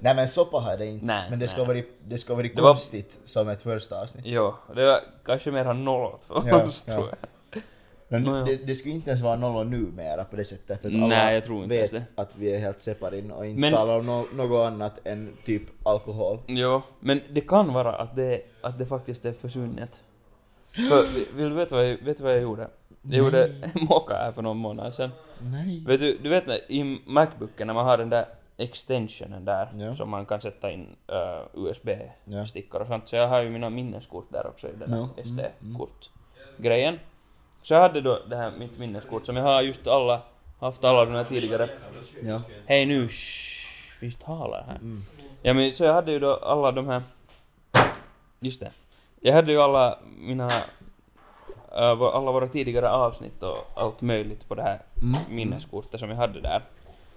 Nej 0.00 0.14
men 0.16 0.28
så 0.28 0.44
paha 0.44 0.72
är 0.72 0.78
det 0.78 0.86
inte. 0.86 1.06
Nej, 1.06 1.30
men 1.30 1.38
det 1.38 1.48
ska 1.48 1.58
nej. 1.58 1.66
vara 1.66 1.82
det 2.04 2.18
ska 2.18 2.34
vara 2.34 2.42
Det 2.54 2.60
var- 2.62 2.68
konstigt 2.68 3.18
som 3.24 3.48
ett 3.48 3.62
första 3.62 4.00
avsnitt. 4.02 4.24
Jo, 4.26 4.54
det 4.74 4.86
var 4.86 4.98
kanske 5.24 5.50
mer 5.50 5.64
han 5.64 5.84
nollat 5.84 6.24
för 6.24 6.42
Ja, 6.48 6.62
oss 6.64 6.84
ja. 6.88 6.94
tror 6.94 7.08
jag. 7.08 7.18
Men 8.08 8.26
ja. 8.26 8.32
det, 8.44 8.56
det 8.56 8.74
skulle 8.74 8.94
inte 8.94 9.10
ens 9.10 9.22
vara 9.22 9.36
nollor 9.36 9.64
numera 9.64 10.24
på 10.24 10.36
det 10.36 10.44
sättet 10.44 10.80
för 10.80 10.88
att 10.88 10.94
alla 10.94 11.06
Nej, 11.06 11.34
jag 11.34 11.44
tror 11.44 11.62
inte 11.62 11.76
vet 11.76 11.92
ens 11.92 12.08
att 12.14 12.36
vi 12.36 12.54
är 12.54 12.58
helt 12.58 12.82
separin 12.82 13.30
och 13.30 13.46
inte 13.46 13.60
Men- 13.60 13.72
talar 13.72 13.98
om 13.98 14.06
no, 14.06 14.26
något 14.34 14.66
annat 14.66 14.98
än 15.04 15.32
typ 15.44 15.62
alkohol. 15.86 16.38
Jo, 16.46 16.82
men 17.00 17.20
det 17.30 17.40
kan 17.40 17.72
vara 17.72 17.92
att 17.92 18.16
det, 18.16 18.40
att 18.60 18.78
det 18.78 18.86
faktiskt 18.86 19.24
är 19.24 19.32
försvunnet. 19.32 20.02
För, 20.88 21.06
vi- 21.14 21.28
vill 21.34 21.48
du 21.48 21.54
veta 21.54 21.74
vad 21.74 21.88
jag, 21.90 21.96
vet 21.98 22.20
vad 22.20 22.32
jag 22.32 22.42
gjorde? 22.42 22.68
Jag 23.08 23.18
gjorde 23.18 23.52
mocka 23.88 24.14
här 24.14 24.32
för 24.32 24.42
någon 24.42 24.56
månad 24.56 24.94
sedan. 24.94 25.10
Nej. 25.40 25.82
Vet 25.86 26.00
du, 26.00 26.18
du 26.22 26.28
vet 26.28 26.46
när, 26.46 26.72
i 26.72 27.00
Macbooken 27.06 27.66
när 27.66 27.74
man 27.74 27.84
har 27.86 27.98
den 27.98 28.10
där 28.10 28.26
extensionen 28.56 29.44
där 29.44 29.68
Ja. 29.78 29.94
som 29.94 30.10
man 30.10 30.26
kan 30.26 30.40
sätta 30.40 30.70
in 30.70 30.80
uh, 31.12 31.16
Ja. 31.16 31.48
USB-stickor 31.54 32.80
och 32.80 32.86
sånt. 32.86 33.08
Så 33.08 33.16
jag 33.16 33.28
har 33.28 33.42
ju 33.42 33.50
mina 33.50 33.70
minneskort 33.70 34.26
där 34.32 34.46
också 34.46 34.68
i 34.68 34.72
den 34.78 34.90
Ja. 34.90 35.08
där 35.16 35.22
SD-kort-grejen. 35.24 36.98
Så 37.62 37.74
jag 37.74 37.80
hade 37.80 38.00
då 38.00 38.18
det 38.30 38.36
här 38.36 38.52
mitt 38.58 38.78
minneskort 38.78 39.26
som 39.26 39.36
jag 39.36 39.44
har 39.44 39.62
just 39.62 39.86
alla, 39.86 40.22
haft 40.60 40.84
alla 40.84 41.04
de 41.04 41.14
här 41.14 41.24
tidigare. 41.24 41.68
Ja. 42.22 42.40
Hej 42.66 42.86
nu, 42.86 43.08
shh, 43.08 44.00
vi 44.00 44.12
talar 44.12 44.62
här. 44.68 44.80
Ja 45.42 45.54
men 45.54 45.72
så 45.72 45.84
jag 45.84 45.94
hade 45.94 46.12
ju 46.12 46.18
då 46.18 46.34
alla 46.36 46.72
de 46.72 46.86
här, 46.88 47.02
just 48.40 48.60
det. 48.60 48.70
Jag 49.20 49.32
hade 49.34 49.52
ju 49.52 49.60
alla 49.60 49.98
mina, 50.18 50.50
alla 51.76 52.32
våra 52.32 52.48
tidigare 52.48 52.90
avsnitt 52.90 53.42
och 53.42 53.56
allt 53.74 54.00
möjligt 54.02 54.48
på 54.48 54.54
det 54.54 54.62
här 54.62 54.82
minneskortet 55.30 56.00
som 56.00 56.08
jag 56.10 56.16
hade 56.16 56.40
där. 56.40 56.62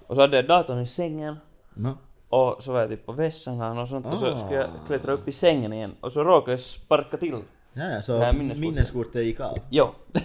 Och 0.06 0.14
så 0.14 0.20
hade 0.20 0.36
jag 0.36 0.46
datorn 0.46 0.80
i 0.80 0.86
sängen 0.86 1.36
No. 1.74 1.98
och 2.28 2.62
så 2.62 2.72
var 2.72 2.80
jag 2.80 2.88
typ 2.90 3.06
på 3.06 3.12
vässan 3.12 3.78
och 3.78 3.88
sånt 3.88 4.06
och 4.06 4.18
så 4.18 4.36
skulle 4.36 4.54
jag 4.56 4.64
Ah. 4.64 4.86
klättra 4.86 5.12
upp 5.12 5.28
i 5.28 5.32
sängen 5.32 5.72
igen 5.72 5.94
och 6.00 6.12
så 6.12 6.24
råkade 6.24 6.52
jag 6.52 6.60
sparka 6.60 7.16
till. 7.16 7.42
Ja, 7.72 8.02
så 8.02 8.18
här 8.18 8.32
minneskortet. 8.32 8.60
minneskortet 8.60 9.24
gick 9.24 9.40
av. 9.40 9.54
Jo. 9.70 9.88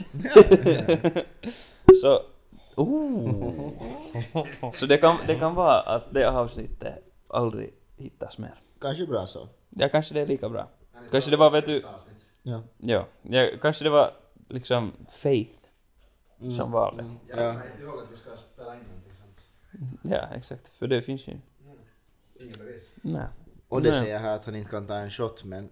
så, 2.01 2.19
oh. 2.75 3.71
Så 4.73 4.85
det 4.85 4.97
kan, 4.97 5.15
det 5.27 5.35
kan 5.35 5.55
vara 5.55 5.79
att 5.79 6.03
det 6.13 6.29
avsnittet 6.29 6.93
aldrig 7.29 7.73
hittas 7.97 8.37
mer. 8.37 8.53
Kanske 8.81 9.05
bra 9.05 9.25
så. 9.27 9.47
Ja, 9.69 9.89
kanske 9.89 10.13
det 10.13 10.21
är 10.21 10.25
lika 10.27 10.49
bra. 10.49 10.67
Kanske 11.11 11.31
det 11.31 11.37
var, 11.37 11.49
vet 11.51 11.65
du, 11.65 11.81
Ja. 12.43 12.61
ja, 12.77 13.05
ja 13.21 13.47
kanske 13.61 13.83
det 13.83 13.89
var 13.89 14.11
liksom 14.49 14.93
Faith 15.11 15.59
som 16.57 16.71
valde. 16.71 17.03
Ja. 17.29 17.41
Jag 17.41 17.51
kommer 17.53 17.71
inte 17.71 17.83
ihåg 17.83 17.99
att 17.99 18.11
vi 18.11 18.15
ska 18.15 18.29
spela 18.37 18.73
in 18.75 18.79
någonting 18.81 19.13
sånt. 19.13 20.01
Ja, 20.01 20.27
exakt. 20.35 20.69
För 20.69 20.87
det 20.87 21.01
finns 21.01 21.27
ju... 21.27 21.31
Inga 22.39 22.51
bevis. 22.59 22.83
Nej. 23.01 23.27
Och 23.67 23.81
det 23.81 23.89
Nej. 23.91 23.99
säger 24.03 24.19
här 24.19 24.35
att 24.35 24.45
han 24.45 24.55
inte 24.55 24.71
kan 24.71 24.87
ta 24.87 24.95
en 24.95 25.11
shot 25.11 25.43
men, 25.43 25.69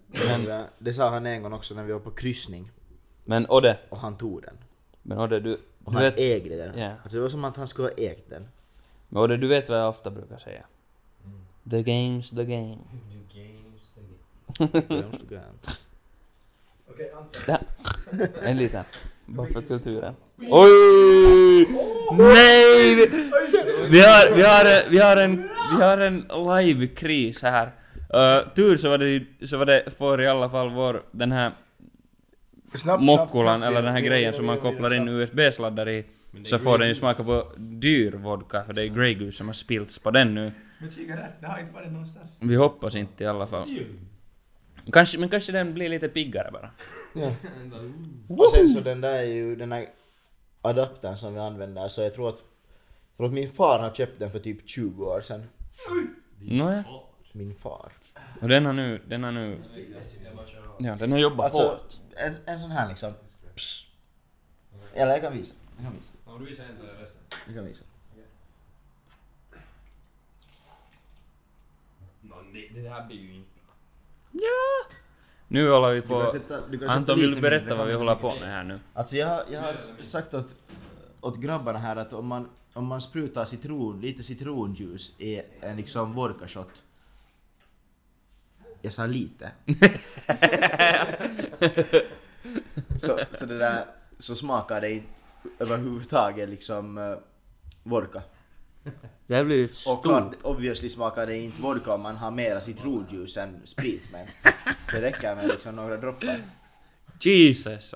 men 0.48 0.66
det 0.80 0.94
sa 0.94 1.10
han 1.10 1.26
en 1.26 1.44
gång 1.44 1.54
också 1.54 1.76
när 1.76 1.84
vi 1.84 1.94
var 1.94 2.00
på 2.00 2.12
kryssning 2.12 2.72
Men 3.26 3.50
Odde, 3.50 3.80
och 3.90 3.98
han 3.98 4.18
tog 4.18 4.42
den. 4.42 4.58
men 5.02 5.20
Odde, 5.20 5.40
du, 5.40 5.54
Och 5.54 5.60
du 5.86 5.92
han 5.92 6.02
vet, 6.02 6.18
ägde 6.18 6.58
den. 6.58 6.78
Ja. 6.80 6.92
Alltså 7.04 7.18
det 7.18 7.22
var 7.22 7.30
som 7.30 7.46
att 7.46 7.56
han 7.58 7.68
skulle 7.68 7.88
ha 7.88 7.96
ägt 7.98 8.30
den. 8.30 8.48
men 9.10 9.24
Odde, 9.24 9.38
du 9.38 9.48
vet 9.48 9.70
vad 9.70 9.80
jag 9.80 9.90
ofta 9.90 10.12
brukar 10.12 10.38
säga. 10.38 10.66
The 11.70 11.84
game's 11.84 12.36
the 12.36 12.46
game. 12.46 12.78
Okej, 16.94 17.12
Anton. 17.18 18.28
En 18.44 18.58
liten. 18.58 18.84
Bara 19.26 19.48
för 19.48 19.62
kulturen. 19.62 20.14
Oj! 20.38 21.68
Nej! 22.18 22.96
Vi, 22.96 23.08
vi 23.90 24.00
har, 24.02 24.36
vi 24.36 24.42
har, 24.44 24.66
en- 24.66 24.92
vi 24.92 25.00
har 25.00 25.18
en, 25.18 25.50
vi 25.78 25.84
har 25.84 25.98
en 25.98 26.26
live-kris 26.30 27.42
här. 27.44 27.66
Uh, 28.14 28.54
tur 28.54 28.76
så 28.78 28.90
var 28.90 28.98
det 28.98 29.24
så 29.48 29.58
var 29.58 29.66
det 29.66 29.84
för 29.98 30.22
i 30.22 30.28
alla 30.28 30.50
fall 30.50 30.70
vår, 30.70 31.04
den 31.12 31.32
här 31.32 31.52
mokkulan, 33.00 33.64
eller 33.64 33.82
den 33.82 33.94
här 33.94 34.02
grejen 34.02 34.34
som 34.34 34.46
man 34.46 34.60
kopplar 34.60 34.94
in 34.94 35.08
USB-sladdar 35.08 35.90
i. 35.90 36.06
Så 36.46 36.60
får 36.60 36.78
den 36.78 36.88
ju 36.88 36.96
smaka 36.96 37.24
på 37.24 37.48
dyr 37.58 38.12
vodka, 38.12 38.64
för 38.64 38.74
det 38.74 38.82
är 38.84 38.88
Grey 38.88 39.14
Goose 39.14 39.38
som 39.38 39.48
har 39.48 39.54
spillts 39.54 40.00
på 40.00 40.12
den 40.12 40.36
nu. 40.36 40.52
Men 40.80 40.92
kika 40.92 41.16
där, 41.16 41.32
det 41.40 41.48
har 41.48 41.60
inte 41.60 41.74
varit 41.74 41.92
någonstans. 41.92 42.38
Vi 42.42 42.56
hoppas 42.56 42.96
inte 42.96 43.24
i 43.24 43.28
alla 43.28 43.48
fall. 43.48 43.70
Kanske, 44.92 45.18
men 45.18 45.30
kanske 45.30 45.52
den 45.52 45.74
blir 45.74 45.90
lite 45.90 46.10
piggare 46.10 46.52
bara. 46.52 46.72
Och 48.30 48.50
sen 48.50 48.70
så 48.70 48.80
den 48.80 49.02
där 49.02 49.16
är 49.16 49.24
ju 49.24 49.56
den 49.56 49.72
här 49.72 49.90
adaptern 50.62 51.18
som 51.18 51.34
vi 51.34 51.40
använder 51.40 51.88
så 51.88 52.02
jag 52.02 52.14
tror 52.14 52.30
att 52.30 52.44
jag 53.10 53.18
tror 53.18 53.28
att 53.28 53.34
min 53.34 53.50
far 53.50 53.80
har 53.80 53.92
köpt 53.92 54.20
den 54.20 54.32
för 54.32 54.40
typ 54.40 54.70
20 54.70 55.06
år 55.06 55.22
sedan. 55.22 55.50
Nåja. 56.40 56.84
Min 57.32 57.56
far. 57.56 57.92
Och 58.42 58.48
den 58.50 58.66
har 58.66 58.74
nu, 58.74 59.02
den 59.08 59.24
har 59.24 59.32
nu... 59.32 59.60
Ja, 60.80 60.96
den 60.96 61.12
har 61.12 61.20
jobbat 61.20 61.46
Alltså 61.46 61.70
hårt. 61.70 61.94
en, 62.16 62.36
en 62.46 62.60
sån 62.60 62.72
här 62.72 62.90
liksom. 62.90 63.14
Psst. 63.56 63.88
Eller 64.94 65.12
jag 65.12 65.22
kan 65.22 65.34
visa. 65.34 65.56
Jag 65.78 65.86
kan 65.86 65.96
visa. 65.96 66.14
Om 66.26 66.40
du 66.40 66.46
visar 66.50 66.64
inte 66.70 67.04
resten. 67.04 67.22
Jag 67.46 67.56
kan 67.56 67.66
visa. 67.66 67.84
Det 72.76 72.90
här 72.90 73.06
blir 73.08 73.18
ju 73.18 73.34
inte... 73.36 73.53
Nu 75.48 75.70
håller 75.70 75.92
vi 75.94 76.02
på... 76.02 76.30
sätta- 76.32 76.68
du 76.72 76.80
kan 76.80 76.90
Anton, 76.90 77.20
vill 77.20 77.36
du 77.36 77.42
berätta 77.42 77.64
mindre. 77.64 77.78
vad 77.78 77.88
vi 77.88 77.94
håller 77.94 78.16
på 78.16 78.36
med 78.36 78.50
här 78.52 78.64
nu? 78.64 78.80
Alltså 78.94 79.16
jag, 79.18 79.28
har- 79.28 79.44
jag 79.52 79.62
har 79.62 79.74
sagt 80.04 80.34
åt, 80.34 80.56
åt 81.22 81.38
grabbarna 81.38 81.80
här 81.80 81.96
att 81.96 82.14
om 82.14 82.28
man, 82.28 82.50
om 82.74 82.86
man 82.86 83.02
sprutar 83.02 83.46
citron, 83.46 84.02
lite 84.02 84.24
citronjuice 84.24 85.14
i 85.18 85.42
en 85.62 85.78
liksom 85.78 86.14
vodka-shot. 86.14 86.84
Jag 88.82 88.94
sa 88.94 89.06
lite. 89.06 89.52
så, 93.00 93.20
så 93.34 93.46
det 93.46 93.58
där, 93.58 93.86
så 94.20 94.36
smakar 94.36 94.82
det 94.82 95.04
överhuvudtaget 95.60 96.50
liksom 96.50 96.98
uh, 96.98 97.18
vodka. 97.84 98.22
Det 99.28 99.36
här 99.36 99.44
blir 99.44 99.64
Och 99.64 99.70
stort. 99.70 100.04
klart, 100.04 100.34
obviously 100.42 100.90
smakar 100.90 101.28
det 101.28 101.38
inte 101.38 101.62
vodka 101.62 101.94
om 101.94 102.02
man 102.02 102.16
har 102.16 102.32
mera 102.32 102.62
citronjuice 102.62 103.38
än 103.38 103.62
sprit 103.66 104.10
men 104.12 104.28
det 104.92 105.02
räcker 105.02 105.36
med 105.36 105.48
liksom 105.48 105.76
några 105.76 105.98
droppar. 105.98 106.38
Jesus. 107.20 107.96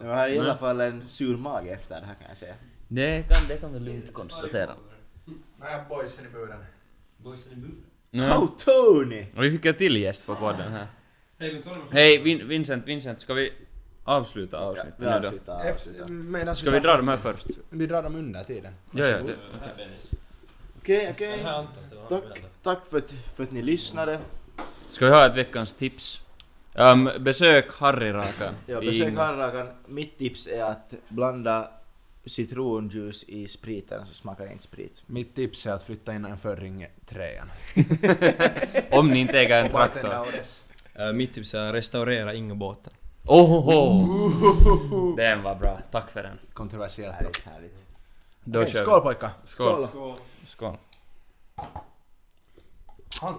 Jag 0.00 0.06
har 0.16 0.28
i 0.28 0.38
alla 0.38 0.56
fall 0.56 0.80
en 0.80 1.08
sur 1.08 1.36
mage 1.36 1.70
efter 1.70 2.00
det 2.00 2.06
här 2.06 2.14
kan 2.14 2.28
jag 2.28 2.36
säga. 2.36 2.54
Det 2.88 3.22
kan, 3.28 3.48
det 3.48 3.56
kan 3.56 3.72
du 3.72 3.78
lugnt 3.78 4.12
konstatera. 4.12 4.74
Nej, 5.60 5.80
boysen 5.88 6.26
i 6.26 6.28
buren. 6.28 6.64
Boysen 7.16 7.52
i 7.52 7.56
buren. 7.56 7.84
Oh 8.42 8.48
Tony! 8.56 9.26
Och 9.36 9.44
vi 9.44 9.50
fick 9.50 9.64
en 9.64 9.74
till 9.74 9.96
gäst 9.96 10.26
på 10.26 10.34
podden 10.34 10.72
här. 10.72 10.86
Hej, 11.90 12.18
Vincent, 12.44 12.86
Vincent, 12.86 13.20
ska 13.20 13.34
vi 13.34 13.52
avsluta 14.04 14.58
avsnittet 14.58 14.94
Vi 14.96 15.04
nu 15.04 15.10
då? 15.10 15.26
avslutar. 15.26 16.08
Medan 16.08 16.56
Ska 16.56 16.70
vi 16.70 16.80
dra 16.80 16.96
de 16.96 17.08
här 17.08 17.16
först? 17.16 17.46
Vi 17.70 17.86
drar 17.86 18.02
dem 18.02 18.16
under 18.16 18.44
tiden. 18.44 18.72
Ja, 18.90 19.06
ja. 19.06 19.18
Det. 19.18 19.36
Okej, 20.78 21.08
okej. 21.10 21.46
Tack, 22.08 22.22
tack 22.62 22.86
för 22.86 22.98
att, 22.98 23.14
för 23.36 23.42
att 23.42 23.50
ni 23.50 23.62
lyssnade. 23.62 24.18
ska 24.88 25.04
vi 25.06 25.10
ha 25.12 25.26
ett 25.26 25.34
veckans 25.34 25.74
tips? 25.74 26.20
Um, 26.74 27.10
besök 27.18 27.72
Harryrakan. 27.72 28.54
Ja, 28.66 28.80
besök 28.80 29.08
Ingå. 29.08 29.20
Harrakan. 29.20 29.68
Mitt 29.86 30.18
tips 30.18 30.46
är 30.46 30.62
att 30.64 30.94
blanda 31.08 31.70
citronjuice 32.26 33.24
i 33.28 33.48
spriten 33.48 34.06
så 34.06 34.14
smakar 34.14 34.44
det 34.44 34.52
inte 34.52 34.64
sprit. 34.64 35.02
Mitt 35.06 35.34
tips 35.34 35.66
är 35.66 35.72
att 35.72 35.82
flytta 35.82 36.14
in 36.14 36.24
en 36.24 36.38
förring 36.38 36.86
trean. 37.06 37.50
Om 38.90 39.10
ni 39.10 39.18
inte 39.20 39.38
äger 39.38 39.64
en 39.64 39.70
traktor. 39.70 40.26
Uh, 41.00 41.12
mitt 41.12 41.34
tips 41.34 41.54
är 41.54 41.72
restaurera 41.72 42.34
Ingobåten. 42.34 42.92
Ohoho! 43.26 45.16
Den 45.16 45.42
var 45.42 45.54
bra, 45.54 45.80
tack 45.90 46.10
för 46.10 46.22
den. 46.22 46.38
Kontroversiellt. 46.52 47.14
Härligt, 47.14 47.44
härligt. 47.44 47.86
Då 48.44 48.62
Okej, 48.62 48.72
kör 48.72 48.82
skål 48.82 49.00
vi. 49.00 49.04
pojkar! 49.04 49.30
Skål. 49.44 49.86
Skål. 49.88 50.16
Skål. 50.46 50.76
Han. 53.20 53.34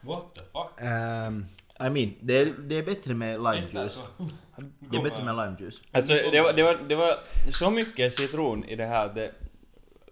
What 0.00 0.34
the 0.34 0.40
fuck? 0.40 0.80
Ehm, 0.80 1.46
I 1.80 1.90
mean, 1.90 2.14
det 2.20 2.38
är, 2.38 2.46
det 2.46 2.78
är 2.78 2.82
bättre 2.82 3.14
med 3.14 3.38
limejuice. 3.38 4.02
Det 4.78 4.96
är 4.96 5.02
bättre 5.02 5.24
med 5.24 5.36
limejuice. 5.36 5.80
Alltså 5.92 6.14
det 6.14 6.40
var, 6.40 6.52
det, 6.52 6.62
var, 6.62 6.74
det 6.88 6.94
var 6.94 7.18
så 7.50 7.70
mycket 7.70 8.14
citron 8.14 8.64
i 8.64 8.76
det 8.76 8.84
här 8.84 9.06
att 9.06 9.14
det... 9.14 9.32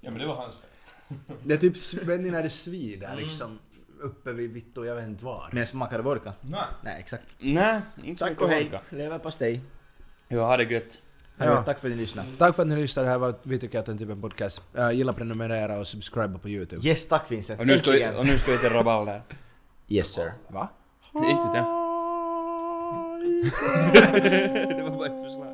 Ja 0.01 0.11
men 0.11 0.19
det 0.19 0.27
var 0.27 0.35
hans 0.35 0.57
fel. 0.57 1.37
det 1.43 1.55
är 1.55 1.59
typ, 1.59 2.03
vet 2.09 2.21
ni 2.21 2.31
när 2.31 2.43
det 2.43 2.51
svider 2.51 3.17
liksom 3.17 3.59
uppe 4.05 4.33
vid 4.33 4.53
vittu, 4.53 4.85
jag 4.85 4.95
vet 4.95 5.07
inte 5.07 5.25
var. 5.25 5.49
Men 5.53 5.67
smakar 5.67 5.97
det 5.97 6.03
vodka? 6.03 6.33
Nej. 6.41 6.65
Nej, 6.83 6.97
exakt. 7.01 7.25
Nej, 7.39 7.81
inte 8.05 8.19
så 8.19 8.25
Tack 8.25 8.31
mycket 8.31 8.45
och 8.45 8.51
hej. 8.51 8.65
vodka. 8.65 8.81
Leverpastej. 8.91 9.61
Jo, 10.29 10.41
ha 10.41 10.57
det 10.57 10.65
gött. 10.65 11.01
Ja. 11.37 11.45
Ja. 11.45 11.63
Tack 11.63 11.79
för 11.79 11.89
att 11.89 11.95
ni 11.95 12.01
lyssnade. 12.01 12.29
Tack 12.39 12.57
för 12.57 12.63
att 12.63 12.69
ni 12.69 12.77
lyssnade, 12.77 13.09
det 13.09 13.13
här 13.13 13.19
var 13.19 13.35
vi 13.43 13.59
tycker 13.59 13.79
att 13.79 13.89
en 13.89 13.99
typ 13.99 14.11
en 14.11 14.21
podcast. 14.21 14.63
Uh, 14.79 14.93
gilla, 14.93 15.13
prenumerera 15.13 15.79
och 15.79 15.87
subscriba 15.87 16.39
på 16.39 16.49
YouTube. 16.49 16.89
Yes, 16.89 17.09
tack 17.09 17.31
Vincent. 17.31 17.61
Och 17.61 17.67
nu 17.67 17.79
ska 17.79 17.91
vi, 17.91 18.17
och 18.17 18.27
nu 18.27 18.39
ska 18.39 18.53
vi 18.53 18.59
till 18.59 18.71
rabalder. 18.71 19.23
Yes 19.89 20.09
sir. 20.09 20.33
Va? 20.49 20.69
Inte 21.15 21.49
det. 21.49 21.65
det 24.77 24.83
var 24.83 24.91
bara 24.91 25.07
ett 25.07 25.25
förslag. 25.25 25.54